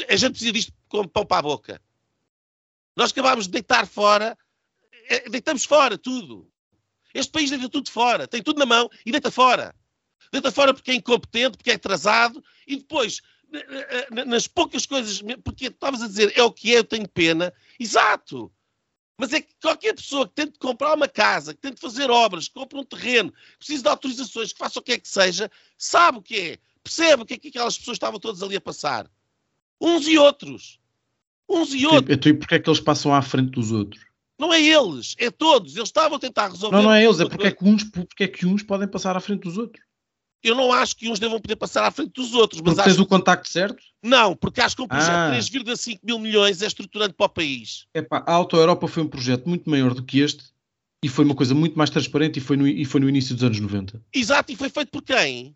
A 0.08 0.16
gente 0.16 0.32
precisa 0.32 0.52
disto 0.54 0.74
como 0.88 1.10
pão 1.10 1.26
para 1.26 1.40
a 1.40 1.42
boca. 1.42 1.82
Nós 2.96 3.12
acabámos 3.12 3.46
de 3.46 3.52
deitar 3.52 3.86
fora, 3.86 4.38
deitamos 5.30 5.66
fora 5.66 5.98
tudo. 5.98 6.50
Este 7.14 7.32
país 7.32 7.50
deita 7.50 7.70
tudo 7.70 7.90
fora, 7.90 8.28
tem 8.28 8.44
tudo 8.44 8.60
na 8.60 8.66
mão 8.66 8.90
e 9.06 9.12
deita 9.12 9.32
fora. 9.32 9.74
Deita 10.32 10.52
fora 10.52 10.74
porque 10.74 10.92
é 10.92 10.96
incompetente, 10.96 11.58
porque 11.58 11.72
é 11.72 11.76
atrasado 11.76 12.44
e 12.68 12.76
depois, 12.76 13.22
nas 14.28 14.48
poucas 14.48 14.86
coisas, 14.86 15.22
porque 15.44 15.68
estavas 15.68 16.02
a 16.02 16.08
dizer 16.08 16.34
é 16.36 16.44
o 16.44 16.52
que 16.52 16.76
é, 16.76 16.80
eu 16.80 16.84
tenho 16.84 17.08
pena. 17.08 17.54
Exato. 17.80 18.52
Mas 19.18 19.32
é 19.32 19.42
que 19.42 19.54
qualquer 19.62 19.94
pessoa 19.94 20.28
que 20.28 20.34
tente 20.34 20.60
comprar 20.60 20.94
uma 20.94 21.08
casa, 21.08 21.54
que 21.54 21.62
tente 21.62 21.80
fazer 21.80 22.12
obras, 22.12 22.50
que 22.50 22.54
compre 22.54 22.78
um 22.78 22.84
terreno, 22.84 23.32
que 23.32 23.58
precise 23.60 23.82
de 23.82 23.88
autorizações, 23.88 24.52
que 24.52 24.60
faça 24.60 24.80
o 24.80 24.82
que 24.82 24.92
é 24.92 25.00
que 25.00 25.08
seja, 25.08 25.50
sabe 25.78 26.18
o 26.18 26.22
que 26.22 26.38
é, 26.38 26.58
percebe 26.84 27.24
o 27.24 27.26
que 27.26 27.36
é 27.36 27.38
que 27.38 27.48
aquelas 27.48 27.78
pessoas 27.78 27.96
estavam 27.96 28.20
todas 28.20 28.44
ali 28.44 28.58
a 28.58 28.62
passar. 28.62 29.10
Uns 29.80 30.06
e 30.08 30.18
outros. 30.18 30.80
Uns 31.48 31.74
e 31.74 31.86
outros. 31.86 32.14
Então, 32.14 32.32
e 32.32 32.36
porquê 32.36 32.56
é 32.56 32.60
que 32.60 32.70
eles 32.70 32.82
passam 32.82 33.14
à 33.14 33.22
frente 33.22 33.52
dos 33.52 33.72
outros? 33.72 34.04
Não 34.38 34.54
é 34.54 34.62
eles, 34.62 35.16
é 35.18 35.32
todos. 35.32 35.76
Eles 35.76 35.90
estavam 35.90 36.18
a 36.18 36.20
tentar 36.20 36.50
resolver. 36.50 36.76
Não, 36.76 36.84
não 36.84 36.94
é 36.94 37.04
eles, 37.04 37.20
é 37.20 37.26
porque 37.28 37.48
é, 37.48 37.52
que 37.52 37.64
uns, 37.64 37.84
porque 37.84 38.24
é 38.26 38.28
que 38.28 38.46
uns 38.46 38.64
podem 38.64 38.88
passar 38.88 39.16
à 39.16 39.20
frente 39.20 39.44
dos 39.44 39.58
outros. 39.58 39.84
Eu 40.44 40.54
não 40.54 40.72
acho 40.72 40.96
que 40.96 41.10
uns 41.10 41.18
devam 41.18 41.40
poder 41.40 41.56
passar 41.56 41.84
à 41.84 41.90
frente 41.90 42.12
dos 42.12 42.34
outros. 42.34 42.62
Mas 42.62 42.76
porque 42.76 42.82
acho... 42.82 42.98
tens 42.98 43.04
o 43.04 43.08
contacto 43.08 43.50
certo? 43.50 43.82
Não, 44.04 44.36
porque 44.36 44.62
acho 44.62 44.76
que 44.76 44.82
um 44.82 44.88
projeto 44.88 45.10
ah. 45.10 45.40
de 45.40 45.52
3,5 45.52 46.00
mil 46.04 46.20
milhões 46.20 46.62
é 46.62 46.68
estruturante 46.68 47.16
para 47.16 47.26
o 47.26 47.30
país. 47.30 47.88
Epá, 47.96 48.24
a 48.28 48.34
Auto 48.34 48.56
Europa 48.56 48.88
foi 48.88 49.02
um 49.02 49.08
projeto 49.08 49.50
muito 49.50 49.68
maior 49.70 49.94
do 49.94 50.04
que 50.04 50.20
este 50.20 50.44
e 51.04 51.10
foi 51.10 51.26
uma 51.26 51.34
coisa 51.34 51.56
muito 51.56 51.78
mais 51.78 51.90
transparente 51.90 52.38
e 52.38 52.42
foi 52.42 52.58
no, 52.58 52.68
e 52.68 52.86
foi 52.86 53.02
no 53.02 53.10
início 53.10 53.34
dos 53.34 53.44
anos 53.44 53.60
90. 53.60 54.02
Exato, 54.14 54.52
e 54.52 54.56
foi 54.56 54.70
feito 54.70 54.92
por 54.92 55.02
quem? 55.02 55.56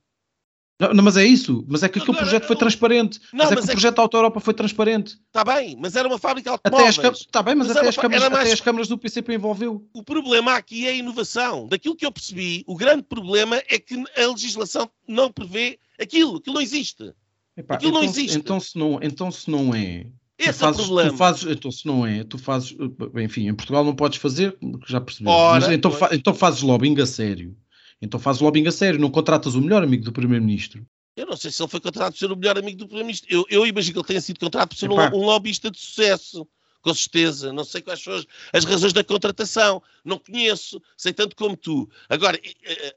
Não, 0.80 0.94
não, 0.94 1.04
mas 1.04 1.18
é 1.18 1.26
isso. 1.26 1.66
Mas 1.68 1.84
é 1.84 1.90
que 1.90 2.00
aquele 2.00 2.18
projeto 2.18 2.48
foi 2.48 2.56
transparente. 2.56 3.20
Não, 3.34 3.46
mas 3.46 3.52
é 3.52 3.56
que 3.58 3.64
o 3.64 3.68
projeto 3.68 3.96
da 3.98 4.02
Auto 4.04 4.16
Europa 4.16 4.40
foi 4.40 4.54
transparente. 4.54 5.20
Está 5.28 5.44
bem, 5.44 5.78
mas 5.78 5.96
era 5.96 6.08
uma 6.08 6.18
fábrica 6.18 6.50
de 6.50 6.54
automóveis. 6.54 7.20
Está 7.20 7.44
bem, 7.44 7.56
mas, 7.56 7.68
mas 7.68 7.78
até, 7.78 7.90
as 7.90 7.98
câmaras, 7.98 8.30
mais... 8.30 8.46
até 8.46 8.54
as 8.54 8.62
câmaras 8.62 8.88
do 8.88 8.98
PCP 8.98 9.34
envolveu. 9.34 9.86
O 9.94 10.02
problema 10.02 10.56
aqui 10.56 10.88
é 10.88 10.92
a 10.92 10.94
inovação. 10.94 11.68
Daquilo 11.68 11.98
que 11.98 12.06
eu 12.06 12.12
percebi, 12.12 12.64
o 12.66 12.78
grande 12.78 13.04
problema 13.04 13.58
é 13.68 13.78
que 13.78 14.02
a 14.16 14.28
legislação 14.28 14.90
não 15.06 15.30
prevê 15.30 15.78
aquilo. 16.00 16.38
Aquilo 16.38 16.56
não 16.56 16.62
existe. 16.62 17.14
Epá, 17.58 17.76
aquilo 17.76 17.92
então, 17.92 18.02
não 18.02 18.10
existe. 18.10 18.38
Então 18.38 18.60
se 18.60 18.78
não, 18.78 19.00
então, 19.02 19.32
se 19.32 19.52
não 19.52 19.76
é... 19.76 20.08
Esse 20.38 20.60
fazes, 20.60 20.80
é 20.80 20.84
o 20.84 20.86
problema. 20.86 21.12
Tu 21.12 21.18
fazes, 21.18 21.44
então, 21.44 21.72
se 21.72 21.86
não 21.86 22.08
é, 22.08 22.24
tu 22.24 22.38
fazes... 22.38 22.76
Enfim, 23.18 23.50
em 23.50 23.54
Portugal 23.54 23.84
não 23.84 23.94
podes 23.94 24.18
fazer, 24.18 24.58
já 24.88 25.02
percebi. 25.02 25.26
Mas 25.26 25.68
então, 25.68 25.92
fa, 25.92 26.10
então 26.14 26.34
fazes 26.34 26.62
lobbying 26.62 26.98
a 27.02 27.06
sério. 27.06 27.58
Então 28.02 28.20
fazes 28.20 28.42
lobbying 28.42 28.68
a 28.68 28.72
sério. 28.72 29.00
Não 29.00 29.10
contratas 29.10 29.56
o 29.56 29.62
melhor 29.62 29.84
amigo 29.84 30.04
do 30.04 30.12
Primeiro-Ministro 30.12 30.86
eu 31.20 31.26
não 31.26 31.36
sei 31.36 31.52
se 31.52 31.62
ele 31.62 31.70
foi 31.70 31.82
contratado 31.82 32.14
por 32.14 32.20
ser 32.20 32.32
o 32.32 32.36
melhor 32.36 32.58
amigo 32.58 32.78
do 32.78 32.86
Primeiro-Ministro. 32.86 33.28
Eu, 33.30 33.46
eu, 33.50 33.68
imagino 33.68 33.94
que 33.94 34.00
ele 34.00 34.08
tenha 34.08 34.22
sido 34.22 34.40
contratado 34.40 34.70
por 34.70 34.78
ser 34.78 34.90
um, 34.90 34.96
um, 34.96 35.26
lobbyista 35.26 35.70
de 35.70 35.78
sucesso. 35.78 36.48
Com 36.82 36.94
certeza. 36.94 37.52
Não 37.52 37.66
sei 37.66 37.82
quais 37.82 38.02
são 38.02 38.14
as, 38.54 38.64
razões 38.64 38.94
da 38.94 39.04
contratação. 39.04 39.84
Não 40.04 40.18
conheço. 40.18 40.82
Sei 40.96 41.12
tanto 41.12 41.36
como 41.36 41.58
tu. 41.58 41.90
Agora, 42.08 42.40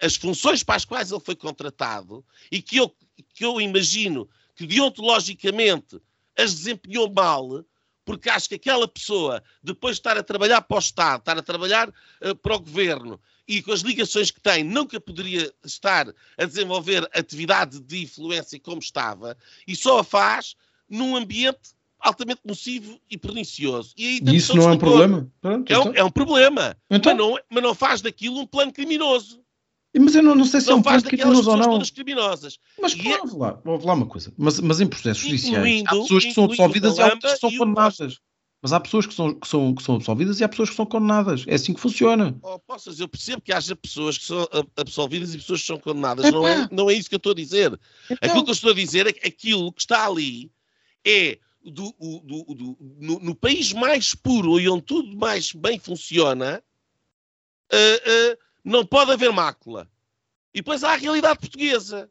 as 0.01 0.15
funções 0.15 0.63
para 0.63 0.77
as 0.77 0.85
quais 0.85 1.11
ele 1.11 1.21
foi 1.21 1.35
contratado 1.35 2.25
e 2.51 2.63
que 2.63 2.77
eu, 2.77 2.95
que 3.35 3.45
eu 3.45 3.61
imagino 3.61 4.29
que 4.55 4.67
deontologicamente 4.67 6.01
as 6.39 6.55
desempenhou 6.55 7.13
mal, 7.13 7.65
porque 8.05 8.31
acho 8.31 8.49
que 8.49 8.55
aquela 8.55 8.87
pessoa, 8.87 9.43
depois 9.63 9.97
de 9.97 10.01
estar 10.01 10.17
a 10.17 10.23
trabalhar 10.23 10.63
para 10.63 10.77
o 10.77 10.81
Estado, 10.81 11.19
estar 11.19 11.37
a 11.37 11.43
trabalhar 11.43 11.89
uh, 11.89 12.37
para 12.37 12.55
o 12.55 12.61
governo 12.61 13.21
e 13.47 13.63
com 13.63 13.73
as 13.73 13.81
ligações 13.81 14.31
que 14.31 14.41
tem, 14.41 14.63
nunca 14.63 15.01
poderia 15.01 15.53
estar 15.65 16.13
a 16.39 16.45
desenvolver 16.45 17.09
atividade 17.15 17.81
de 17.81 18.03
influência 18.03 18.59
como 18.61 18.79
estava, 18.79 19.37
e 19.67 19.75
só 19.75 19.99
a 19.99 20.05
faz 20.05 20.55
num 20.89 21.17
ambiente 21.17 21.73
altamente 21.99 22.41
nocivo 22.45 22.99
e 23.09 23.17
pernicioso. 23.17 23.95
E 23.97 24.07
aí, 24.07 24.37
isso 24.37 24.57
não 24.57 24.69
é 24.69 24.73
um 24.73 24.79
problema? 24.79 25.31
Pronto, 25.41 25.71
é, 25.71 25.79
um, 25.79 25.81
então. 25.81 25.93
é, 25.95 26.05
um, 26.05 26.11
problema. 26.11 26.77
Então? 26.91 27.15
Mas, 27.15 27.25
não, 27.25 27.39
mas 27.49 27.63
não 27.63 27.75
faz 27.75 28.01
daquilo 28.01 28.41
um 28.41 28.47
plano 28.47 28.73
criminoso. 28.73 29.41
Mas 29.95 30.15
eu 30.15 30.23
não, 30.23 30.35
não 30.35 30.45
sei 30.45 30.61
se 30.61 30.69
não 30.69 30.77
é 30.77 30.79
um 30.79 30.83
plano 30.83 31.03
criminoso 31.03 31.51
ou 31.51 31.57
não. 31.57 31.71
Todas 31.73 31.91
criminosas. 31.91 32.59
Mas 32.81 32.95
claro, 32.95 33.25
é... 33.25 33.27
vou, 33.27 33.39
lá, 33.39 33.61
vou 33.65 33.87
lá 33.87 33.95
uma 33.95 34.07
coisa. 34.07 34.33
Mas, 34.37 34.59
mas 34.59 34.81
em 34.81 34.87
processos 34.87 35.23
judiciais 35.23 35.85
há 35.87 35.91
pessoas 35.91 36.25
que 36.25 36.33
são 36.33 36.45
absolvidas 36.45 36.99
e 36.99 37.03
há 37.03 37.07
outras 37.07 37.35
que 37.35 37.41
são 37.41 37.57
condenadas. 37.57 38.19
Mas 38.63 38.73
há 38.73 38.79
pessoas 38.79 39.07
que 39.07 39.13
são, 39.13 39.35
que, 39.35 39.49
são, 39.49 39.75
que 39.75 39.83
são 39.83 39.97
absolvidas 39.97 40.39
e 40.39 40.45
há 40.45 40.49
pessoas 40.49 40.71
que 40.71 40.77
são 40.77 40.87
condenadas. 40.87 41.45
É 41.49 41.55
assim 41.55 41.75
que 41.75 41.81
funciona. 41.81 42.39
Oh, 42.41 42.61
poças, 42.61 43.01
eu 43.01 43.09
percebo 43.09 43.43
que 43.43 43.53
haja 43.53 43.75
pessoas 43.75 44.17
que 44.17 44.25
são 44.25 44.47
absolvidas 44.77 45.35
e 45.35 45.39
pessoas 45.39 45.63
que 45.63 45.67
são 45.67 45.81
condenadas. 45.81 46.31
Não 46.31 46.47
é, 46.47 46.69
não 46.71 46.89
é 46.89 46.95
isso 46.95 47.09
que 47.09 47.17
eu 47.17 47.19
estou 47.19 47.33
a 47.33 47.35
dizer. 47.35 47.79
Então... 48.05 48.17
Aquilo 48.23 48.45
que 48.45 48.51
eu 48.51 48.55
estou 48.55 48.71
a 48.71 48.75
dizer 48.75 49.09
é 49.09 49.13
que 49.13 49.27
aquilo 49.27 49.73
que 49.73 49.81
está 49.81 50.07
ali 50.07 50.53
é 51.05 51.41
do, 51.65 51.93
do, 51.99 52.55
do, 52.55 52.79
no, 53.01 53.19
no, 53.19 53.35
país 53.35 53.73
mais 53.73 54.15
puro 54.15 54.61
e 54.61 54.69
onde 54.69 54.83
tudo 54.83 55.17
mais 55.17 55.53
bem 55.53 55.81
funciona, 55.81 56.63
uh, 57.73 58.33
uh, 58.33 58.39
não 58.65 58.87
pode 58.87 59.11
haver 59.11 59.33
mácula. 59.33 59.91
E 60.55 60.59
depois 60.59 60.85
há 60.85 60.93
a 60.93 60.97
realidade 60.97 61.41
portuguesa. 61.41 62.09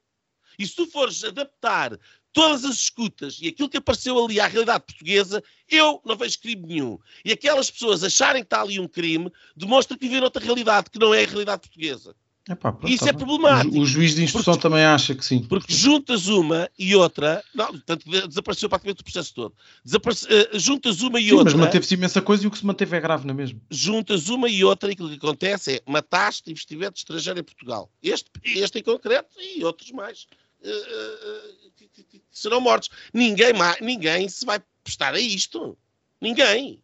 E 0.60 0.68
se 0.68 0.76
tu 0.76 0.86
fores 0.86 1.24
adaptar 1.24 1.98
todas 2.34 2.66
as 2.66 2.76
escutas 2.76 3.38
e 3.42 3.48
aquilo 3.48 3.70
que 3.70 3.78
apareceu 3.78 4.24
ali 4.24 4.40
à 4.40 4.48
realidade 4.48 4.84
portuguesa, 4.86 5.44
eu 5.70 6.02
não 6.06 6.16
vejo 6.16 6.40
crime 6.40 6.68
nenhum. 6.68 7.00
E 7.24 7.32
aquelas 7.32 7.70
pessoas 7.70 8.04
acharem 8.04 8.42
que 8.42 8.48
está 8.48 8.62
ali 8.62 8.80
um 8.80 8.88
crime, 8.88 9.32
demonstra 9.56 9.98
que 9.98 10.06
vivem 10.06 10.24
outra 10.24 10.44
realidade, 10.44 10.90
que 10.90 11.00
não 11.00 11.14
é 11.14 11.24
a 11.24 11.28
realidade 11.28 11.62
portuguesa. 11.62 12.16
Epá, 12.50 12.72
pronto, 12.72 12.92
Isso 12.92 13.04
tá 13.04 13.12
é 13.12 13.14
problemático. 13.14 13.80
O, 13.80 13.86
juiz 13.86 14.16
de 14.16 14.24
instrução 14.24 14.56
porque, 14.56 14.68
também 14.68 14.84
acha 14.84 15.14
que 15.14 15.24
sim. 15.24 15.44
Porque 15.44 15.72
juntas 15.72 16.28
uma 16.28 16.68
e 16.78 16.96
outra, 16.96 17.44
não, 17.54 17.68
portanto, 17.68 18.04
desapareceu 18.28 18.68
praticamente 18.68 19.02
o 19.02 19.04
processo 19.04 19.34
todo. 19.34 19.54
Desaparece, 19.86 20.26
uh, 20.26 20.60
juntas 20.60 21.02
uma 21.02 21.20
e 21.20 21.26
sim, 21.26 21.32
outra. 21.34 21.56
Mas 21.56 21.66
manteve-se 21.66 21.94
imensa 21.94 22.20
coisa 22.20 22.44
e 22.44 22.48
o 22.48 22.52
que 22.52 22.58
se 22.58 22.66
manteve 22.66 22.98
é 22.98 23.00
grave, 23.00 23.28
não 23.28 23.34
é 23.34 23.38
mesmo? 23.38 23.62
Juntas 23.70 24.28
uma 24.28 24.50
e 24.50 24.64
outra 24.64 24.90
e 24.90 24.94
aquilo 24.94 25.10
que 25.10 25.18
acontece 25.18 25.76
é 25.76 25.82
mataste 25.86 26.50
investimento 26.50 26.98
estrangeiro 26.98 27.40
em 27.40 27.44
Portugal. 27.44 27.92
Este, 28.02 28.32
este 28.44 28.80
em 28.80 28.84
concreto 28.84 29.30
e 29.40 29.64
outros 29.64 29.92
mais. 29.92 30.26
Uh, 30.62 31.72
que, 31.76 31.88
que, 32.04 32.24
serão 32.32 32.62
mortos. 32.62 32.90
Ninguém, 33.14 33.54
ninguém 33.82 34.30
se 34.30 34.46
vai 34.46 34.62
prestar 34.84 35.14
a 35.14 35.20
isto. 35.20 35.78
Ninguém. 36.20 36.82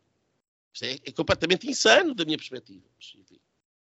Isto 0.73 0.85
é, 0.85 0.97
é 1.05 1.11
completamente 1.11 1.69
insano 1.69 2.13
da 2.13 2.25
minha 2.25 2.37
perspectiva. 2.37 2.83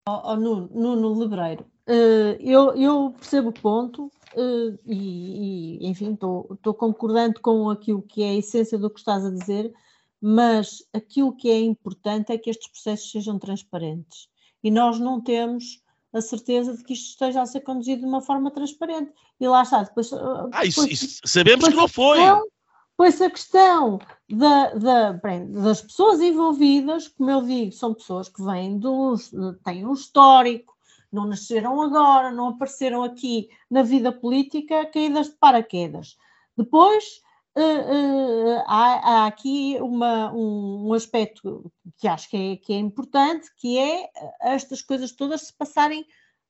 Oh, 0.09 0.21
oh, 0.23 0.35
Nuno, 0.37 0.69
Nuno 0.73 1.19
Lebreiro, 1.19 1.65
uh, 1.89 2.39
eu, 2.39 2.73
eu, 2.77 3.13
percebo 3.17 3.49
o 3.49 3.53
ponto 3.53 4.05
uh, 4.05 4.79
e, 4.85 5.79
e, 5.81 5.87
enfim, 5.87 6.13
estou 6.13 6.73
concordando 6.73 7.41
com 7.41 7.69
aquilo 7.69 8.01
que 8.01 8.23
é 8.23 8.29
a 8.29 8.35
essência 8.35 8.77
do 8.77 8.89
que 8.89 8.99
estás 8.99 9.25
a 9.25 9.29
dizer, 9.29 9.73
mas 10.21 10.81
aquilo 10.93 11.35
que 11.35 11.49
é 11.49 11.59
importante 11.59 12.31
é 12.31 12.37
que 12.37 12.49
estes 12.49 12.71
processos 12.71 13.11
sejam 13.11 13.37
transparentes 13.37 14.29
e 14.63 14.71
nós 14.71 14.97
não 14.97 15.21
temos 15.21 15.81
a 16.13 16.21
certeza 16.21 16.75
de 16.75 16.83
que 16.83 16.93
isto 16.93 17.09
esteja 17.09 17.41
a 17.41 17.45
ser 17.45 17.61
conduzido 17.61 18.01
de 18.01 18.07
uma 18.07 18.21
forma 18.21 18.51
transparente. 18.51 19.11
E 19.39 19.47
lá 19.47 19.63
está, 19.63 19.83
depois. 19.83 20.11
Uh, 20.11 20.49
ah, 20.51 20.65
isso, 20.65 20.81
depois, 20.81 21.01
isso 21.01 21.21
sabemos 21.25 21.65
depois 21.65 21.73
que 21.73 21.79
não 21.79 21.87
foi. 21.87 22.17
Questão, 22.17 22.47
pois 22.95 23.21
a 23.21 23.29
questão 23.29 23.99
da, 24.29 24.73
da, 24.73 25.13
bem, 25.13 25.51
das 25.51 25.81
pessoas 25.81 26.19
envolvidas, 26.21 27.07
como 27.09 27.29
eu 27.29 27.41
digo, 27.41 27.71
são 27.71 27.93
pessoas 27.93 28.29
que 28.29 28.43
vêm 28.43 28.77
dos. 28.77 29.31
têm 29.63 29.85
um 29.85 29.93
histórico, 29.93 30.75
não 31.11 31.25
nasceram 31.25 31.81
agora, 31.81 32.31
não 32.31 32.49
apareceram 32.49 33.03
aqui 33.03 33.49
na 33.69 33.83
vida 33.83 34.11
política 34.11 34.85
caídas 34.85 35.27
de 35.27 35.35
paraquedas. 35.35 36.17
Depois. 36.57 37.25
Uh, 37.59 38.61
há, 38.67 39.23
há, 39.23 39.25
aqui 39.25 39.77
uma, 39.81 40.31
um, 40.31 40.89
um, 40.89 40.93
aspecto 40.93 41.71
que 41.97 42.07
acho 42.07 42.29
que 42.29 42.37
é, 42.37 42.55
que 42.57 42.71
é 42.71 42.77
importante, 42.77 43.49
que 43.57 43.79
é 43.79 44.11
estas 44.41 44.83
coisas 44.83 45.11
todas 45.11 45.41
se 45.41 45.53
passarem 45.53 46.05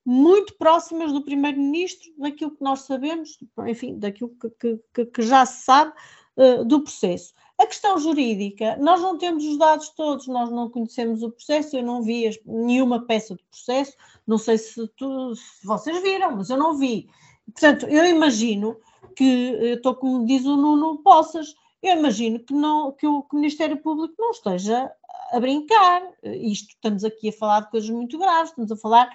muito 0.05 0.58
próximas 0.58 1.14
do 1.14 1.24
primeiro-ministro, 1.24 2.12
daquilo 2.18 2.51
que 2.51 2.64
nós 2.64 2.82
sabemos, 2.82 3.38
enfim, 3.68 3.97
daquilo 3.97 4.36
que, 4.60 4.80
que, 4.93 5.05
que 5.05 5.22
já 5.22 5.45
se 5.45 5.64
sabe 5.64 5.93
uh, 6.36 6.66
do 6.66 6.82
processo. 6.82 7.34
A 7.58 7.66
questão 7.66 7.97
jurídica, 7.97 8.78
nós 8.78 9.01
não 9.01 9.18
temos 9.18 9.45
os 9.45 9.58
dados 9.58 9.89
todos, 9.89 10.28
nós 10.28 10.49
não 10.51 10.70
conhecemos 10.70 11.24
o 11.24 11.32
processo, 11.32 11.78
eu 11.78 11.84
não 11.84 12.03
vi 12.03 12.28
as, 12.28 12.38
nenhuma 12.45 13.05
peça 13.05 13.34
de 13.34 13.43
processo, 13.45 13.95
não 14.28 14.38
sei 14.38 14.58
se, 14.58 14.88
tu, 14.89 15.36
se, 15.36 15.66
vocês 15.66 16.01
viram, 16.01 16.36
mas 16.36 16.49
eu 16.49 16.58
não 16.58 16.78
vi. 16.78 17.10
Portanto, 17.45 17.88
eu 17.88 18.05
imagino 18.05 18.78
que, 19.16 19.74
estou 19.76 19.95
como 19.95 20.26
diz 20.26 20.45
o 20.45 20.55
Nuno 20.55 21.01
Poças, 21.03 21.53
eu 21.82 21.97
imagino 21.97 22.39
que, 22.39 22.53
não, 22.53 22.91
que, 22.91 23.05
o, 23.05 23.24
que 23.24 23.36
o 23.36 23.39
Ministério 23.39 23.78
Público 23.78 24.16
não 24.18 24.32
esteja 24.32 24.91
a 25.32 25.39
brincar. 25.39 26.01
Isto, 26.24 26.70
estamos 26.70 27.03
aqui 27.03 27.30
a 27.30 27.34
falar 27.34 27.62
de 27.62 27.72
coisas 27.72 27.89
muito 27.89 28.18
graves, 28.18 28.49
estamos 28.49 28.72
a 28.72 28.78
falar 28.78 29.10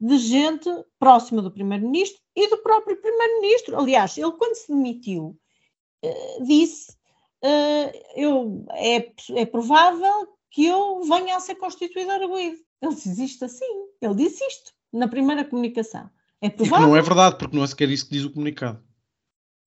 de 0.00 0.18
gente 0.18 0.68
próxima 0.98 1.42
do 1.42 1.50
Primeiro-Ministro 1.50 2.20
e 2.36 2.48
do 2.48 2.58
próprio 2.58 2.96
Primeiro-Ministro. 3.00 3.78
Aliás, 3.78 4.16
ele, 4.18 4.32
quando 4.32 4.54
se 4.54 4.68
demitiu, 4.68 5.36
eh, 6.02 6.38
disse: 6.42 6.96
eu, 8.16 8.64
é, 8.70 9.12
é 9.36 9.46
provável 9.46 10.28
que 10.50 10.66
eu 10.66 11.02
venha 11.02 11.36
a 11.36 11.40
ser 11.40 11.56
constituído 11.56 12.10
arguído. 12.10 12.58
Ele 12.80 12.94
diz 12.94 13.18
isto 13.18 13.44
assim, 13.44 13.86
ele 14.00 14.14
disse 14.14 14.44
isto 14.44 14.72
na 14.92 15.08
primeira 15.08 15.44
comunicação. 15.44 16.08
É 16.40 16.48
provável. 16.48 16.86
E 16.86 16.90
não 16.90 16.96
é 16.96 17.02
verdade, 17.02 17.36
porque 17.38 17.56
não 17.56 17.64
é 17.64 17.66
sequer 17.66 17.88
isso 17.88 18.06
que 18.06 18.12
diz 18.12 18.24
o 18.24 18.30
comunicado. 18.30 18.82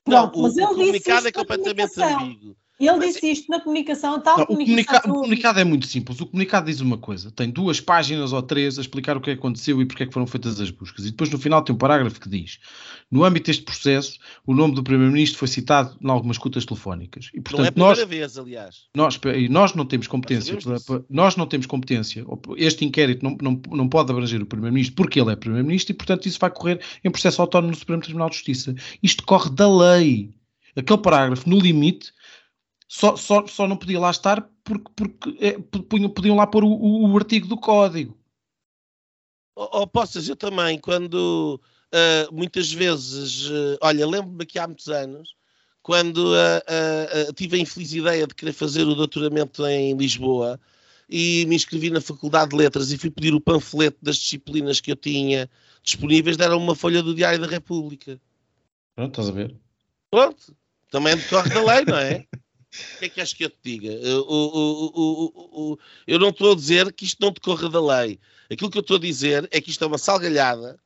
Pronto, 0.07 0.35
não, 0.37 0.39
o, 0.39 0.43
mas 0.43 0.57
o 0.57 0.67
comunicado 0.67 1.27
é 1.27 1.31
completamente 1.31 2.01
ambíguo. 2.01 2.55
Ele 2.79 2.99
disse 2.99 3.31
isto 3.31 3.49
na 3.49 3.59
comunicação, 3.59 4.19
tal 4.21 4.37
Não, 4.37 4.43
o, 4.43 4.47
comunicação. 4.47 5.01
comunica- 5.01 5.09
o 5.19 5.21
comunicado 5.23 5.59
é 5.59 5.63
muito 5.63 5.87
simples. 5.87 6.21
O 6.21 6.27
comunicado 6.27 6.67
diz 6.67 6.79
uma 6.79 6.97
coisa: 6.97 7.31
tem 7.31 7.49
duas 7.49 7.81
páginas 7.81 8.31
ou 8.33 8.41
três 8.43 8.77
a 8.77 8.81
explicar 8.81 9.17
o 9.17 9.21
que 9.21 9.31
é 9.31 9.33
aconteceu 9.33 9.81
e 9.81 9.85
porque 9.85 10.03
é 10.03 10.05
que 10.05 10.13
foram 10.13 10.27
feitas 10.27 10.59
as 10.61 10.69
buscas. 10.69 11.05
E 11.05 11.09
depois 11.11 11.29
no 11.31 11.39
final 11.39 11.63
tem 11.63 11.73
um 11.73 11.77
parágrafo 11.77 12.19
que 12.21 12.29
diz: 12.29 12.59
no 13.09 13.23
âmbito 13.23 13.47
deste 13.47 13.63
processo, 13.63 14.19
o 14.45 14.53
nome 14.53 14.75
do 14.75 14.83
Primeiro-Ministro 14.83 15.39
foi 15.39 15.47
citado 15.47 15.97
em 15.99 16.07
algumas 16.09 16.35
escutas 16.35 16.65
telefónicas. 16.65 17.31
E 17.33 17.37
Não 17.37 17.39
é 17.39 17.39
a 17.39 17.43
portanto, 17.43 17.73
primeira 17.73 17.95
nós, 17.99 18.07
vez, 18.07 18.37
aliás. 18.37 18.75
nós, 18.95 19.19
e 19.35 19.49
nós 19.49 19.73
não 19.73 19.85
temos 19.85 20.05
competência, 20.07 20.53
Nós 20.63 20.85
nós 21.09 21.35
não 21.35 21.47
temos 21.47 21.65
competência. 21.65 22.23
Este 22.57 22.85
inquérito 22.85 23.23
não, 23.23 23.35
não, 23.41 23.59
não 23.75 23.89
pode 23.89 24.11
abranger 24.11 24.39
o 24.41 24.45
Primeiro-Ministro 24.45 24.95
porque 24.95 25.19
ele 25.19 25.31
é 25.31 25.35
Primeiro-Ministro 25.35 25.93
e, 25.93 25.95
portanto, 25.97 26.27
isso 26.27 26.37
vai 26.39 26.51
correr 26.51 26.79
em 27.03 27.09
processo 27.09 27.41
autónomo 27.41 27.71
no 27.71 27.77
Supremo 27.77 28.03
Tribunal 28.03 28.29
de 28.29 28.35
Justiça. 28.35 28.75
Isto 29.01 29.25
corre 29.25 29.49
da 29.49 29.67
lei. 29.67 30.31
Aquele 30.75 30.99
parágrafo, 30.99 31.49
no 31.49 31.57
limite, 31.57 32.11
só, 32.87 33.15
só, 33.15 33.45
só 33.47 33.67
não 33.67 33.77
podia 33.77 33.99
lá 33.99 34.09
estar 34.11 34.49
porque, 34.63 34.91
porque 34.95 35.37
é, 35.39 35.57
podiam 36.13 36.35
lá 36.35 36.47
pôr 36.47 36.63
o, 36.63 36.69
o- 36.69 37.11
o 37.11 37.17
artigo 37.17 37.47
do 37.47 37.57
código. 37.57 38.17
Ou, 39.55 39.69
ou 39.73 39.87
possas, 39.87 40.27
eu 40.29 40.35
também, 40.35 40.79
quando 40.79 41.59
ah, 41.91 42.29
muitas 42.31 42.71
vezes, 42.71 43.49
ah, 43.81 43.87
olha, 43.87 44.05
lembro-me 44.07 44.43
aqui 44.43 44.59
há 44.59 44.67
muitos 44.67 44.87
anos, 44.89 45.35
quando 45.81 46.33
ah, 46.35 47.33
tive 47.35 47.57
a 47.57 47.59
infeliz 47.59 47.93
ideia 47.93 48.27
de 48.27 48.35
querer 48.35 48.53
fazer 48.53 48.83
o 48.83 48.95
doutoramento 48.95 49.65
em 49.65 49.95
Lisboa 49.95 50.59
e 51.09 51.45
me 51.45 51.55
inscrevi 51.55 51.89
na 51.89 52.01
Faculdade 52.01 52.51
de 52.51 52.57
Letras 52.57 52.91
e 52.91 52.97
fui 52.97 53.09
pedir 53.09 53.33
o 53.33 53.39
panfleto 53.41 53.97
das 54.01 54.17
disciplinas 54.17 54.81
que 54.81 54.91
eu 54.91 54.95
tinha 54.95 55.49
disponíveis, 55.81 56.35
deram 56.35 56.57
uma 56.57 56.75
folha 56.75 57.01
do 57.01 57.15
Diário 57.15 57.39
da 57.39 57.47
República. 57.47 58.19
Pronto, 58.95 59.11
estás 59.11 59.29
a 59.29 59.31
ver? 59.31 59.55
Pronto, 60.11 60.55
também 60.91 61.15
decorre 61.15 61.49
da 61.49 61.63
lei, 61.63 61.85
não 61.85 61.97
é? 61.97 62.25
O 62.73 62.99
que 62.99 63.05
é 63.05 63.09
que 63.09 63.21
acho 63.21 63.35
que 63.35 63.45
eu 63.45 63.49
te 63.49 63.57
diga? 63.63 63.91
Eu, 63.91 64.25
o- 64.27 65.71
o- 65.73 65.79
eu 66.05 66.19
não 66.19 66.29
estou 66.29 66.51
a 66.51 66.55
dizer 66.55 66.91
que 66.93 67.05
isto 67.05 67.19
não 67.21 67.31
decorra 67.31 67.69
da 67.69 67.81
lei. 67.81 68.19
Aquilo 68.51 68.69
que 68.69 68.77
eu 68.77 68.81
estou 68.81 68.97
a 68.97 68.99
dizer 68.99 69.47
é 69.51 69.61
que 69.61 69.69
isto 69.69 69.83
é 69.83 69.87
uma 69.87 69.97
salgalhada. 69.97 70.79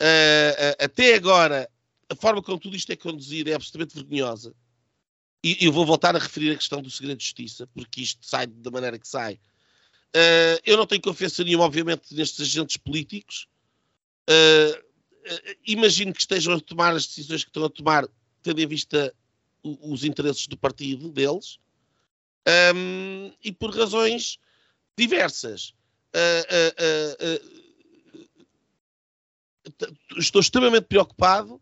Ah, 0.00 0.76
ah, 0.80 0.84
até 0.84 1.14
agora, 1.14 1.68
a 2.08 2.14
forma 2.16 2.42
como 2.42 2.58
tudo 2.58 2.76
isto 2.76 2.90
é 2.90 2.96
conduzido 2.96 3.50
é 3.50 3.54
absolutamente 3.54 3.94
vergonhosa. 3.94 4.54
E 5.44 5.56
eu 5.64 5.72
vou 5.72 5.84
voltar 5.86 6.14
a 6.14 6.18
referir 6.18 6.52
a 6.52 6.56
questão 6.56 6.80
do 6.82 6.90
segredo 6.90 7.18
de 7.18 7.24
justiça, 7.24 7.66
porque 7.68 8.00
isto 8.02 8.24
sai 8.26 8.46
da 8.46 8.70
maneira 8.70 8.98
que 8.98 9.08
sai. 9.08 9.40
Ah, 10.14 10.60
eu 10.64 10.76
não 10.76 10.86
tenho 10.86 11.00
confiança 11.02 11.42
nenhuma, 11.44 11.64
obviamente, 11.64 12.14
nestes 12.14 12.40
agentes 12.40 12.76
políticos. 12.76 13.46
Ah, 14.28 14.80
ah, 15.28 15.54
imagino 15.66 16.12
que 16.12 16.20
estejam 16.20 16.54
a 16.54 16.60
tomar 16.60 16.94
as 16.94 17.06
decisões 17.06 17.44
que 17.44 17.50
estão 17.50 17.64
a 17.64 17.70
tomar, 17.70 18.06
tendo 18.42 18.60
em 18.60 18.66
vista 18.66 19.14
os 19.62 20.04
interesses 20.04 20.46
do 20.46 20.56
partido 20.56 21.08
deles, 21.10 21.58
Ahm, 22.46 23.32
e 23.42 23.52
por 23.52 23.74
razões 23.74 24.38
diversas. 24.96 25.74
Ah, 26.12 26.46
ah, 26.50 27.62
t- 29.78 29.92
estou 30.18 30.40
extremamente 30.40 30.84
preocupado 30.84 31.60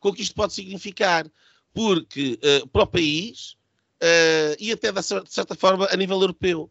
com 0.00 0.08
o 0.08 0.12
que 0.14 0.22
isto 0.22 0.34
pode 0.34 0.54
significar, 0.54 1.30
porque 1.72 2.38
ah, 2.42 2.66
para 2.72 2.82
o 2.82 2.86
país 2.86 3.56
ah, 4.00 4.56
e 4.58 4.72
até 4.72 4.90
de 4.90 5.02
certa 5.02 5.54
forma 5.54 5.86
a 5.90 5.96
nível 5.96 6.20
europeu, 6.20 6.70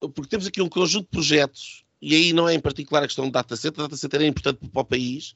porque 0.00 0.30
temos 0.30 0.46
aqui 0.46 0.62
um 0.62 0.68
conjunto 0.68 1.04
de 1.04 1.10
projetos, 1.10 1.84
e 2.00 2.14
aí 2.14 2.32
não 2.32 2.48
é 2.48 2.54
em 2.54 2.60
particular 2.60 3.02
a 3.02 3.06
questão 3.06 3.26
do 3.26 3.32
data 3.32 3.56
center, 3.56 3.80
o 3.80 3.88
data 3.88 3.96
center 3.96 4.22
é 4.22 4.26
importante 4.26 4.66
para 4.68 4.80
o 4.80 4.84
país, 4.84 5.34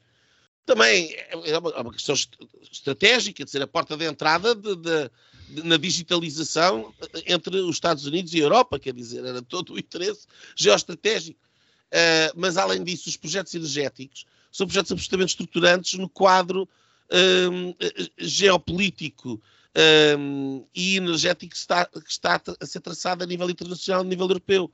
também 0.71 1.17
é 1.33 1.59
uma, 1.59 1.71
é 1.71 1.93
questão 1.93 2.15
est- 2.15 2.39
estratégica, 2.71 3.45
de 3.45 3.51
ser 3.51 3.61
a 3.61 3.67
porta 3.67 3.97
de 3.97 4.05
entrada 4.05 4.55
de- 4.55 4.77
de- 4.77 5.11
de- 5.49 5.63
na 5.65 5.77
digitalização 5.77 6.95
entre 7.27 7.57
os 7.57 7.75
Estados 7.75 8.07
Unidos 8.07 8.33
e 8.33 8.39
a 8.39 8.45
Europa, 8.45 8.79
quer 8.79 8.95
dizer, 8.95 9.25
era 9.25 9.43
todo 9.43 9.73
o 9.75 9.79
interesse 9.79 10.29
geoestratégico. 10.55 11.41
Uh, 11.89 12.31
mas, 12.37 12.57
além 12.57 12.85
disso, 12.85 13.09
os 13.09 13.17
projetos 13.17 13.53
energéticos 13.53 14.25
são 14.53 14.65
projetos 14.65 14.93
absolutamente 14.93 15.31
estruturantes 15.31 15.99
no 15.99 16.09
quadro 16.09 16.69
um, 17.51 17.75
eh, 17.81 18.09
geopolítico 18.19 19.43
um, 20.17 20.65
e 20.73 20.97
energético 20.97 21.51
que 21.51 21.59
está, 21.59 21.85
que 21.85 22.11
está 22.11 22.41
a 22.61 22.67
ser 22.67 22.81
traçado 22.81 23.25
a 23.25 23.27
nível 23.27 23.51
internacional, 23.51 24.03
a 24.03 24.05
nível 24.05 24.27
europeu. 24.29 24.71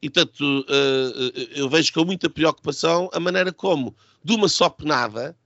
E, 0.00 0.08
portanto, 0.08 0.40
uh, 0.42 1.32
eu 1.54 1.68
vejo 1.68 1.92
com 1.92 2.04
muita 2.04 2.30
preocupação 2.30 3.10
a 3.12 3.20
maneira 3.20 3.52
como, 3.52 3.94
de 4.24 4.32
uma 4.32 4.48
só 4.48 4.70
penada, 4.70 5.36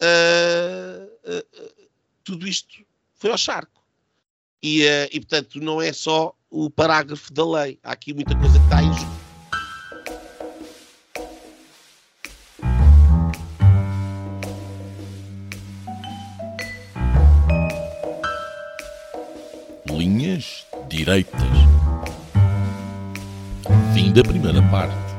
uh, 0.00 1.04
uh, 1.28 1.88
tudo 2.22 2.46
isto 2.46 2.86
foi 3.16 3.32
ao 3.32 3.36
charco. 3.36 3.82
E, 4.62 4.84
e, 5.10 5.18
portanto, 5.18 5.60
não 5.60 5.82
é 5.82 5.92
só 5.92 6.32
o 6.48 6.70
parágrafo 6.70 7.32
da 7.32 7.44
lei. 7.44 7.80
Há 7.82 7.90
aqui 7.90 8.14
muita 8.14 8.38
coisa 8.38 8.56
que 8.56 8.64
está 8.64 8.80
em 8.80 8.94
jogo. 8.94 9.22
Linhas 19.90 20.64
direitas. 20.88 21.40
Fim 23.92 24.12
da 24.12 24.22
primeira 24.22 24.62
parte. 24.70 25.11